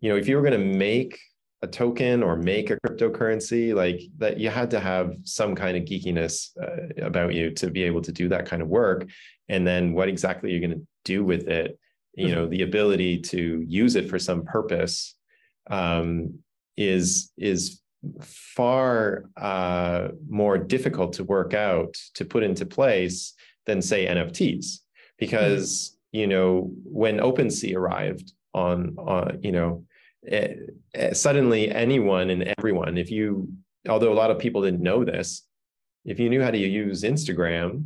you 0.00 0.10
know 0.10 0.16
if 0.16 0.28
you 0.28 0.36
were 0.36 0.42
going 0.42 0.58
to 0.58 0.66
make 0.66 1.18
a 1.62 1.66
token 1.66 2.22
or 2.22 2.36
make 2.36 2.70
a 2.70 2.76
cryptocurrency 2.76 3.74
like 3.74 4.00
that 4.16 4.38
you 4.38 4.48
had 4.48 4.70
to 4.70 4.80
have 4.80 5.14
some 5.24 5.54
kind 5.54 5.76
of 5.76 5.84
geekiness 5.84 6.50
uh, 6.62 7.04
about 7.04 7.34
you 7.34 7.50
to 7.50 7.70
be 7.70 7.82
able 7.82 8.00
to 8.00 8.12
do 8.12 8.28
that 8.28 8.46
kind 8.46 8.62
of 8.62 8.68
work 8.68 9.06
and 9.48 9.66
then 9.66 9.92
what 9.92 10.08
exactly 10.08 10.50
you're 10.50 10.60
going 10.60 10.78
to 10.78 10.86
do 11.04 11.22
with 11.22 11.48
it 11.48 11.78
you 12.14 12.26
mm-hmm. 12.26 12.34
know 12.34 12.46
the 12.46 12.62
ability 12.62 13.18
to 13.18 13.62
use 13.66 13.94
it 13.94 14.08
for 14.08 14.18
some 14.18 14.42
purpose 14.44 15.14
um, 15.68 16.38
is 16.76 17.30
is 17.36 17.80
far 18.22 19.24
uh, 19.36 20.08
more 20.28 20.56
difficult 20.56 21.12
to 21.12 21.24
work 21.24 21.52
out 21.52 21.94
to 22.14 22.24
put 22.24 22.42
into 22.42 22.64
place 22.64 23.34
than 23.66 23.82
say 23.82 24.06
nfts 24.06 24.78
because 25.18 25.90
mm-hmm. 25.90 26.20
you 26.20 26.26
know 26.26 26.70
when 26.84 27.18
OpenSea 27.18 27.76
arrived 27.76 28.32
on 28.54 28.96
on 28.98 29.38
you 29.42 29.52
know 29.52 29.84
uh, 30.30 31.14
suddenly 31.14 31.70
anyone 31.70 32.30
and 32.30 32.54
everyone, 32.58 32.98
if 32.98 33.10
you, 33.10 33.48
although 33.88 34.12
a 34.12 34.14
lot 34.14 34.30
of 34.30 34.38
people 34.38 34.62
didn't 34.62 34.82
know 34.82 35.04
this, 35.04 35.42
if 36.04 36.18
you 36.18 36.28
knew 36.28 36.42
how 36.42 36.50
to 36.50 36.58
use 36.58 37.02
Instagram, 37.02 37.84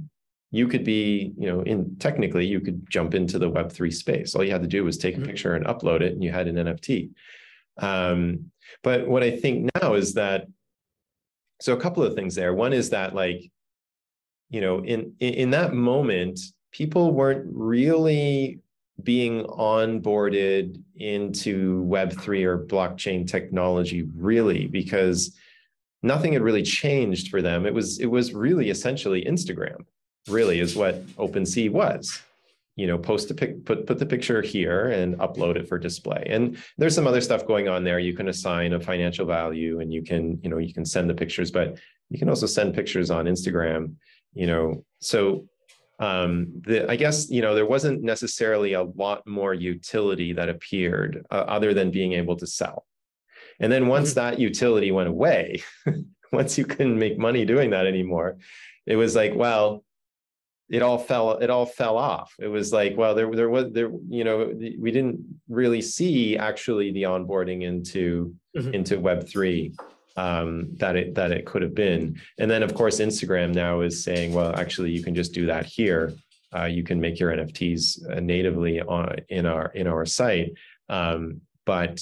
you 0.51 0.68
could 0.68 0.85
be, 0.85 1.32
you 1.37 1.49
know, 1.49 1.62
in 1.62 1.97
technically 1.97 2.47
you 2.47 2.61
could 2.61 2.89
jump 2.89 3.14
into 3.14 3.39
the 3.39 3.51
Web3 3.51 3.93
space. 3.93 4.35
All 4.35 4.45
you 4.45 4.53
had 4.53 4.62
to 4.62 4.68
do 4.68 4.85
was 4.85 4.99
take 4.99 5.14
a 5.14 5.18
mm-hmm. 5.18 5.26
picture 5.26 5.55
and 5.55 5.66
upload 5.66 6.01
it, 6.01 6.12
and 6.12 6.22
you 6.22 6.30
had 6.30 6.47
an 6.47 6.57
NFT. 6.57 7.11
Um, 7.78 8.51
but 8.82 9.09
what 9.09 9.24
I 9.24 9.37
think 9.37 9.70
now 9.82 9.95
is 9.95 10.14
that, 10.14 10.47
so 11.61 11.72
a 11.72 11.80
couple 11.80 12.05
of 12.05 12.14
things 12.14 12.35
there. 12.35 12.55
One 12.55 12.72
is 12.72 12.91
that, 12.91 13.14
like, 13.14 13.51
you 14.51 14.61
know, 14.61 14.85
in 14.85 15.14
in 15.18 15.51
that 15.51 15.74
moment, 15.74 16.39
people 16.70 17.12
weren't 17.12 17.47
really 17.53 18.61
being 19.03 19.45
onboarded 19.45 20.82
into 20.97 21.84
Web3 21.84 22.45
or 22.45 22.64
blockchain 22.64 23.26
technology, 23.26 24.03
really, 24.14 24.66
because 24.66 25.36
nothing 26.03 26.32
had 26.34 26.42
really 26.42 26.62
changed 26.62 27.28
for 27.28 27.42
them. 27.42 27.66
It 27.66 27.74
was 27.74 27.99
it 27.99 28.07
was 28.07 28.32
really 28.32 28.70
essentially 28.70 29.24
Instagram, 29.24 29.84
really, 30.28 30.61
is 30.61 30.76
what 30.76 31.05
OpenSea 31.16 31.70
was. 31.70 32.22
You 32.76 32.88
know, 32.88 32.99
post 32.99 33.30
a 33.30 33.34
pic, 33.34 33.64
put 33.64 33.86
put 33.86 33.99
the 33.99 34.07
picture 34.07 34.42
here 34.42 34.88
and 34.88 35.16
upload 35.18 35.57
it 35.57 35.68
for 35.68 35.78
display. 35.78 36.26
And 36.28 36.59
there's 36.76 36.95
some 36.95 37.07
other 37.07 37.20
stuff 37.20 37.47
going 37.47 37.68
on 37.68 37.84
there. 37.84 37.99
You 37.99 38.14
can 38.14 38.28
assign 38.28 38.72
a 38.72 38.80
financial 38.80 39.26
value, 39.26 39.80
and 39.80 39.92
you 39.92 40.03
can 40.03 40.40
you 40.42 40.51
know 40.51 40.59
you 40.59 40.74
can 40.74 40.84
send 40.84 41.09
the 41.11 41.14
pictures, 41.14 41.51
but 41.51 41.78
you 42.11 42.18
can 42.18 42.28
also 42.28 42.47
send 42.47 42.74
pictures 42.74 43.11
on 43.11 43.26
Instagram. 43.26 43.95
You 44.34 44.47
know, 44.47 44.84
so 45.01 45.47
um, 45.99 46.62
the, 46.66 46.90
I 46.90 46.97
guess 46.97 47.30
you 47.30 47.42
know 47.42 47.55
there 47.55 47.66
wasn't 47.66 48.03
necessarily 48.03 48.72
a 48.72 48.82
lot 48.82 49.26
more 49.26 49.55
utility 49.55 50.32
that 50.32 50.49
appeared 50.49 51.24
uh, 51.30 51.45
other 51.47 51.74
than 51.74 51.90
being 51.90 52.14
able 52.14 52.36
to 52.36 52.47
sell. 52.47 52.86
And 53.61 53.70
then 53.70 53.86
once 53.86 54.11
mm-hmm. 54.11 54.20
that 54.20 54.38
utility 54.40 54.90
went 54.90 55.09
away, 55.09 55.62
once 56.32 56.59
you 56.59 56.64
couldn't 56.64 56.99
make 56.99 57.18
money 57.18 57.45
doing 57.45 57.70
that 57.70 57.86
anymore, 57.86 58.38
it 58.86 58.97
was 58.97 59.14
like, 59.14 59.34
well, 59.34 59.84
it 60.68 60.82
all 60.82 60.99
fell 60.99 61.32
it 61.38 61.51
all 61.51 61.66
fell 61.66 61.97
off. 61.97 62.34
It 62.40 62.49
was 62.49 62.72
like, 62.72 62.97
well, 62.97 63.14
there 63.14 63.30
there 63.30 63.51
was 63.51 63.72
there 63.72 63.90
you 64.09 64.24
know 64.24 64.53
we 64.80 64.90
didn't 64.90 65.20
really 65.49 65.82
see 65.82 66.36
actually 66.36 66.90
the 66.90 67.03
onboarding 67.03 67.62
into 67.62 68.34
mm-hmm. 68.57 68.74
into 68.74 68.99
Web 68.99 69.28
three 69.28 69.74
um, 70.16 70.68
that 70.76 70.96
it 70.96 71.14
that 71.14 71.32
it 71.32 71.46
could 71.46 71.62
have 71.62 71.74
been. 71.74 72.20
And 72.38 72.50
then 72.50 72.62
of 72.62 72.74
course 72.74 73.00
Instagram 73.00 73.54
now 73.54 73.80
is 73.80 74.04
saying, 74.04 74.32
well, 74.32 74.54
actually 74.56 74.90
you 74.90 75.02
can 75.02 75.14
just 75.14 75.32
do 75.32 75.46
that 75.46 75.66
here. 75.66 76.14
Uh, 76.54 76.66
you 76.66 76.84
can 76.84 77.00
make 77.00 77.18
your 77.18 77.32
NFTs 77.32 78.16
uh, 78.16 78.20
natively 78.20 78.80
on 78.80 79.16
in 79.28 79.46
our 79.46 79.68
in 79.74 79.86
our 79.86 80.06
site, 80.06 80.52
um, 80.88 81.40
but 81.66 82.00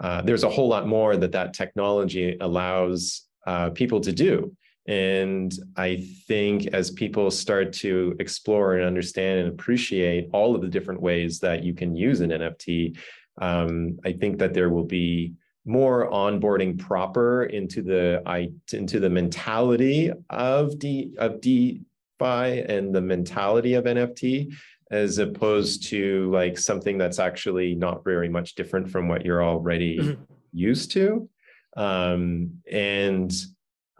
uh, 0.00 0.22
there's 0.22 0.44
a 0.44 0.50
whole 0.50 0.68
lot 0.68 0.86
more 0.86 1.16
that 1.16 1.32
that 1.32 1.54
technology 1.54 2.36
allows 2.40 3.22
uh, 3.46 3.70
people 3.70 4.00
to 4.00 4.12
do. 4.12 4.54
And 4.86 5.52
I 5.76 6.06
think 6.26 6.68
as 6.68 6.90
people 6.90 7.30
start 7.30 7.72
to 7.74 8.16
explore 8.18 8.74
and 8.74 8.84
understand 8.84 9.40
and 9.40 9.48
appreciate 9.48 10.28
all 10.32 10.54
of 10.54 10.62
the 10.62 10.68
different 10.68 11.00
ways 11.00 11.38
that 11.40 11.62
you 11.62 11.74
can 11.74 11.94
use 11.94 12.20
an 12.20 12.30
NFT, 12.30 12.98
um, 13.40 13.98
I 14.04 14.12
think 14.12 14.38
that 14.38 14.54
there 14.54 14.70
will 14.70 14.84
be 14.84 15.34
more 15.70 16.10
onboarding 16.10 16.76
proper 16.76 17.44
into 17.44 17.80
the 17.80 18.22
I 18.26 18.50
into 18.72 18.98
the 18.98 19.08
mentality 19.08 20.10
of 20.28 20.78
D 20.78 21.14
of 21.16 21.40
DeFi 21.40 21.80
and 22.20 22.92
the 22.92 23.00
mentality 23.00 23.74
of 23.74 23.84
NFT 23.84 24.52
as 24.90 25.18
opposed 25.18 25.84
to 25.88 26.28
like 26.32 26.58
something 26.58 26.98
that's 26.98 27.20
actually 27.20 27.76
not 27.76 28.02
very 28.02 28.28
much 28.28 28.56
different 28.56 28.90
from 28.90 29.06
what 29.06 29.24
you're 29.24 29.44
already 29.44 29.98
mm-hmm. 29.98 30.22
used 30.52 30.90
to. 30.90 31.28
Um, 31.76 32.60
and 32.70 33.32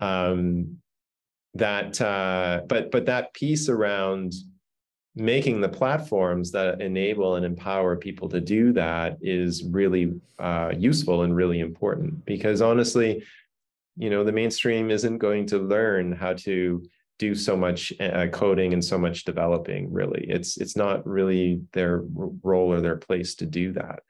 um, 0.01 0.79
that 1.55 2.01
uh, 2.01 2.62
but 2.66 2.91
but 2.91 3.07
that 3.07 3.33
piece 3.33 3.68
around 3.68 4.33
making 5.17 5.61
the 5.61 5.69
platforms 5.69 6.51
that 6.53 6.81
enable 6.81 7.37
and 7.37 7.45
empower 7.45 7.97
people 7.97 8.29
to 8.29 8.41
do 8.41 8.73
that 8.73 9.19
is 9.21 9.65
really 9.65 10.21
uh, 10.39 10.73
useful 10.77 11.23
and 11.23 11.35
really 11.35 11.61
important. 11.61 12.25
Because 12.25 12.63
honestly 12.63 13.23
you 13.97 14.09
know 14.09 14.25
the 14.25 14.33
mainstream 14.33 14.91
isn't 14.91 15.19
going 15.19 15.47
to 15.47 15.59
learn 15.59 16.13
how 16.13 16.33
to 16.33 16.83
do 17.19 17.35
so 17.35 17.55
much 17.55 17.93
uh, 18.01 18.27
coding 18.29 18.73
and 18.73 18.83
so 18.83 18.97
much 18.97 19.25
developing 19.25 19.93
really. 19.93 20.25
It's 20.29 20.57
it's 20.57 20.75
not 20.75 21.07
really 21.07 21.61
their 21.73 22.03
role 22.43 22.73
or 22.73 22.81
their 22.81 22.97
place 22.97 23.35
to 23.37 23.47
do 23.47 23.73
that. 23.75 24.01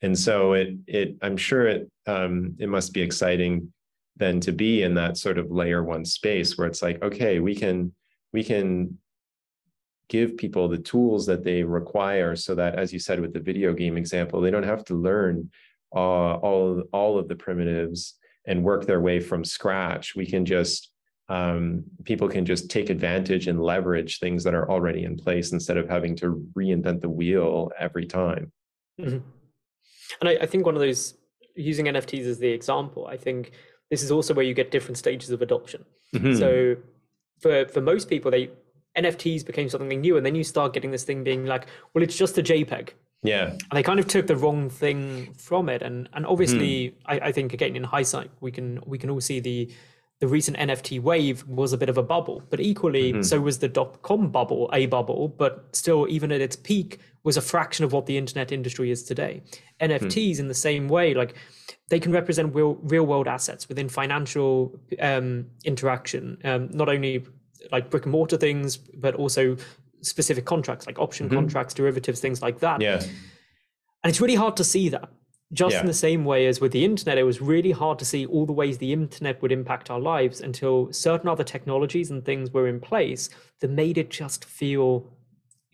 And 0.00 0.16
so 0.18 0.52
it 0.52 0.76
it 0.86 1.16
i'm 1.22 1.36
sure 1.36 1.66
it 1.66 1.90
um, 2.06 2.56
it 2.58 2.68
must 2.68 2.92
be 2.92 3.02
exciting 3.02 3.72
then 4.16 4.38
to 4.40 4.52
be 4.52 4.82
in 4.82 4.94
that 4.94 5.16
sort 5.16 5.38
of 5.38 5.50
layer 5.50 5.82
one 5.82 6.04
space 6.04 6.56
where 6.56 6.68
it's 6.68 6.82
like 6.82 7.02
okay 7.02 7.40
we 7.40 7.54
can 7.54 7.92
we 8.32 8.44
can 8.44 8.98
give 10.08 10.36
people 10.36 10.68
the 10.68 10.78
tools 10.78 11.26
that 11.26 11.44
they 11.44 11.62
require 11.62 12.36
so 12.36 12.54
that 12.54 12.78
as 12.78 12.92
you 12.92 12.98
said 12.98 13.20
with 13.20 13.32
the 13.32 13.40
video 13.40 13.72
game 13.72 13.96
example 13.96 14.40
they 14.40 14.50
don't 14.50 14.62
have 14.62 14.84
to 14.84 14.94
learn 14.94 15.50
uh, 15.94 16.34
all 16.36 16.82
all 16.92 17.18
of 17.18 17.28
the 17.28 17.36
primitives 17.36 18.14
and 18.46 18.62
work 18.62 18.86
their 18.86 19.00
way 19.00 19.20
from 19.20 19.44
scratch 19.44 20.14
we 20.14 20.26
can 20.26 20.44
just 20.44 20.90
um, 21.28 21.84
people 22.04 22.28
can 22.28 22.44
just 22.44 22.70
take 22.70 22.90
advantage 22.90 23.46
and 23.46 23.62
leverage 23.62 24.18
things 24.18 24.44
that 24.44 24.54
are 24.54 24.70
already 24.70 25.04
in 25.04 25.16
place 25.16 25.52
instead 25.52 25.78
of 25.78 25.88
having 25.88 26.14
to 26.16 26.46
reinvent 26.54 27.00
the 27.00 27.08
wheel 27.08 27.70
every 27.78 28.06
time 28.06 28.52
mm-hmm. 29.00 29.18
and 30.20 30.28
I, 30.28 30.38
I 30.42 30.46
think 30.46 30.66
one 30.66 30.74
of 30.74 30.80
those 30.80 31.14
using 31.54 31.86
nfts 31.86 32.26
as 32.26 32.38
the 32.38 32.48
example 32.48 33.06
i 33.06 33.16
think 33.16 33.52
this 33.90 34.02
is 34.02 34.10
also 34.10 34.34
where 34.34 34.44
you 34.44 34.54
get 34.54 34.70
different 34.70 34.98
stages 34.98 35.30
of 35.30 35.42
adoption 35.42 35.84
mm-hmm. 36.14 36.34
so 36.34 36.76
for 37.40 37.66
for 37.66 37.80
most 37.80 38.08
people 38.08 38.30
they 38.30 38.50
NFTs 38.96 39.44
became 39.44 39.68
something 39.68 40.00
new, 40.00 40.16
and 40.16 40.24
then 40.24 40.34
you 40.34 40.44
start 40.44 40.72
getting 40.72 40.90
this 40.90 41.04
thing 41.04 41.24
being 41.24 41.46
like, 41.46 41.66
well, 41.94 42.02
it's 42.02 42.16
just 42.16 42.38
a 42.38 42.42
JPEG. 42.42 42.90
Yeah. 43.22 43.50
And 43.50 43.72
they 43.72 43.82
kind 43.82 44.00
of 44.00 44.06
took 44.08 44.26
the 44.26 44.36
wrong 44.36 44.68
thing 44.68 45.32
from 45.34 45.68
it. 45.68 45.82
And 45.82 46.08
and 46.12 46.26
obviously 46.26 46.88
mm. 46.88 46.94
I, 47.06 47.28
I 47.28 47.32
think 47.32 47.52
again 47.52 47.76
in 47.76 47.84
hindsight 47.84 48.30
we 48.40 48.50
can 48.50 48.80
we 48.84 48.98
can 48.98 49.10
all 49.10 49.20
see 49.20 49.40
the 49.40 49.70
the 50.20 50.28
recent 50.28 50.56
NFT 50.56 51.00
wave 51.00 51.44
was 51.48 51.72
a 51.72 51.78
bit 51.78 51.88
of 51.88 51.98
a 51.98 52.02
bubble, 52.02 52.44
but 52.48 52.60
equally 52.60 53.12
mm-hmm. 53.12 53.22
so 53.22 53.40
was 53.40 53.58
the 53.58 53.68
dot 53.68 54.02
com 54.02 54.30
bubble, 54.30 54.70
a 54.72 54.86
bubble, 54.86 55.28
but 55.28 55.68
still 55.72 56.06
even 56.08 56.30
at 56.30 56.40
its 56.40 56.54
peak 56.54 57.00
was 57.24 57.36
a 57.36 57.40
fraction 57.40 57.84
of 57.84 57.92
what 57.92 58.06
the 58.06 58.16
internet 58.16 58.52
industry 58.52 58.90
is 58.90 59.02
today. 59.04 59.42
NFTs 59.80 60.36
mm. 60.36 60.40
in 60.40 60.48
the 60.48 60.54
same 60.54 60.88
way, 60.88 61.14
like 61.14 61.34
they 61.90 62.00
can 62.00 62.12
represent 62.12 62.54
real 62.54 62.74
real 62.82 63.04
world 63.04 63.28
assets 63.28 63.68
within 63.68 63.88
financial 63.88 64.78
um, 65.00 65.46
interaction, 65.64 66.38
um, 66.44 66.68
not 66.72 66.88
only 66.88 67.24
like 67.70 67.90
brick 67.90 68.04
and 68.04 68.12
mortar 68.12 68.36
things, 68.36 68.76
but 68.76 69.14
also 69.14 69.56
specific 70.00 70.44
contracts 70.44 70.86
like 70.86 70.98
option 70.98 71.26
mm-hmm. 71.26 71.36
contracts, 71.36 71.74
derivatives, 71.74 72.20
things 72.20 72.42
like 72.42 72.58
that. 72.60 72.80
Yeah. 72.80 73.00
And 73.00 74.10
it's 74.10 74.20
really 74.20 74.34
hard 74.34 74.56
to 74.56 74.64
see 74.64 74.88
that. 74.88 75.08
Just 75.52 75.74
yeah. 75.74 75.80
in 75.80 75.86
the 75.86 75.94
same 75.94 76.24
way 76.24 76.46
as 76.46 76.60
with 76.60 76.72
the 76.72 76.84
internet, 76.84 77.18
it 77.18 77.24
was 77.24 77.42
really 77.42 77.72
hard 77.72 77.98
to 77.98 78.06
see 78.06 78.24
all 78.24 78.46
the 78.46 78.52
ways 78.52 78.78
the 78.78 78.92
internet 78.92 79.42
would 79.42 79.52
impact 79.52 79.90
our 79.90 80.00
lives 80.00 80.40
until 80.40 80.90
certain 80.92 81.28
other 81.28 81.44
technologies 81.44 82.10
and 82.10 82.24
things 82.24 82.50
were 82.50 82.68
in 82.68 82.80
place 82.80 83.28
that 83.60 83.70
made 83.70 83.98
it 83.98 84.08
just 84.08 84.46
feel 84.46 85.12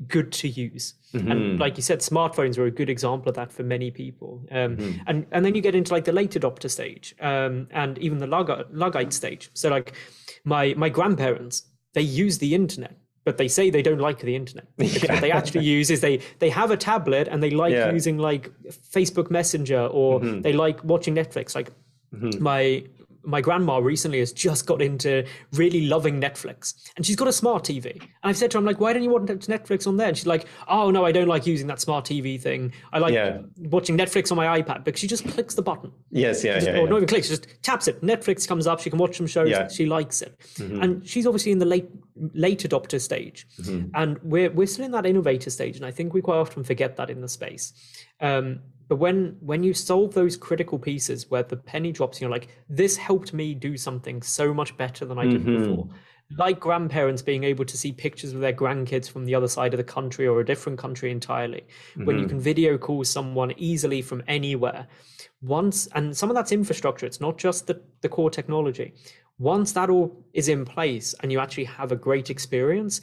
good 0.09 0.32
to 0.32 0.49
use. 0.49 0.95
Mm-hmm. 1.14 1.30
And 1.30 1.59
like 1.61 1.76
you 1.76 1.82
said, 1.82 2.01
smartphones 2.01 2.59
were 2.59 2.66
a 2.66 2.70
good 2.72 2.91
example 2.91 3.28
of 3.28 3.36
that 3.36 3.53
for 3.53 3.62
many 3.62 3.91
people. 3.91 4.45
Um, 4.51 4.76
mm-hmm. 4.76 5.01
And 5.07 5.26
and 5.30 5.45
then 5.45 5.55
you 5.55 5.61
get 5.61 5.74
into 5.74 5.93
like 5.93 6.05
the 6.05 6.12
late 6.12 6.32
adopter 6.32 6.70
stage 6.70 7.14
um, 7.20 7.68
and 7.70 7.99
even 7.99 8.18
the 8.18 8.26
Luddite 8.26 9.12
stage. 9.12 9.51
So 9.55 9.68
like 9.68 9.95
my 10.45 10.74
my 10.76 10.89
grandparents 10.89 11.62
they 11.99 12.07
use 12.24 12.38
the 12.38 12.55
internet 12.55 12.94
but 13.28 13.36
they 13.36 13.49
say 13.49 13.68
they 13.68 13.82
don't 13.82 13.99
like 14.09 14.20
the 14.20 14.34
internet. 14.34 14.66
Yeah. 14.78 15.12
What 15.12 15.20
they 15.20 15.30
actually 15.30 15.66
use 15.78 15.90
is 15.90 16.01
they 16.01 16.16
they 16.38 16.51
have 16.61 16.70
a 16.70 16.78
tablet 16.90 17.28
and 17.28 17.42
they 17.42 17.51
like 17.51 17.74
yeah. 17.74 17.92
using 17.92 18.16
like 18.16 18.44
Facebook 18.94 19.28
Messenger 19.30 19.82
or 20.01 20.20
mm-hmm. 20.20 20.40
they 20.40 20.55
like 20.64 20.82
watching 20.92 21.14
Netflix. 21.14 21.55
Like 21.55 21.70
mm-hmm. 22.14 22.42
my 22.42 22.62
my 23.29 23.43
grandma 23.43 23.76
recently 23.76 24.20
has 24.20 24.33
just 24.33 24.64
got 24.64 24.81
into 24.81 25.26
really 25.53 25.87
loving 25.87 26.18
Netflix 26.18 26.91
and 26.97 27.05
she's 27.05 27.14
got 27.14 27.29
a 27.29 27.33
smart 27.33 27.62
TV. 27.62 27.93
And 27.93 28.11
I've 28.24 28.39
said 28.39 28.51
to 28.53 28.57
her, 28.57 28.59
I'm 28.59 28.64
like, 28.64 28.81
why 28.81 28.95
don't 28.95 29.03
you 29.03 29.11
want 29.11 29.26
Netflix 29.26 29.87
on 29.87 29.99
there? 29.99 30.09
And 30.09 30.16
she's 30.16 30.26
like, 30.26 30.47
oh, 30.66 30.91
no, 30.91 31.05
I 31.05 31.12
don't 31.12 31.29
like 31.29 31.47
using 31.47 31.66
that 31.66 31.79
smart 31.79 32.07
TV 32.07 32.41
thing. 32.41 32.72
I 32.91 32.99
like 32.99 33.12
yeah. 33.12 33.39
watching 33.59 33.99
Netflix 33.99 34.33
on 34.33 34.39
my 34.39 34.61
iPad 34.61 34.83
because 34.83 34.99
she 34.99 35.07
just 35.07 35.29
clicks 35.29 35.55
the 35.55 35.62
button. 35.62 35.93
Yes, 36.11 36.43
yeah, 36.43 36.55
just, 36.55 36.68
yeah. 36.68 36.72
Or 36.72 36.85
yeah. 36.85 36.89
not 36.89 36.97
even 36.97 37.09
clicks, 37.09 37.26
she 37.26 37.37
just 37.37 37.62
taps 37.62 37.87
it. 37.87 38.01
Netflix 38.01 38.49
comes 38.49 38.66
up. 38.66 38.81
She 38.81 38.89
can 38.89 38.99
watch 38.99 39.18
some 39.18 39.26
shows. 39.26 39.51
Yeah. 39.51 39.68
She 39.68 39.85
likes 39.85 40.22
it. 40.22 40.39
Mm-hmm. 40.55 40.83
And 40.83 41.07
she's 41.07 41.26
obviously 41.26 41.53
in 41.53 41.59
the 41.59 41.66
late 41.66 41.91
late 42.33 42.61
adopter 42.61 42.99
stage. 42.99 43.47
Mm-hmm. 43.61 43.91
And 43.95 44.18
we're, 44.22 44.51
we're 44.51 44.66
still 44.66 44.87
in 44.87 44.93
that 44.93 45.05
innovator 45.05 45.51
stage. 45.51 45.76
And 45.76 45.85
I 45.85 45.91
think 45.91 46.14
we 46.14 46.22
quite 46.22 46.39
often 46.39 46.64
forget 46.64 46.97
that 46.97 47.11
in 47.11 47.20
the 47.20 47.29
space. 47.29 47.74
Um, 48.20 48.61
but 48.89 48.97
when 48.97 49.36
when 49.41 49.62
you 49.62 49.72
solve 49.74 50.14
those 50.14 50.36
critical 50.36 50.78
pieces 50.78 51.30
where 51.30 51.43
the 51.43 51.57
penny 51.57 51.93
drops 51.93 52.16
and 52.16 52.22
you're 52.22 52.30
like 52.30 52.49
this 52.68 52.97
helped 52.97 53.32
me 53.32 53.55
do 53.55 53.76
something 53.76 54.22
so 54.22 54.53
much 54.53 54.76
better 54.76 55.05
than 55.05 55.18
i 55.18 55.26
did 55.26 55.43
mm-hmm. 55.43 55.59
before 55.59 55.89
like 56.36 56.61
grandparents 56.61 57.22
being 57.22 57.45
able 57.45 57.64
to 57.64 57.78
see 57.78 57.91
pictures 57.91 58.34
of 58.34 58.41
their 58.41 58.53
grandkids 58.53 59.09
from 59.11 59.24
the 59.24 59.34
other 59.34 59.49
side 59.49 59.72
of 59.72 59.78
the 59.78 59.84
country 59.84 60.26
or 60.26 60.41
a 60.41 60.45
different 60.45 60.78
country 60.78 61.11
entirely 61.11 61.64
mm-hmm. 61.93 62.05
when 62.05 62.16
you 62.16 62.22
mm-hmm. 62.22 62.30
can 62.30 62.41
video 62.41 62.76
call 62.76 63.03
someone 63.05 63.53
easily 63.57 64.03
from 64.03 64.22
anywhere 64.28 64.86
once 65.41 65.86
and 65.95 66.16
some 66.16 66.28
of 66.28 66.34
that's 66.34 66.53
infrastructure 66.53 67.07
it's 67.07 67.20
not 67.20 67.39
just 67.39 67.66
the, 67.66 67.80
the 68.03 68.09
core 68.09 68.30
technology 68.30 68.93
once 69.39 69.72
that 69.72 69.89
all 69.89 70.24
is 70.34 70.49
in 70.49 70.64
place 70.64 71.14
and 71.20 71.30
you 71.30 71.39
actually 71.39 71.64
have 71.64 71.93
a 71.93 71.97
great 71.97 72.28
experience 72.28 73.01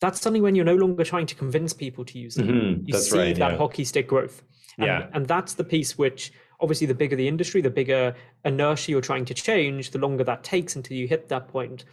that's 0.00 0.20
suddenly 0.20 0.40
when 0.40 0.54
you're 0.54 0.64
no 0.64 0.74
longer 0.74 1.04
trying 1.04 1.26
to 1.26 1.34
convince 1.34 1.72
people 1.72 2.04
to 2.04 2.18
use 2.18 2.36
it 2.36 2.46
mm-hmm. 2.46 2.82
you 2.86 2.92
that's 2.92 3.10
see 3.10 3.18
right, 3.18 3.36
that 3.36 3.52
yeah. 3.52 3.58
hockey 3.58 3.84
stick 3.84 4.08
growth 4.08 4.42
yeah. 4.78 5.06
and 5.12 5.26
that's 5.26 5.54
the 5.54 5.64
piece 5.64 5.96
which 5.96 6.32
obviously 6.60 6.86
the 6.86 6.94
bigger 6.94 7.16
the 7.16 7.28
industry, 7.28 7.60
the 7.60 7.70
bigger 7.70 8.14
inertia 8.44 8.90
you're 8.90 9.00
trying 9.00 9.24
to 9.26 9.34
change, 9.34 9.90
the 9.90 9.98
longer 9.98 10.24
that 10.24 10.42
takes 10.42 10.76
until 10.76 10.96
you 10.96 11.06
hit 11.06 11.28
that 11.28 11.48
point. 11.48 11.84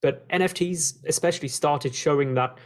But 0.00 0.28
NFTs 0.28 1.04
especially 1.06 1.48
started 1.48 1.94
showing 1.94 2.34
that 2.34 2.58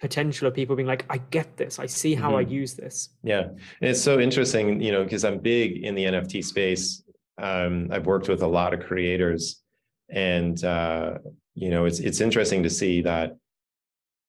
potential 0.00 0.46
of 0.46 0.54
people 0.54 0.76
being 0.76 0.86
like, 0.86 1.04
I 1.10 1.18
get 1.18 1.56
this, 1.56 1.78
I 1.78 1.86
see 1.86 2.14
how 2.14 2.28
mm-hmm. 2.28 2.48
I 2.48 2.52
use 2.52 2.74
this. 2.74 3.10
Yeah. 3.22 3.48
And 3.80 3.90
it's 3.90 4.00
so 4.00 4.20
interesting, 4.20 4.80
you 4.80 4.92
know, 4.92 5.02
because 5.02 5.24
I'm 5.24 5.38
big 5.38 5.84
in 5.84 5.94
the 5.94 6.04
NFT 6.04 6.44
space. 6.44 7.02
Um, 7.36 7.88
I've 7.90 8.06
worked 8.06 8.28
with 8.28 8.42
a 8.42 8.46
lot 8.46 8.74
of 8.74 8.80
creators 8.80 9.62
and 10.08 10.62
uh, 10.64 11.18
you 11.54 11.70
know, 11.70 11.84
it's 11.84 11.98
it's 11.98 12.20
interesting 12.20 12.62
to 12.62 12.70
see 12.70 13.02
that 13.02 13.36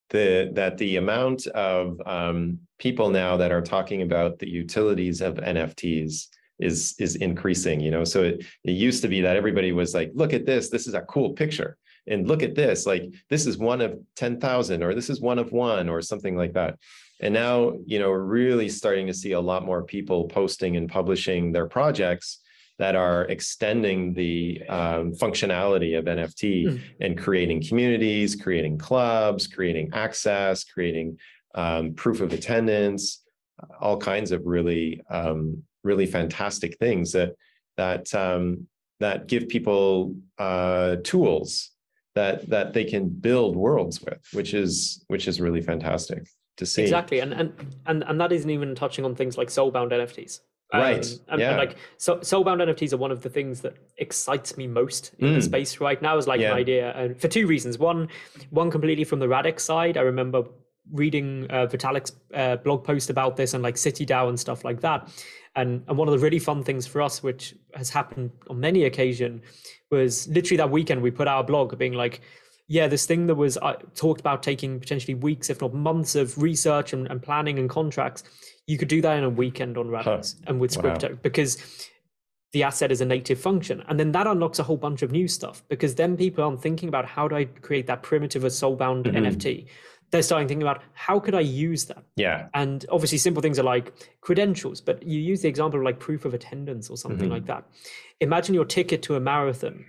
the 0.10 0.52
that 0.54 0.78
the 0.78 0.98
amount 0.98 1.48
of 1.48 2.02
um, 2.06 2.60
people 2.78 3.10
now 3.10 3.38
that 3.38 3.52
are 3.52 3.62
talking 3.62 4.02
about 4.02 4.40
the 4.40 4.50
utilities 4.50 5.22
of 5.22 5.36
NFTs 5.36 6.28
is 6.60 6.96
is 7.00 7.16
increasing. 7.16 7.80
You 7.80 7.92
know, 7.92 8.04
so 8.04 8.24
it, 8.24 8.46
it 8.64 8.72
used 8.72 9.02
to 9.04 9.08
be 9.08 9.22
that 9.22 9.36
everybody 9.36 9.72
was 9.72 9.94
like, 9.94 10.12
"Look 10.14 10.34
at 10.34 10.46
this! 10.46 10.70
This 10.70 10.88
is 10.88 10.94
a 10.94 11.02
cool 11.02 11.32
picture," 11.32 11.78
and 12.08 12.28
"Look 12.28 12.44
at 12.44 12.56
this! 12.56 12.86
Like 12.86 13.14
this 13.30 13.46
is 13.46 13.58
one 13.58 13.82
of 13.82 14.00
ten 14.16 14.40
thousand, 14.40 14.84
or 14.84 14.94
this 14.94 15.10
is 15.10 15.22
one 15.22 15.40
of 15.40 15.52
one, 15.52 15.90
or 15.90 16.02
something 16.02 16.36
like 16.36 16.54
that." 16.54 16.78
And 17.22 17.34
now, 17.34 17.74
you 17.86 18.00
know, 18.00 18.10
we're 18.10 18.20
really 18.20 18.70
starting 18.70 19.08
to 19.08 19.14
see 19.14 19.34
a 19.34 19.40
lot 19.40 19.66
more 19.66 19.84
people 19.84 20.30
posting 20.30 20.78
and 20.78 20.90
publishing 20.90 21.52
their 21.52 21.68
projects 21.68 22.40
that 22.80 22.96
are 22.96 23.26
extending 23.26 24.14
the 24.14 24.64
um, 24.70 25.14
functionality 25.14 26.00
of 26.00 26.06
NFT 26.06 26.66
mm. 26.66 26.82
and 27.02 27.18
creating 27.18 27.62
communities, 27.62 28.36
creating 28.38 28.78
clubs, 28.78 29.48
creating 29.48 29.90
access, 29.94 30.64
creating 30.64 31.20
um, 31.56 31.94
proof 31.94 32.22
of 32.22 32.32
attendance, 32.32 33.22
all 33.82 33.98
kinds 33.98 34.32
of 34.32 34.46
really, 34.46 35.02
um, 35.10 35.62
really 35.84 36.06
fantastic 36.06 36.78
things 36.78 37.12
that 37.12 37.34
that 37.76 38.14
um, 38.16 38.68
that 39.02 39.28
give 39.28 39.50
people 39.50 40.16
uh, 40.38 40.96
tools 41.04 41.72
that 42.16 42.50
that 42.50 42.74
they 42.74 42.86
can 42.86 43.10
build 43.10 43.58
worlds 43.58 44.02
with, 44.02 44.26
which 44.32 44.54
is 44.54 45.04
which 45.08 45.28
is 45.28 45.42
really 45.42 45.62
fantastic 45.62 46.28
to 46.58 46.66
see. 46.66 46.84
Exactly, 46.84 47.20
and 47.20 47.34
and 47.34 47.54
and 47.86 48.04
and 48.04 48.22
that 48.22 48.32
isn't 48.32 48.50
even 48.50 48.74
touching 48.74 49.04
on 49.04 49.16
things 49.16 49.38
like 49.38 49.50
soulbound 49.50 49.92
NFTs. 49.92 50.40
Right. 50.74 51.06
Um, 51.06 51.20
and, 51.30 51.42
yeah. 51.42 51.50
And 51.50 51.58
like 51.58 51.78
so, 51.98 52.18
soulbound 52.18 52.62
NFTs 52.62 52.94
are 52.94 52.98
one 52.98 53.12
of 53.12 53.24
the 53.24 53.30
things 53.30 53.62
that 53.62 53.76
excites 53.98 54.56
me 54.56 54.68
most 54.68 55.16
in 55.18 55.30
mm. 55.30 55.36
the 55.36 55.42
space 55.42 55.80
right 55.80 56.00
now. 56.02 56.18
Is 56.18 56.28
like 56.28 56.42
yeah. 56.42 56.52
an 56.52 56.58
idea, 56.58 56.92
and 56.96 57.20
for 57.20 57.28
two 57.28 57.48
reasons. 57.48 57.80
One, 57.80 58.08
one 58.52 58.70
completely 58.70 59.04
from 59.04 59.20
the 59.20 59.28
Radix 59.28 59.64
side. 59.64 59.98
I 59.98 60.02
remember 60.02 60.44
reading 60.92 61.48
uh, 61.50 61.68
Vitalik's 61.68 62.14
uh, 62.34 62.58
blog 62.58 62.84
post 62.84 63.10
about 63.10 63.36
this 63.36 63.54
and 63.54 63.64
like 63.64 63.76
CityDAO 63.76 64.30
and 64.30 64.40
stuff 64.40 64.64
like 64.64 64.82
that. 64.82 65.10
And 65.56 65.84
and 65.88 65.98
one 65.98 66.08
of 66.08 66.12
the 66.12 66.20
really 66.20 66.40
fun 66.40 66.64
things 66.64 66.86
for 66.86 67.02
us, 67.02 67.24
which 67.24 67.56
has 67.74 67.90
happened 67.90 68.32
on 68.48 68.60
many 68.60 68.86
occasion, 68.86 69.42
was 69.90 70.28
literally 70.28 70.58
that 70.58 70.70
weekend 70.70 71.02
we 71.02 71.10
put 71.10 71.28
our 71.28 71.44
blog 71.44 71.76
being 71.80 71.94
like, 71.94 72.22
yeah, 72.68 72.88
this 72.88 73.08
thing 73.08 73.26
that 73.26 73.36
was 73.36 73.58
uh, 73.58 73.74
talked 73.96 74.20
about 74.20 74.44
taking 74.44 74.80
potentially 74.80 75.16
weeks, 75.16 75.50
if 75.50 75.62
not 75.62 75.74
months, 75.74 76.14
of 76.14 76.40
research 76.40 76.94
and, 76.94 77.08
and 77.08 77.24
planning 77.24 77.58
and 77.58 77.72
contracts 77.72 78.24
you 78.70 78.78
could 78.78 78.88
do 78.88 79.02
that 79.02 79.18
in 79.18 79.24
a 79.24 79.30
weekend 79.30 79.80
on 79.80 79.90
Radix 79.90 80.36
huh. 80.38 80.46
and 80.46 80.60
with 80.60 80.72
Scrypto 80.72 81.10
wow. 81.10 81.18
because 81.24 81.58
the 82.54 82.62
asset 82.62 82.92
is 82.92 83.02
a 83.02 83.06
native 83.06 83.42
function. 83.42 83.84
And 83.88 84.00
then 84.00 84.12
that 84.12 84.28
unlocks 84.28 84.60
a 84.60 84.64
whole 84.64 84.78
bunch 84.78 85.02
of 85.02 85.12
new 85.12 85.28
stuff 85.28 85.64
because 85.70 85.96
then 85.96 86.16
people 86.16 86.44
aren't 86.44 86.62
thinking 86.62 86.88
about 86.88 87.06
how 87.08 87.28
do 87.28 87.36
I 87.36 87.46
create 87.46 87.88
that 87.88 88.04
primitive 88.04 88.44
or 88.44 88.50
soulbound 88.50 89.06
mm-hmm. 89.06 89.26
NFT. 89.26 89.66
They're 90.12 90.22
starting 90.22 90.48
thinking 90.48 90.62
about 90.62 90.84
how 90.94 91.20
could 91.20 91.34
I 91.34 91.40
use 91.40 91.86
that? 91.86 92.04
Yeah. 92.16 92.48
And 92.54 92.86
obviously 92.92 93.18
simple 93.18 93.42
things 93.42 93.58
are 93.58 93.64
like 93.64 93.92
credentials, 94.22 94.82
but 94.82 95.02
you 95.02 95.20
use 95.20 95.42
the 95.42 95.48
example 95.48 95.80
of 95.80 95.84
like 95.84 96.00
proof 96.00 96.26
of 96.26 96.36
attendance 96.36 96.92
or 96.92 96.98
something 96.98 97.22
mm-hmm. 97.22 97.34
like 97.34 97.46
that. 97.48 97.64
Imagine 98.20 98.54
your 98.54 98.66
ticket 98.66 99.02
to 99.04 99.16
a 99.16 99.20
marathon 99.20 99.84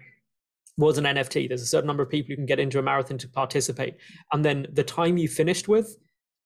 was 0.79 0.97
an 0.97 1.05
NFT. 1.05 1.49
There's 1.49 1.63
a 1.63 1.67
certain 1.67 1.87
number 1.87 2.03
of 2.03 2.09
people 2.09 2.29
who 2.29 2.37
can 2.37 2.47
get 2.47 2.59
into 2.59 2.79
a 2.79 2.83
marathon 2.83 3.19
to 3.19 3.29
participate. 3.29 3.97
And 4.33 4.43
then 4.43 4.69
the 4.73 4.85
time 4.85 5.19
you 5.19 5.29
finished 5.29 5.69
with 5.69 5.99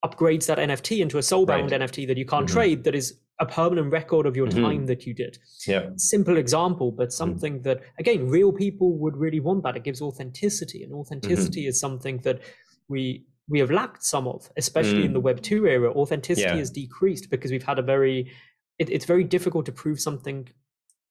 upgrades 0.05 0.47
that 0.47 0.59
NFT 0.59 1.01
into 1.01 1.19
a 1.19 1.23
soulbound 1.23 1.71
right. 1.71 1.81
NFT 1.81 2.07
that 2.09 2.17
you 2.17 2.27
can't 2.27 2.47
mm-hmm. 2.47 2.55
trade 2.55 2.85
that 2.85 2.95
is 2.95 3.19
a 3.41 3.47
permanent 3.47 3.91
record 3.91 4.27
of 4.27 4.37
your 4.37 4.47
mm-hmm. 4.47 4.63
time 4.63 4.87
that 4.87 5.07
you 5.07 5.15
did. 5.15 5.39
Yeah. 5.67 5.91
Simple 5.97 6.37
example, 6.37 6.93
but 6.93 7.09
mm-hmm. 7.09 7.13
something 7.13 7.61
mm. 7.61 7.63
that 7.65 7.81
again, 7.99 8.29
real 8.29 8.53
people 8.53 8.97
would 8.99 9.17
really 9.17 9.41
want 9.41 9.65
that. 9.65 9.77
It 9.77 9.85
gives 9.85 10.01
authenticity, 10.03 10.83
and 10.83 10.93
authenticity 10.93 11.63
mm-hmm. 11.63 11.71
is 11.71 11.81
something 11.81 12.19
that 12.19 12.41
we 12.89 13.25
we 13.49 13.59
have 13.59 13.71
lacked 13.71 14.05
some 14.05 14.29
of, 14.29 14.49
especially 14.57 15.03
mm. 15.03 15.07
in 15.07 15.13
the 15.13 15.21
Web 15.21 15.41
two 15.43 15.67
era. 15.67 15.91
Authenticity 15.93 16.49
yeah. 16.49 16.57
has 16.57 16.71
decreased 16.71 17.31
because 17.31 17.51
we've 17.51 17.65
had 17.65 17.79
a 17.79 17.83
very 17.83 18.31
it, 18.79 18.91
it's 18.91 19.05
very 19.05 19.25
difficult 19.25 19.67
to 19.67 19.73
prove 19.73 20.01
something 20.01 20.49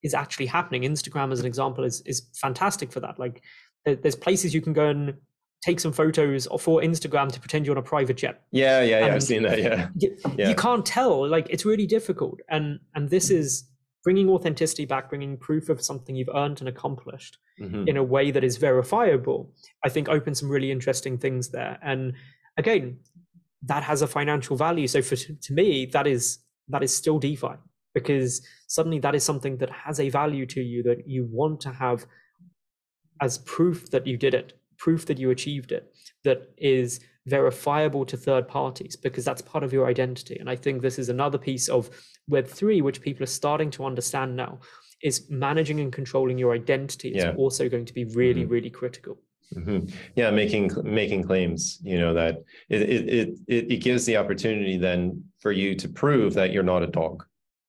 is 0.01 0.13
actually 0.13 0.45
happening. 0.45 0.83
Instagram, 0.83 1.31
as 1.31 1.39
an 1.39 1.45
example, 1.45 1.83
is 1.83 2.01
is 2.05 2.29
fantastic 2.35 2.91
for 2.91 2.99
that. 3.01 3.19
Like 3.19 3.43
there's 3.85 4.15
places 4.15 4.53
you 4.53 4.61
can 4.61 4.73
go 4.73 4.87
and 4.87 5.15
take 5.63 5.79
some 5.79 5.93
photos 5.93 6.45
for 6.59 6.81
Instagram 6.81 7.31
to 7.31 7.39
pretend 7.39 7.65
you're 7.65 7.75
on 7.75 7.79
a 7.79 7.85
private 7.85 8.17
jet. 8.17 8.43
Yeah, 8.51 8.81
yeah, 8.81 9.05
yeah. 9.05 9.15
I've 9.15 9.23
seen 9.23 9.43
that. 9.43 9.59
Yeah. 9.59 9.89
You, 9.95 10.17
yeah. 10.37 10.49
you 10.49 10.55
can't 10.55 10.85
tell. 10.85 11.27
Like 11.27 11.47
it's 11.49 11.65
really 11.65 11.87
difficult. 11.87 12.39
And 12.49 12.79
and 12.95 13.09
this 13.09 13.29
mm-hmm. 13.29 13.39
is 13.39 13.69
bringing 14.03 14.29
authenticity 14.29 14.85
back, 14.85 15.09
bringing 15.09 15.37
proof 15.37 15.69
of 15.69 15.81
something 15.81 16.15
you've 16.15 16.35
earned 16.35 16.59
and 16.59 16.67
accomplished 16.67 17.37
mm-hmm. 17.59 17.87
in 17.87 17.95
a 17.95 18.03
way 18.03 18.31
that 18.31 18.43
is 18.43 18.57
verifiable. 18.57 19.53
I 19.85 19.89
think 19.89 20.09
opens 20.09 20.41
some 20.41 20.49
really 20.49 20.71
interesting 20.71 21.17
things 21.17 21.49
there. 21.49 21.79
And 21.81 22.13
again, 22.57 22.99
that 23.63 23.83
has 23.83 24.01
a 24.01 24.07
financial 24.07 24.57
value. 24.57 24.87
So 24.87 25.01
for 25.01 25.15
to 25.15 25.53
me, 25.53 25.85
that 25.93 26.07
is 26.07 26.39
that 26.67 26.83
is 26.83 26.95
still 26.95 27.19
DeFi 27.19 27.55
because 27.93 28.45
suddenly 28.67 28.99
that 28.99 29.15
is 29.15 29.23
something 29.23 29.57
that 29.57 29.69
has 29.69 29.99
a 29.99 30.09
value 30.09 30.45
to 30.47 30.61
you 30.61 30.83
that 30.83 31.07
you 31.07 31.27
want 31.31 31.61
to 31.61 31.71
have 31.71 32.05
as 33.21 33.37
proof 33.39 33.89
that 33.91 34.05
you 34.07 34.17
did 34.17 34.33
it, 34.33 34.53
proof 34.83 35.05
that 35.05 35.17
you 35.17 35.29
achieved 35.29 35.71
it, 35.71 35.95
that 36.25 36.51
is 36.57 36.99
verifiable 37.25 38.05
to 38.05 38.17
third 38.17 38.45
parties 38.49 38.97
because 38.97 39.23
that's 39.23 39.41
part 39.41 39.63
of 39.63 39.71
your 39.71 39.87
identity. 39.87 40.35
And 40.37 40.49
I 40.49 40.57
think 40.57 40.81
this 40.81 40.99
is 40.99 41.07
another 41.07 41.37
piece 41.37 41.69
of 41.69 41.89
Web3, 42.29 42.81
which 42.81 43.01
people 43.01 43.23
are 43.23 43.37
starting 43.41 43.71
to 43.71 43.85
understand 43.85 44.35
now, 44.35 44.59
is 45.01 45.29
managing 45.29 45.79
and 45.79 45.93
controlling 45.93 46.37
your 46.37 46.53
identity 46.53 47.09
is 47.15 47.23
yeah. 47.23 47.33
also 47.37 47.69
going 47.69 47.85
to 47.85 47.93
be 47.93 48.03
really, 48.03 48.41
mm-hmm. 48.41 48.51
really 48.51 48.69
critical. 48.69 49.17
Mm-hmm. 49.55 49.87
Yeah, 50.15 50.31
making 50.31 50.71
making 50.83 51.23
claims, 51.23 51.79
you 51.81 51.97
know, 51.97 52.13
that 52.13 52.43
it, 52.69 52.81
it 52.81 53.29
it 53.47 53.71
it 53.73 53.77
gives 53.77 54.05
the 54.05 54.17
opportunity 54.17 54.77
then 54.77 55.23
for 55.39 55.51
you 55.51 55.75
to 55.75 55.87
prove 55.87 56.33
that 56.33 56.51
you're 56.51 56.71
not 56.73 56.81
a 56.81 56.87
dog 56.87 57.23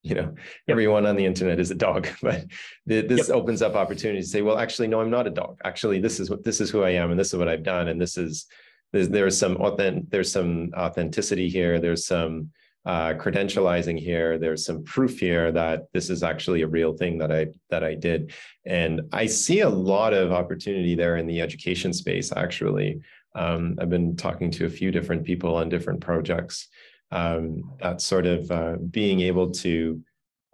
you 0.05 0.13
know 0.13 0.21
yep. 0.21 0.37
everyone 0.67 1.05
on 1.07 1.15
the 1.15 1.25
internet 1.25 1.59
is 1.59 1.71
a 1.71 1.75
dog 1.75 2.07
but 2.21 2.45
this 2.85 3.27
yep. 3.27 3.35
opens 3.35 3.61
up 3.63 3.75
opportunities 3.75 4.25
to 4.25 4.31
say 4.31 4.41
well 4.43 4.59
actually 4.59 4.87
no 4.87 5.01
i'm 5.01 5.09
not 5.09 5.27
a 5.27 5.31
dog. 5.31 5.59
Actually 5.65 5.99
this 5.99 6.19
is 6.19 6.29
what 6.29 6.43
this 6.43 6.61
is 6.61 6.69
who 6.69 6.83
i 6.83 6.91
am 6.91 7.09
and 7.11 7.19
this 7.19 7.33
is 7.33 7.39
what 7.39 7.49
i've 7.49 7.63
done. 7.63 7.87
And 7.87 7.99
this 7.99 8.15
is 8.17 8.45
there's 8.93 9.09
there's 9.09 9.37
some 9.37 9.57
authentic 9.57 10.09
there's 10.09 10.31
some 10.31 10.71
authenticity 10.77 11.49
here. 11.49 11.79
There's 11.79 12.05
some 12.05 12.51
uh, 12.85 13.13
credentializing 13.15 13.99
here. 13.99 14.37
There's 14.37 14.63
some 14.63 14.83
proof 14.83 15.19
here 15.19 15.51
that 15.51 15.87
this 15.91 16.11
is 16.11 16.21
actually 16.21 16.61
a 16.61 16.67
real 16.67 16.93
thing 16.93 17.17
that 17.17 17.31
i 17.31 17.47
that 17.71 17.83
i 17.83 17.95
did. 17.95 18.31
And 18.65 19.01
i 19.11 19.25
see 19.25 19.61
a 19.61 19.69
lot 19.69 20.13
of 20.13 20.31
opportunity 20.31 20.93
there 20.93 21.17
in 21.17 21.25
the 21.27 21.41
education 21.41 21.93
space 21.93 22.31
actually. 22.31 23.01
Um, 23.33 23.75
i've 23.81 23.89
been 23.89 24.15
talking 24.15 24.49
to 24.51 24.65
a 24.65 24.69
few 24.69 24.91
different 24.91 25.25
people 25.25 25.55
on 25.55 25.67
different 25.67 25.99
projects 25.99 26.69
um, 27.11 27.71
that 27.81 28.01
sort 28.01 28.25
of 28.25 28.51
uh, 28.51 28.75
being 28.89 29.21
able 29.21 29.51
to 29.51 30.01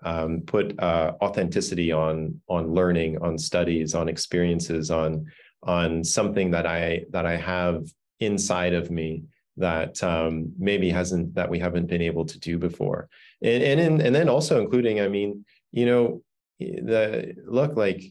um, 0.03 0.41
put 0.45 0.79
uh, 0.79 1.13
authenticity 1.21 1.91
on 1.91 2.41
on 2.47 2.73
learning, 2.73 3.21
on 3.21 3.37
studies, 3.37 3.93
on 3.95 4.09
experiences, 4.09 4.91
on 4.91 5.25
on 5.63 6.03
something 6.03 6.51
that 6.51 6.65
I 6.65 7.05
that 7.11 7.25
I 7.25 7.35
have 7.35 7.83
inside 8.19 8.73
of 8.73 8.91
me 8.91 9.23
that 9.57 10.01
um, 10.03 10.53
maybe 10.57 10.89
hasn't 10.89 11.35
that 11.35 11.49
we 11.49 11.59
haven't 11.59 11.87
been 11.87 12.01
able 12.01 12.25
to 12.25 12.39
do 12.39 12.57
before, 12.57 13.09
and 13.41 13.63
and 13.63 13.79
in, 13.79 14.01
and 14.01 14.15
then 14.15 14.29
also 14.29 14.59
including, 14.61 14.99
I 15.01 15.07
mean, 15.07 15.45
you 15.71 15.85
know, 15.85 16.23
the 16.59 17.35
look 17.45 17.75
like, 17.75 18.03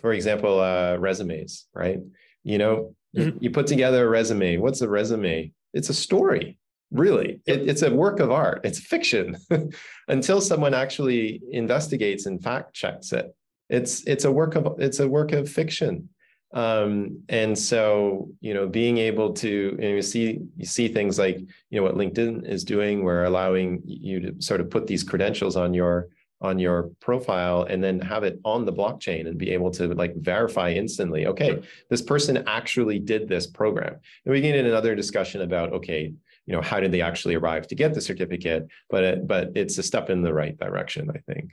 for 0.00 0.12
example, 0.12 0.60
uh, 0.60 0.96
resumes, 0.96 1.66
right? 1.74 1.98
You 2.44 2.58
know, 2.58 2.94
mm-hmm. 3.16 3.38
you 3.40 3.50
put 3.50 3.66
together 3.66 4.06
a 4.06 4.08
resume. 4.08 4.58
What's 4.58 4.82
a 4.82 4.88
resume? 4.88 5.52
It's 5.72 5.88
a 5.88 5.94
story 5.94 6.58
really? 6.92 7.40
It, 7.46 7.68
it's 7.68 7.82
a 7.82 7.92
work 7.92 8.20
of 8.20 8.30
art. 8.30 8.60
It's 8.64 8.78
fiction. 8.78 9.36
Until 10.08 10.40
someone 10.40 10.74
actually 10.74 11.40
investigates 11.50 12.26
and 12.26 12.42
fact 12.42 12.74
checks 12.74 13.12
it. 13.12 13.34
It's 13.68 14.06
it's 14.06 14.24
a 14.24 14.30
work 14.30 14.54
of 14.54 14.78
it's 14.78 15.00
a 15.00 15.08
work 15.08 15.32
of 15.32 15.48
fiction. 15.48 16.08
Um, 16.52 17.22
and 17.30 17.58
so 17.58 18.28
you 18.40 18.52
know 18.52 18.66
being 18.66 18.98
able 18.98 19.32
to 19.34 19.48
you, 19.48 19.76
know, 19.78 19.88
you 19.88 20.02
see 20.02 20.40
you 20.56 20.66
see 20.66 20.88
things 20.88 21.18
like 21.18 21.38
you 21.38 21.80
know 21.80 21.82
what 21.82 21.94
linkedin 21.94 22.46
is 22.46 22.62
doing 22.62 23.02
where 23.02 23.24
allowing 23.24 23.80
you 23.86 24.20
to 24.20 24.42
sort 24.42 24.60
of 24.60 24.68
put 24.68 24.86
these 24.86 25.02
credentials 25.02 25.56
on 25.56 25.72
your 25.72 26.08
on 26.42 26.58
your 26.58 26.90
profile 27.00 27.62
and 27.62 27.82
then 27.82 28.00
have 28.00 28.24
it 28.24 28.38
on 28.44 28.66
the 28.66 28.72
blockchain 28.72 29.26
and 29.28 29.38
be 29.38 29.50
able 29.50 29.70
to 29.70 29.94
like 29.94 30.14
verify 30.16 30.70
instantly 30.70 31.26
okay 31.26 31.62
this 31.88 32.02
person 32.02 32.44
actually 32.46 32.98
did 32.98 33.28
this 33.28 33.46
program. 33.46 33.96
And 34.26 34.32
we 34.34 34.42
get 34.42 34.54
in 34.54 34.66
another 34.66 34.94
discussion 34.94 35.40
about 35.40 35.72
okay 35.72 36.12
you 36.46 36.54
know 36.54 36.62
how 36.62 36.80
did 36.80 36.92
they 36.92 37.00
actually 37.00 37.34
arrive 37.34 37.66
to 37.68 37.74
get 37.74 37.94
the 37.94 38.00
certificate? 38.00 38.66
But 38.90 39.04
it, 39.04 39.26
but 39.26 39.52
it's 39.54 39.78
a 39.78 39.82
step 39.82 40.10
in 40.10 40.22
the 40.22 40.34
right 40.34 40.56
direction 40.58 41.10
i 41.14 41.18
think. 41.32 41.50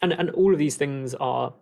And 0.00 0.12
and 0.12 0.30
all 0.30 0.52
of 0.52 0.58
these 0.58 0.76
things 0.76 1.14
are 1.14 1.52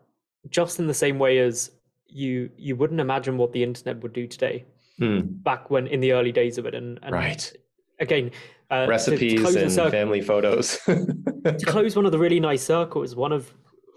just 0.49 0.79
in 0.79 0.87
the 0.87 0.95
same 0.95 1.19
way 1.19 1.39
as 1.39 1.71
you 2.07 2.51
you 2.57 2.77
wouldn't 2.77 3.01
imagine 3.01 3.37
what 3.37 3.53
the 3.53 3.63
internet 3.63 4.03
would 4.03 4.13
do 4.13 4.27
today. 4.27 4.65
Hmm. 5.01 5.21
back 5.23 5.71
when 5.71 5.87
in 5.87 6.01
the 6.01 6.13
early 6.13 6.31
days 6.31 6.59
of 6.59 6.67
it 6.67 6.75
and, 6.75 6.99
and 7.03 7.15
right. 7.15 7.51
again 8.01 8.31
uh, 8.71 8.85
recipes 8.87 9.57
and 9.57 9.73
circle, 9.73 9.91
family 9.91 10.21
photos. 10.21 10.77
to 10.85 11.65
close 11.67 11.97
one 11.97 12.05
of 12.05 12.13
the 12.13 12.19
really 12.19 12.39
nice 12.39 12.63
circles 12.63 13.17
one 13.17 13.33
of 13.33 13.51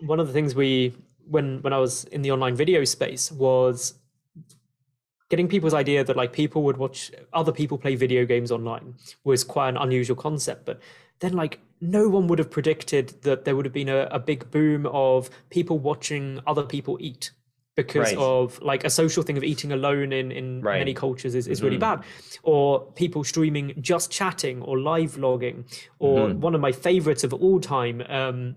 one 0.05 0.21
of 0.21 0.27
the 0.27 0.31
things 0.31 0.55
we 0.55 0.95
when 1.27 1.61
when 1.61 1.73
i 1.73 1.77
was 1.77 2.05
in 2.05 2.21
the 2.21 2.31
online 2.31 2.55
video 2.55 2.86
space 2.86 3.34
was 3.34 3.95
getting 5.34 5.47
people's 5.47 5.73
idea 5.73 6.03
that 6.03 6.15
like 6.15 6.31
people 6.31 6.61
would 6.61 6.77
watch 6.77 7.09
other 7.34 7.51
people 7.51 7.75
play 7.75 7.95
video 7.95 8.23
games 8.23 8.51
online 8.51 8.93
was 9.23 9.43
quite 9.43 9.69
an 9.69 9.77
unusual 9.77 10.15
concept 10.15 10.63
but 10.63 10.79
then 11.21 11.34
like 11.34 11.59
no 11.81 12.07
one 12.07 12.27
would 12.27 12.38
have 12.38 12.51
predicted 12.51 13.19
that 13.23 13.43
there 13.43 13.55
would 13.55 13.65
have 13.65 13.73
been 13.73 13.89
a, 13.89 14.01
a 14.11 14.19
big 14.19 14.51
boom 14.51 14.86
of 14.86 15.31
people 15.49 15.79
watching 15.79 16.39
other 16.45 16.61
people 16.61 16.99
eat 17.01 17.31
because 17.73 18.13
right. 18.13 18.17
of 18.17 18.61
like 18.61 18.84
a 18.84 18.91
social 18.91 19.23
thing 19.23 19.36
of 19.36 19.43
eating 19.43 19.71
alone 19.71 20.13
in 20.13 20.31
in 20.31 20.61
right. 20.61 20.77
many 20.77 20.93
cultures 20.93 21.34
is, 21.34 21.47
is 21.47 21.57
mm-hmm. 21.57 21.65
really 21.65 21.77
bad 21.79 22.03
or 22.43 22.81
people 22.91 23.23
streaming 23.23 23.73
just 23.81 24.11
chatting 24.11 24.61
or 24.61 24.77
live 24.77 25.13
vlogging 25.13 25.63
or 25.97 26.27
mm-hmm. 26.27 26.41
one 26.41 26.53
of 26.53 26.61
my 26.61 26.71
favorites 26.71 27.23
of 27.23 27.34
all 27.34 27.59
time 27.59 28.03
um, 28.07 28.55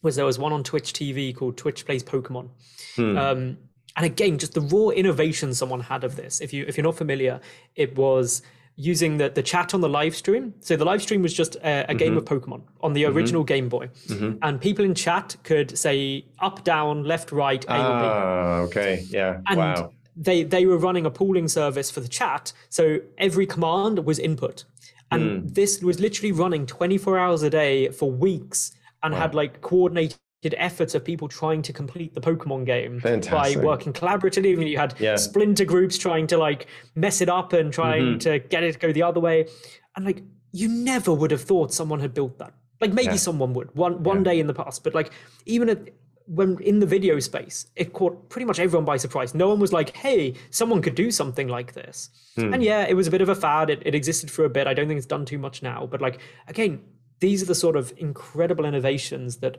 was 0.00 0.16
there 0.16 0.24
was 0.24 0.38
one 0.38 0.54
on 0.54 0.64
twitch 0.64 0.94
tv 0.94 1.36
called 1.36 1.58
twitch 1.58 1.84
plays 1.84 2.02
pokemon 2.02 2.48
hmm. 2.94 3.18
um, 3.18 3.58
and 3.96 4.06
again 4.06 4.38
just 4.38 4.54
the 4.54 4.60
raw 4.60 4.88
innovation 4.88 5.52
someone 5.52 5.80
had 5.80 6.04
of 6.04 6.16
this 6.16 6.40
if 6.40 6.52
you 6.52 6.64
if 6.68 6.76
you're 6.76 6.84
not 6.84 6.96
familiar 6.96 7.40
it 7.74 7.96
was 7.96 8.42
using 8.78 9.16
the, 9.16 9.30
the 9.30 9.42
chat 9.42 9.72
on 9.72 9.80
the 9.80 9.88
live 9.88 10.14
stream 10.14 10.52
so 10.60 10.76
the 10.76 10.84
live 10.84 11.00
stream 11.00 11.22
was 11.22 11.32
just 11.32 11.56
a, 11.56 11.58
a 11.58 11.86
mm-hmm. 11.86 11.96
game 11.96 12.16
of 12.16 12.24
pokemon 12.24 12.60
on 12.82 12.92
the 12.92 13.02
mm-hmm. 13.02 13.16
original 13.16 13.42
game 13.42 13.68
boy 13.68 13.88
mm-hmm. 14.08 14.36
and 14.42 14.60
people 14.60 14.84
in 14.84 14.94
chat 14.94 15.34
could 15.44 15.76
say 15.76 16.24
up 16.40 16.62
down 16.62 17.02
left 17.04 17.32
right 17.32 17.64
a 17.64 17.68
ah, 17.70 18.58
or 18.58 18.66
b 18.66 18.70
okay 18.70 19.04
yeah 19.08 19.40
and 19.46 19.58
wow 19.58 19.90
they 20.16 20.42
they 20.42 20.64
were 20.66 20.78
running 20.78 21.04
a 21.06 21.10
pooling 21.10 21.48
service 21.48 21.90
for 21.90 22.00
the 22.00 22.08
chat 22.08 22.52
so 22.68 22.98
every 23.18 23.46
command 23.46 24.04
was 24.04 24.18
input 24.18 24.64
and 25.10 25.22
mm. 25.22 25.54
this 25.54 25.82
was 25.82 26.00
literally 26.00 26.32
running 26.32 26.66
24 26.66 27.18
hours 27.18 27.42
a 27.42 27.50
day 27.50 27.88
for 27.90 28.10
weeks 28.10 28.72
and 29.02 29.12
wow. 29.12 29.20
had 29.20 29.34
like 29.34 29.60
coordinated 29.60 30.18
efforts 30.54 30.94
of 30.94 31.04
people 31.04 31.28
trying 31.28 31.62
to 31.62 31.72
complete 31.72 32.14
the 32.14 32.20
Pokemon 32.20 32.66
game 32.66 33.00
Fantastic. 33.00 33.58
by 33.58 33.64
working 33.64 33.92
collaboratively. 33.92 34.46
Even 34.46 34.66
you 34.66 34.78
had 34.78 34.94
yeah. 34.98 35.16
splinter 35.16 35.64
groups 35.64 35.98
trying 35.98 36.26
to 36.28 36.38
like 36.38 36.66
mess 36.94 37.20
it 37.20 37.28
up 37.28 37.52
and 37.52 37.72
trying 37.72 38.04
mm-hmm. 38.04 38.18
to 38.18 38.38
get 38.38 38.62
it 38.62 38.72
to 38.72 38.78
go 38.78 38.92
the 38.92 39.02
other 39.02 39.20
way. 39.20 39.48
And 39.96 40.04
like 40.04 40.22
you 40.52 40.68
never 40.68 41.12
would 41.12 41.30
have 41.30 41.42
thought 41.42 41.72
someone 41.72 42.00
had 42.00 42.14
built 42.14 42.38
that. 42.38 42.54
Like 42.80 42.92
maybe 42.92 43.12
yeah. 43.12 43.16
someone 43.16 43.52
would 43.54 43.74
one 43.74 44.02
one 44.02 44.18
yeah. 44.18 44.32
day 44.32 44.40
in 44.40 44.46
the 44.46 44.54
past, 44.54 44.84
but 44.84 44.94
like 44.94 45.10
even 45.46 45.68
at, 45.68 45.88
when 46.26 46.58
in 46.60 46.80
the 46.80 46.86
video 46.86 47.18
space, 47.20 47.66
it 47.76 47.92
caught 47.92 48.28
pretty 48.28 48.44
much 48.44 48.58
everyone 48.58 48.84
by 48.84 48.96
surprise. 48.96 49.34
No 49.34 49.48
one 49.48 49.60
was 49.60 49.72
like, 49.72 49.96
"Hey, 49.96 50.34
someone 50.50 50.82
could 50.82 50.94
do 50.94 51.10
something 51.10 51.48
like 51.48 51.72
this." 51.72 52.10
Hmm. 52.34 52.52
And 52.52 52.62
yeah, 52.62 52.86
it 52.86 52.94
was 52.94 53.06
a 53.06 53.10
bit 53.10 53.20
of 53.20 53.28
a 53.28 53.34
fad. 53.34 53.70
It, 53.70 53.82
it 53.86 53.94
existed 53.94 54.30
for 54.30 54.44
a 54.44 54.50
bit. 54.50 54.66
I 54.66 54.74
don't 54.74 54.88
think 54.88 54.98
it's 54.98 55.06
done 55.06 55.24
too 55.24 55.38
much 55.38 55.62
now. 55.62 55.86
But 55.86 56.00
like 56.00 56.20
again, 56.48 56.82
these 57.20 57.42
are 57.42 57.46
the 57.46 57.54
sort 57.54 57.76
of 57.76 57.92
incredible 57.96 58.64
innovations 58.64 59.36
that 59.38 59.56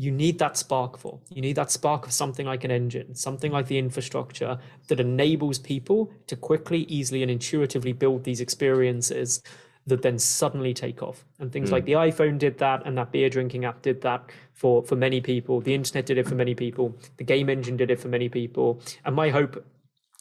you 0.00 0.10
need 0.10 0.38
that 0.38 0.56
spark 0.56 0.96
for. 0.96 1.20
You 1.28 1.42
need 1.42 1.56
that 1.56 1.70
spark 1.70 2.06
of 2.06 2.12
something 2.12 2.46
like 2.46 2.64
an 2.64 2.70
engine, 2.70 3.14
something 3.14 3.52
like 3.52 3.66
the 3.66 3.76
infrastructure 3.76 4.58
that 4.88 4.98
enables 4.98 5.58
people 5.58 6.10
to 6.26 6.36
quickly, 6.36 6.84
easily, 6.84 7.20
and 7.20 7.30
intuitively 7.30 7.92
build 7.92 8.24
these 8.24 8.40
experiences 8.40 9.42
that 9.86 10.00
then 10.00 10.18
suddenly 10.18 10.72
take 10.72 11.02
off. 11.02 11.26
And 11.38 11.52
things 11.52 11.68
mm. 11.68 11.72
like 11.72 11.84
the 11.84 11.92
iPhone 11.92 12.38
did 12.38 12.56
that, 12.58 12.86
and 12.86 12.96
that 12.96 13.12
beer 13.12 13.28
drinking 13.28 13.66
app 13.66 13.82
did 13.82 14.00
that 14.00 14.30
for 14.54 14.82
for 14.82 14.96
many 14.96 15.20
people. 15.20 15.60
The 15.60 15.74
internet 15.74 16.06
did 16.06 16.16
it 16.16 16.26
for 16.26 16.34
many 16.34 16.54
people. 16.54 16.96
The 17.18 17.24
game 17.24 17.50
engine 17.50 17.76
did 17.76 17.90
it 17.90 18.00
for 18.00 18.08
many 18.08 18.30
people. 18.30 18.80
And 19.04 19.14
my 19.14 19.28
hope 19.28 19.62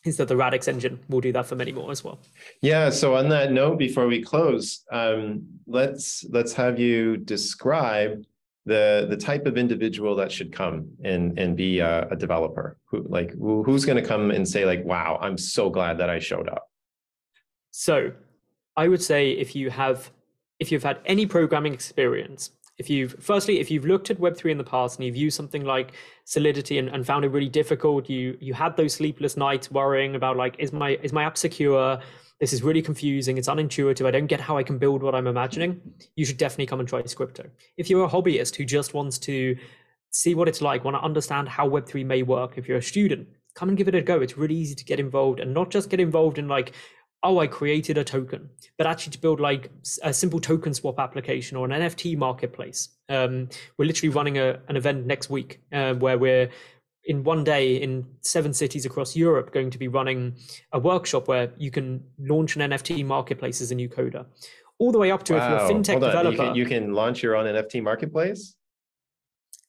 is 0.04 0.18
that 0.18 0.28
the 0.28 0.36
Radix 0.36 0.68
engine 0.68 1.00
will 1.08 1.22
do 1.22 1.32
that 1.32 1.46
for 1.46 1.56
many 1.56 1.72
more 1.72 1.90
as 1.90 2.04
well. 2.04 2.20
Yeah. 2.62 2.90
So 2.90 3.16
on 3.16 3.30
that 3.30 3.54
note, 3.54 3.78
before 3.78 4.08
we 4.08 4.22
close, 4.22 4.84
um, 4.92 5.48
let's 5.68 6.26
let's 6.30 6.54
have 6.54 6.80
you 6.80 7.16
describe 7.16 8.26
the 8.66 9.08
the 9.10 9.18
type 9.18 9.46
of 9.46 9.58
individual 9.58 10.16
that 10.16 10.32
should 10.32 10.52
come 10.52 10.90
and 11.04 11.38
and 11.40 11.56
be 11.56 11.80
a, 11.80 12.08
a 12.10 12.16
developer. 12.16 12.78
Who 12.90 13.06
like 13.08 13.32
who, 13.32 13.64
who's 13.64 13.86
going 13.86 14.02
to 14.02 14.08
come 14.08 14.32
and 14.32 14.48
say 14.48 14.66
like 14.66 14.84
wow 14.84 15.18
i'm 15.22 15.38
so 15.38 15.70
glad 15.70 15.98
that 16.00 16.10
i 16.10 16.20
showed 16.20 16.50
up. 16.50 16.70
So 17.72 18.12
I 18.76 18.88
would 18.88 19.02
say 19.02 19.32
if 19.32 19.56
you 19.56 19.70
have 19.70 20.12
if 20.60 20.72
you've 20.72 20.84
had 20.84 21.00
any 21.06 21.26
programming 21.26 21.74
experience, 21.74 22.52
if 22.80 22.90
you've 22.90 23.16
firstly 23.20 23.60
if 23.60 23.70
you've 23.70 23.86
looked 23.86 24.10
at 24.10 24.18
web3 24.18 24.52
in 24.52 24.58
the 24.58 24.64
past 24.64 24.98
and 24.98 25.06
you've 25.06 25.16
used 25.16 25.36
something 25.36 25.66
like 25.66 25.92
solidity 26.24 26.78
and, 26.80 26.90
and 26.90 27.06
found 27.06 27.26
it 27.26 27.28
really 27.28 27.50
difficult 27.50 28.10
you 28.10 28.38
you 28.40 28.54
had 28.54 28.76
those 28.78 28.94
sleepless 28.94 29.38
nights 29.38 29.70
worrying 29.70 30.16
about 30.16 30.38
like 30.38 30.56
is 30.60 30.72
my 30.72 30.92
is 31.04 31.14
my 31.14 31.24
app 31.24 31.38
secure 31.38 32.00
this 32.40 32.54
is 32.54 32.64
really 32.64 32.82
confusing. 32.82 33.38
It's 33.38 33.50
unintuitive. 33.50 34.06
I 34.06 34.12
don't 34.12 34.28
get 34.28 34.40
how 34.40 34.58
i 34.58 34.64
can 34.64 34.78
build 34.78 35.04
what 35.04 35.16
i'm 35.16 35.28
imagining. 35.28 35.82
You 36.16 36.26
should 36.26 36.38
definitely 36.38 36.68
come 36.68 36.80
and 36.80 36.88
try 36.88 37.02
Scrypto. 37.02 37.50
If 37.78 37.90
you're 37.90 38.06
a 38.06 38.10
hobbyist 38.10 38.56
who 38.56 38.66
just 38.66 38.94
wants 38.94 39.18
to 39.20 39.58
see 40.12 40.34
what 40.36 40.48
it's 40.48 40.62
like 40.62 40.84
want 40.84 40.96
to 40.96 41.02
understand 41.02 41.48
how 41.48 41.70
web3 41.70 42.06
may 42.06 42.24
work 42.24 42.58
if 42.58 42.68
you're 42.68 42.80
a 42.80 42.82
student 42.82 43.28
come 43.54 43.70
and 43.70 43.78
give 43.78 43.88
it 43.88 43.96
a 43.96 44.02
go. 44.02 44.22
It's 44.22 44.38
really 44.38 44.56
easy 44.56 44.76
to 44.76 44.86
get 44.86 45.00
involved 45.00 45.40
and 45.40 45.54
not 45.54 45.70
just 45.70 45.90
get 45.90 46.00
involved 46.00 46.38
in 46.38 46.48
like 46.48 46.74
oh, 47.22 47.40
I 47.40 47.48
created 47.48 47.98
a 47.98 48.04
token, 48.04 48.50
but 48.78 48.88
actually 48.88 49.12
to 49.12 49.20
build 49.20 49.42
like 49.42 49.70
a 50.04 50.14
simple 50.14 50.40
token 50.40 50.74
swap 50.74 51.00
application 51.00 51.58
or 51.58 51.70
an 51.70 51.72
NFT 51.72 52.18
marketplace. 52.18 52.90
Um, 53.10 53.50
we're 53.78 53.86
literally 53.86 54.14
running 54.14 54.38
a, 54.38 54.60
an 54.70 54.78
event 54.78 55.06
next 55.06 55.30
week 55.30 55.60
uh, 55.74 55.96
where 55.96 56.18
we're 56.18 56.50
in 57.10 57.24
one 57.24 57.44
day 57.44 57.76
in 57.76 58.06
seven 58.22 58.54
cities 58.54 58.86
across 58.86 59.16
Europe 59.16 59.52
going 59.52 59.72
to 59.72 59.80
be 59.80 59.88
running 59.88 60.36
a 60.72 60.80
workshop 60.80 61.28
where 61.28 61.52
you 61.58 61.72
can 61.72 62.04
launch 62.20 62.56
an 62.56 62.72
NFT 62.72 63.04
marketplace 63.04 63.62
as 63.62 63.72
a 63.72 63.76
new 63.76 63.90
coder. 63.90 64.26
All 64.78 64.92
the 64.92 65.00
way 65.00 65.10
up 65.12 65.24
to 65.24 65.34
wow. 65.34 65.40
if 65.40 65.50
you're 65.50 65.60
a 65.60 65.74
fintech 65.74 66.00
developer. 66.00 66.30
You 66.30 66.38
can, 66.38 66.56
you 66.56 66.66
can, 66.66 66.94
launch 66.94 67.24
your 67.24 67.36
own 67.36 67.46
NFT 67.46 67.82
marketplace? 67.82 68.56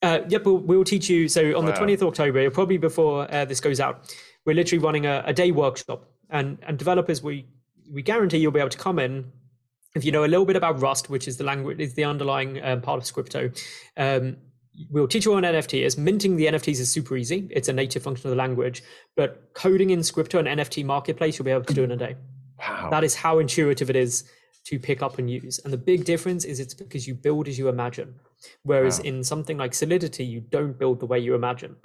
Uh, 0.02 0.20
yep, 0.28 0.44
we'll, 0.44 0.58
we'll, 0.58 0.84
teach 0.84 1.08
you. 1.08 1.28
So 1.28 1.56
on 1.58 1.64
wow. 1.64 1.72
the 1.72 1.78
20th 1.78 2.02
of 2.02 2.08
October, 2.08 2.50
probably 2.50 2.76
before 2.76 3.26
uh, 3.32 3.46
this 3.46 3.58
goes 3.58 3.80
out, 3.80 4.14
we're 4.44 4.54
literally 4.54 4.84
running 4.84 5.06
a, 5.06 5.22
a 5.26 5.32
day 5.32 5.50
workshop 5.50 6.10
and 6.30 6.58
and 6.62 6.78
developers 6.78 7.22
we 7.22 7.46
we 7.90 8.02
guarantee 8.02 8.38
you'll 8.38 8.52
be 8.52 8.60
able 8.60 8.70
to 8.70 8.78
come 8.78 8.98
in 8.98 9.32
if 9.94 10.04
you 10.04 10.12
know 10.12 10.24
a 10.24 10.28
little 10.28 10.46
bit 10.46 10.56
about 10.56 10.80
Rust, 10.80 11.10
which 11.10 11.26
is 11.26 11.36
the 11.36 11.44
language, 11.44 11.80
is 11.80 11.94
the 11.94 12.04
underlying 12.04 12.62
um, 12.62 12.80
part 12.80 13.02
of 13.02 13.04
Scrypto. 13.04 13.50
Um, 13.96 14.36
we'll 14.88 15.08
teach 15.08 15.24
you 15.24 15.34
on 15.34 15.42
NFT. 15.42 15.84
As 15.84 15.98
minting 15.98 16.36
the 16.36 16.46
NFTs 16.46 16.80
is 16.80 16.90
super 16.90 17.16
easy; 17.16 17.48
it's 17.50 17.68
a 17.68 17.72
native 17.72 18.02
function 18.02 18.28
of 18.28 18.30
the 18.30 18.36
language. 18.36 18.82
But 19.16 19.52
coding 19.54 19.90
in 19.90 20.00
Scrypto 20.00 20.38
and 20.38 20.48
NFT 20.48 20.84
marketplace, 20.84 21.38
you'll 21.38 21.44
be 21.44 21.50
able 21.50 21.64
to 21.64 21.74
do 21.74 21.84
in 21.84 21.90
a 21.90 21.96
day. 21.96 22.16
Wow! 22.58 22.88
That 22.90 23.04
is 23.04 23.14
how 23.14 23.38
intuitive 23.38 23.90
it 23.90 23.96
is 23.96 24.24
to 24.64 24.78
pick 24.78 25.02
up 25.02 25.18
and 25.18 25.30
use. 25.30 25.58
And 25.64 25.72
the 25.72 25.78
big 25.78 26.04
difference 26.04 26.44
is 26.44 26.60
it's 26.60 26.74
because 26.74 27.06
you 27.06 27.14
build 27.14 27.48
as 27.48 27.58
you 27.58 27.68
imagine. 27.68 28.14
Whereas 28.62 28.98
wow. 28.98 29.04
in 29.04 29.24
something 29.24 29.58
like 29.58 29.74
Solidity, 29.74 30.24
you 30.24 30.40
don't 30.40 30.78
build 30.78 31.00
the 31.00 31.06
way 31.06 31.18
you 31.18 31.34
imagine. 31.34 31.76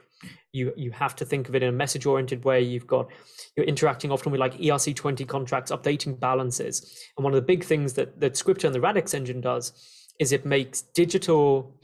You 0.51 0.73
you 0.75 0.91
have 0.91 1.15
to 1.17 1.25
think 1.25 1.49
of 1.49 1.55
it 1.55 1.63
in 1.63 1.69
a 1.69 1.73
message 1.73 2.05
oriented 2.05 2.43
way. 2.45 2.61
You've 2.61 2.87
got 2.87 3.09
you're 3.55 3.65
interacting 3.65 4.11
often 4.11 4.31
with 4.31 4.39
like 4.39 4.57
ERC20 4.57 5.27
contracts, 5.27 5.71
updating 5.71 6.19
balances. 6.19 7.03
And 7.17 7.23
one 7.23 7.33
of 7.33 7.37
the 7.37 7.45
big 7.45 7.63
things 7.63 7.93
that 7.93 8.19
that 8.19 8.33
Scrypto 8.33 8.65
and 8.65 8.75
the 8.75 8.81
Radix 8.81 9.13
engine 9.13 9.41
does 9.41 9.73
is 10.19 10.31
it 10.31 10.45
makes 10.45 10.81
digital 10.81 11.75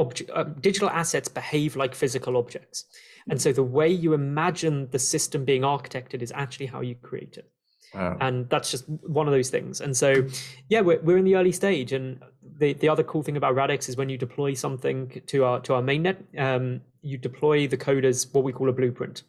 uh, 0.00 0.44
digital 0.60 0.90
assets 0.90 1.28
behave 1.28 1.76
like 1.76 1.94
physical 1.94 2.36
objects. 2.36 2.84
And 3.30 3.40
so 3.40 3.52
the 3.52 3.62
way 3.62 3.88
you 3.88 4.14
imagine 4.14 4.88
the 4.90 4.98
system 4.98 5.44
being 5.44 5.62
architected 5.62 6.22
is 6.22 6.32
actually 6.34 6.66
how 6.66 6.80
you 6.80 6.94
create 6.94 7.36
it. 7.36 7.50
Wow. 7.94 8.16
And 8.20 8.48
that's 8.50 8.70
just 8.70 8.88
one 8.88 9.26
of 9.26 9.32
those 9.32 9.50
things. 9.50 9.80
And 9.80 9.96
so, 9.96 10.26
yeah, 10.68 10.80
we're, 10.80 11.00
we're 11.00 11.16
in 11.16 11.24
the 11.24 11.36
early 11.36 11.52
stage. 11.52 11.92
And 11.92 12.22
the, 12.58 12.74
the 12.74 12.88
other 12.88 13.02
cool 13.02 13.22
thing 13.22 13.36
about 13.36 13.54
Radix 13.54 13.88
is 13.88 13.96
when 13.96 14.08
you 14.08 14.18
deploy 14.18 14.54
something 14.54 15.22
to 15.26 15.44
our 15.44 15.60
to 15.60 15.74
our 15.74 15.82
mainnet, 15.82 16.16
um, 16.38 16.80
you 17.02 17.16
deploy 17.16 17.66
the 17.66 17.76
code 17.76 18.04
as 18.04 18.26
what 18.32 18.44
we 18.44 18.52
call 18.52 18.68
a 18.68 18.72
blueprint. 18.72 19.22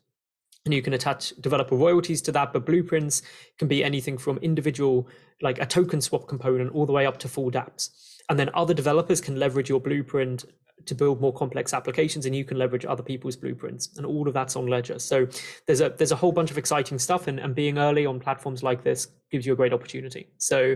And 0.66 0.74
you 0.74 0.82
can 0.82 0.94
attach 0.94 1.30
developer 1.40 1.76
royalties 1.76 2.22
to 2.24 2.32
that, 2.34 2.52
but 2.52 2.66
blueprints 2.66 3.22
can 3.58 3.70
be 3.70 3.82
anything 3.84 4.18
from 4.18 4.38
individual, 4.40 5.08
like 5.42 5.58
a 5.60 5.66
token 5.66 6.02
swap 6.02 6.28
component, 6.28 6.74
all 6.74 6.86
the 6.86 6.92
way 6.92 7.06
up 7.06 7.18
to 7.20 7.30
full 7.30 7.50
dApps. 7.50 7.92
And 8.30 8.38
then 8.38 8.50
other 8.54 8.74
developers 8.74 9.20
can 9.22 9.38
leverage 9.38 9.70
your 9.70 9.80
blueprint 9.80 10.46
to 10.86 10.96
build 10.96 11.20
more 11.20 11.34
complex 11.34 11.74
applications 11.74 12.26
and 12.26 12.36
you 12.36 12.46
can 12.46 12.58
leverage 12.58 12.86
other 12.86 13.04
people's 13.04 13.36
blueprints. 13.36 13.98
And 13.98 14.06
all 14.06 14.28
of 14.28 14.34
that's 14.34 14.56
on 14.56 14.68
ledger. 14.68 15.00
So 15.00 15.28
there's 15.66 15.82
a 15.82 15.90
there's 15.90 16.12
a 16.12 16.16
whole 16.16 16.32
bunch 16.32 16.52
of 16.52 16.58
exciting 16.58 17.00
stuff 17.00 17.28
and, 17.28 17.40
and 17.40 17.54
being 17.54 17.78
early 17.78 18.06
on 18.06 18.20
platforms 18.20 18.64
like 18.64 18.84
this 18.84 19.08
gives 19.32 19.46
you 19.46 19.54
a 19.54 19.56
great 19.56 19.74
opportunity. 19.74 20.28
So 20.38 20.76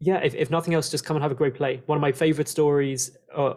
yeah 0.00 0.18
if, 0.18 0.34
if 0.34 0.50
nothing 0.50 0.74
else 0.74 0.90
just 0.90 1.04
come 1.04 1.16
and 1.16 1.22
have 1.22 1.32
a 1.32 1.36
great 1.36 1.54
play. 1.54 1.82
One 1.86 1.96
of 1.96 2.02
my 2.02 2.12
favorite 2.12 2.48
stories 2.48 3.16
uh, 3.34 3.54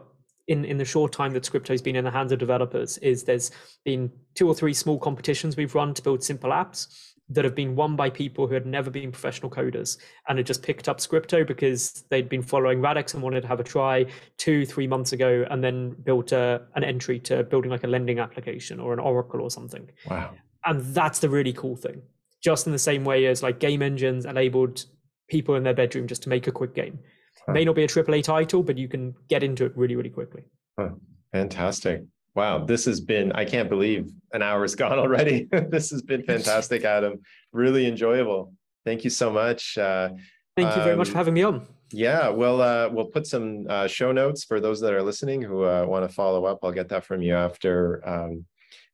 in 0.48 0.66
in 0.66 0.78
the 0.78 0.86
short 0.86 1.12
time 1.12 1.32
that 1.34 1.44
Scrypto 1.44 1.70
has 1.70 1.82
been 1.82 1.96
in 1.96 2.04
the 2.04 2.12
hands 2.12 2.32
of 2.32 2.40
developers 2.40 2.98
is 3.00 3.24
there's 3.24 3.52
been 3.84 4.12
two 4.36 4.48
or 4.48 4.56
three 4.56 4.74
small 4.74 4.98
competitions 4.98 5.56
we've 5.56 5.76
run 5.76 5.94
to 5.94 6.02
build 6.02 6.24
simple 6.24 6.52
apps 6.52 7.11
that 7.32 7.46
have 7.46 7.56
been 7.56 7.76
won 7.76 7.96
by 7.96 8.10
people 8.10 8.46
who 8.46 8.54
had 8.54 8.66
never 8.66 8.90
been 8.90 9.12
professional 9.12 9.50
coders 9.50 9.98
and 10.28 10.38
had 10.38 10.46
just 10.46 10.62
picked 10.62 10.90
up 10.90 11.00
Scrypto 11.00 11.48
because 11.48 12.04
they'd 12.10 12.28
been 12.28 12.42
following 12.42 12.82
Radix 12.82 13.14
and 13.14 13.24
wanted 13.24 13.42
to 13.42 13.48
have 13.48 13.60
a 13.60 13.64
try 13.64 14.06
two, 14.38 14.66
three 14.66 14.88
months 14.88 15.14
ago, 15.14 15.46
and 15.50 15.64
then 15.64 15.96
built 16.04 16.34
a, 16.34 16.62
an 16.76 16.84
entry 16.84 17.20
to 17.20 17.44
building 17.44 17.72
like 17.72 17.84
a 17.84 17.88
lending 17.88 18.20
application 18.20 18.80
or 18.80 18.94
an 18.94 19.00
Oracle 19.00 19.42
or 19.42 19.50
something. 19.50 19.90
Wow. 20.10 20.34
And 20.66 20.82
that's 20.94 21.20
the 21.20 21.30
really 21.30 21.54
cool 21.54 21.76
thing. 21.76 22.02
Just 22.44 22.66
in 22.66 22.74
the 22.74 22.80
same 22.80 23.06
way 23.06 23.26
as 23.28 23.42
like 23.42 23.60
game 23.60 23.82
engines 23.82 24.26
enabled 24.26 24.86
people 25.30 25.56
in 25.56 25.64
their 25.64 25.74
bedroom 25.74 26.08
just 26.08 26.24
to 26.24 26.30
make 26.30 26.48
a 26.48 26.52
quick 26.52 26.76
game. 26.76 27.00
Huh. 27.46 27.54
May 27.54 27.66
not 27.66 27.76
be 27.76 27.84
a 27.84 27.88
AAA 27.88 28.24
title, 28.24 28.62
but 28.62 28.78
you 28.78 28.88
can 28.88 29.16
get 29.30 29.42
into 29.42 29.66
it 29.66 29.72
really, 29.76 29.96
really 29.96 30.10
quickly. 30.10 30.44
Huh. 30.78 30.90
Fantastic. 31.32 32.04
Wow, 32.34 32.66
this 32.66 32.86
has 32.86 33.02
been, 33.02 33.32
I 33.34 33.46
can't 33.46 33.70
believe 33.70 34.10
an 34.34 34.42
hour's 34.42 34.76
gone 34.84 35.00
already. 35.00 35.48
this 35.52 35.92
has 35.92 36.02
been 36.02 36.24
fantastic, 36.24 36.86
Adam. 36.86 37.20
Really 37.52 37.88
enjoyable. 37.88 38.54
Thank 38.86 39.04
you 39.04 39.10
so 39.10 39.32
much. 39.32 39.78
Uh, 39.78 40.10
Thank 40.56 40.76
you 40.76 40.82
very 40.82 40.94
um, 40.94 40.98
much 40.98 41.10
for 41.10 41.18
having 41.18 41.34
me 41.34 41.44
on. 41.44 41.68
Yeah, 41.94 42.30
well, 42.30 42.62
uh, 42.62 42.90
we'll 42.90 43.06
put 43.06 43.28
some 43.28 43.66
uh, 43.70 43.88
show 43.88 44.12
notes 44.12 44.46
for 44.46 44.60
those 44.60 44.80
that 44.82 44.94
are 44.94 45.04
listening 45.04 45.42
who 45.42 45.66
uh, 45.66 45.86
want 45.86 46.08
to 46.08 46.14
follow 46.14 46.46
up. 46.46 46.60
I'll 46.64 46.72
get 46.72 46.90
that 46.90 47.06
from 47.06 47.22
you 47.22 47.36
after. 47.36 48.08
Um, 48.08 48.46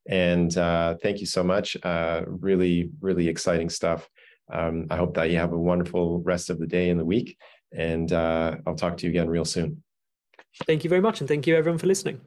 and 0.08 0.56
uh, 0.56 0.96
thank 1.02 1.20
you 1.20 1.26
so 1.26 1.44
much. 1.44 1.76
Uh, 1.82 2.22
really, 2.26 2.90
really 3.00 3.28
exciting 3.28 3.68
stuff. 3.68 4.08
Um, 4.52 4.86
I 4.90 4.96
hope 4.96 5.14
that 5.14 5.30
you 5.30 5.36
have 5.36 5.52
a 5.52 5.58
wonderful 5.58 6.20
rest 6.22 6.50
of 6.50 6.58
the 6.58 6.66
day 6.66 6.90
and 6.90 6.98
the 6.98 7.04
week. 7.04 7.36
And 7.76 8.10
uh, 8.12 8.56
I'll 8.66 8.74
talk 8.74 8.96
to 8.96 9.06
you 9.06 9.10
again 9.10 9.28
real 9.28 9.44
soon. 9.44 9.82
Thank 10.66 10.82
you 10.82 10.90
very 10.90 11.02
much. 11.02 11.20
And 11.20 11.28
thank 11.28 11.46
you, 11.46 11.54
everyone, 11.54 11.78
for 11.78 11.86
listening. 11.86 12.20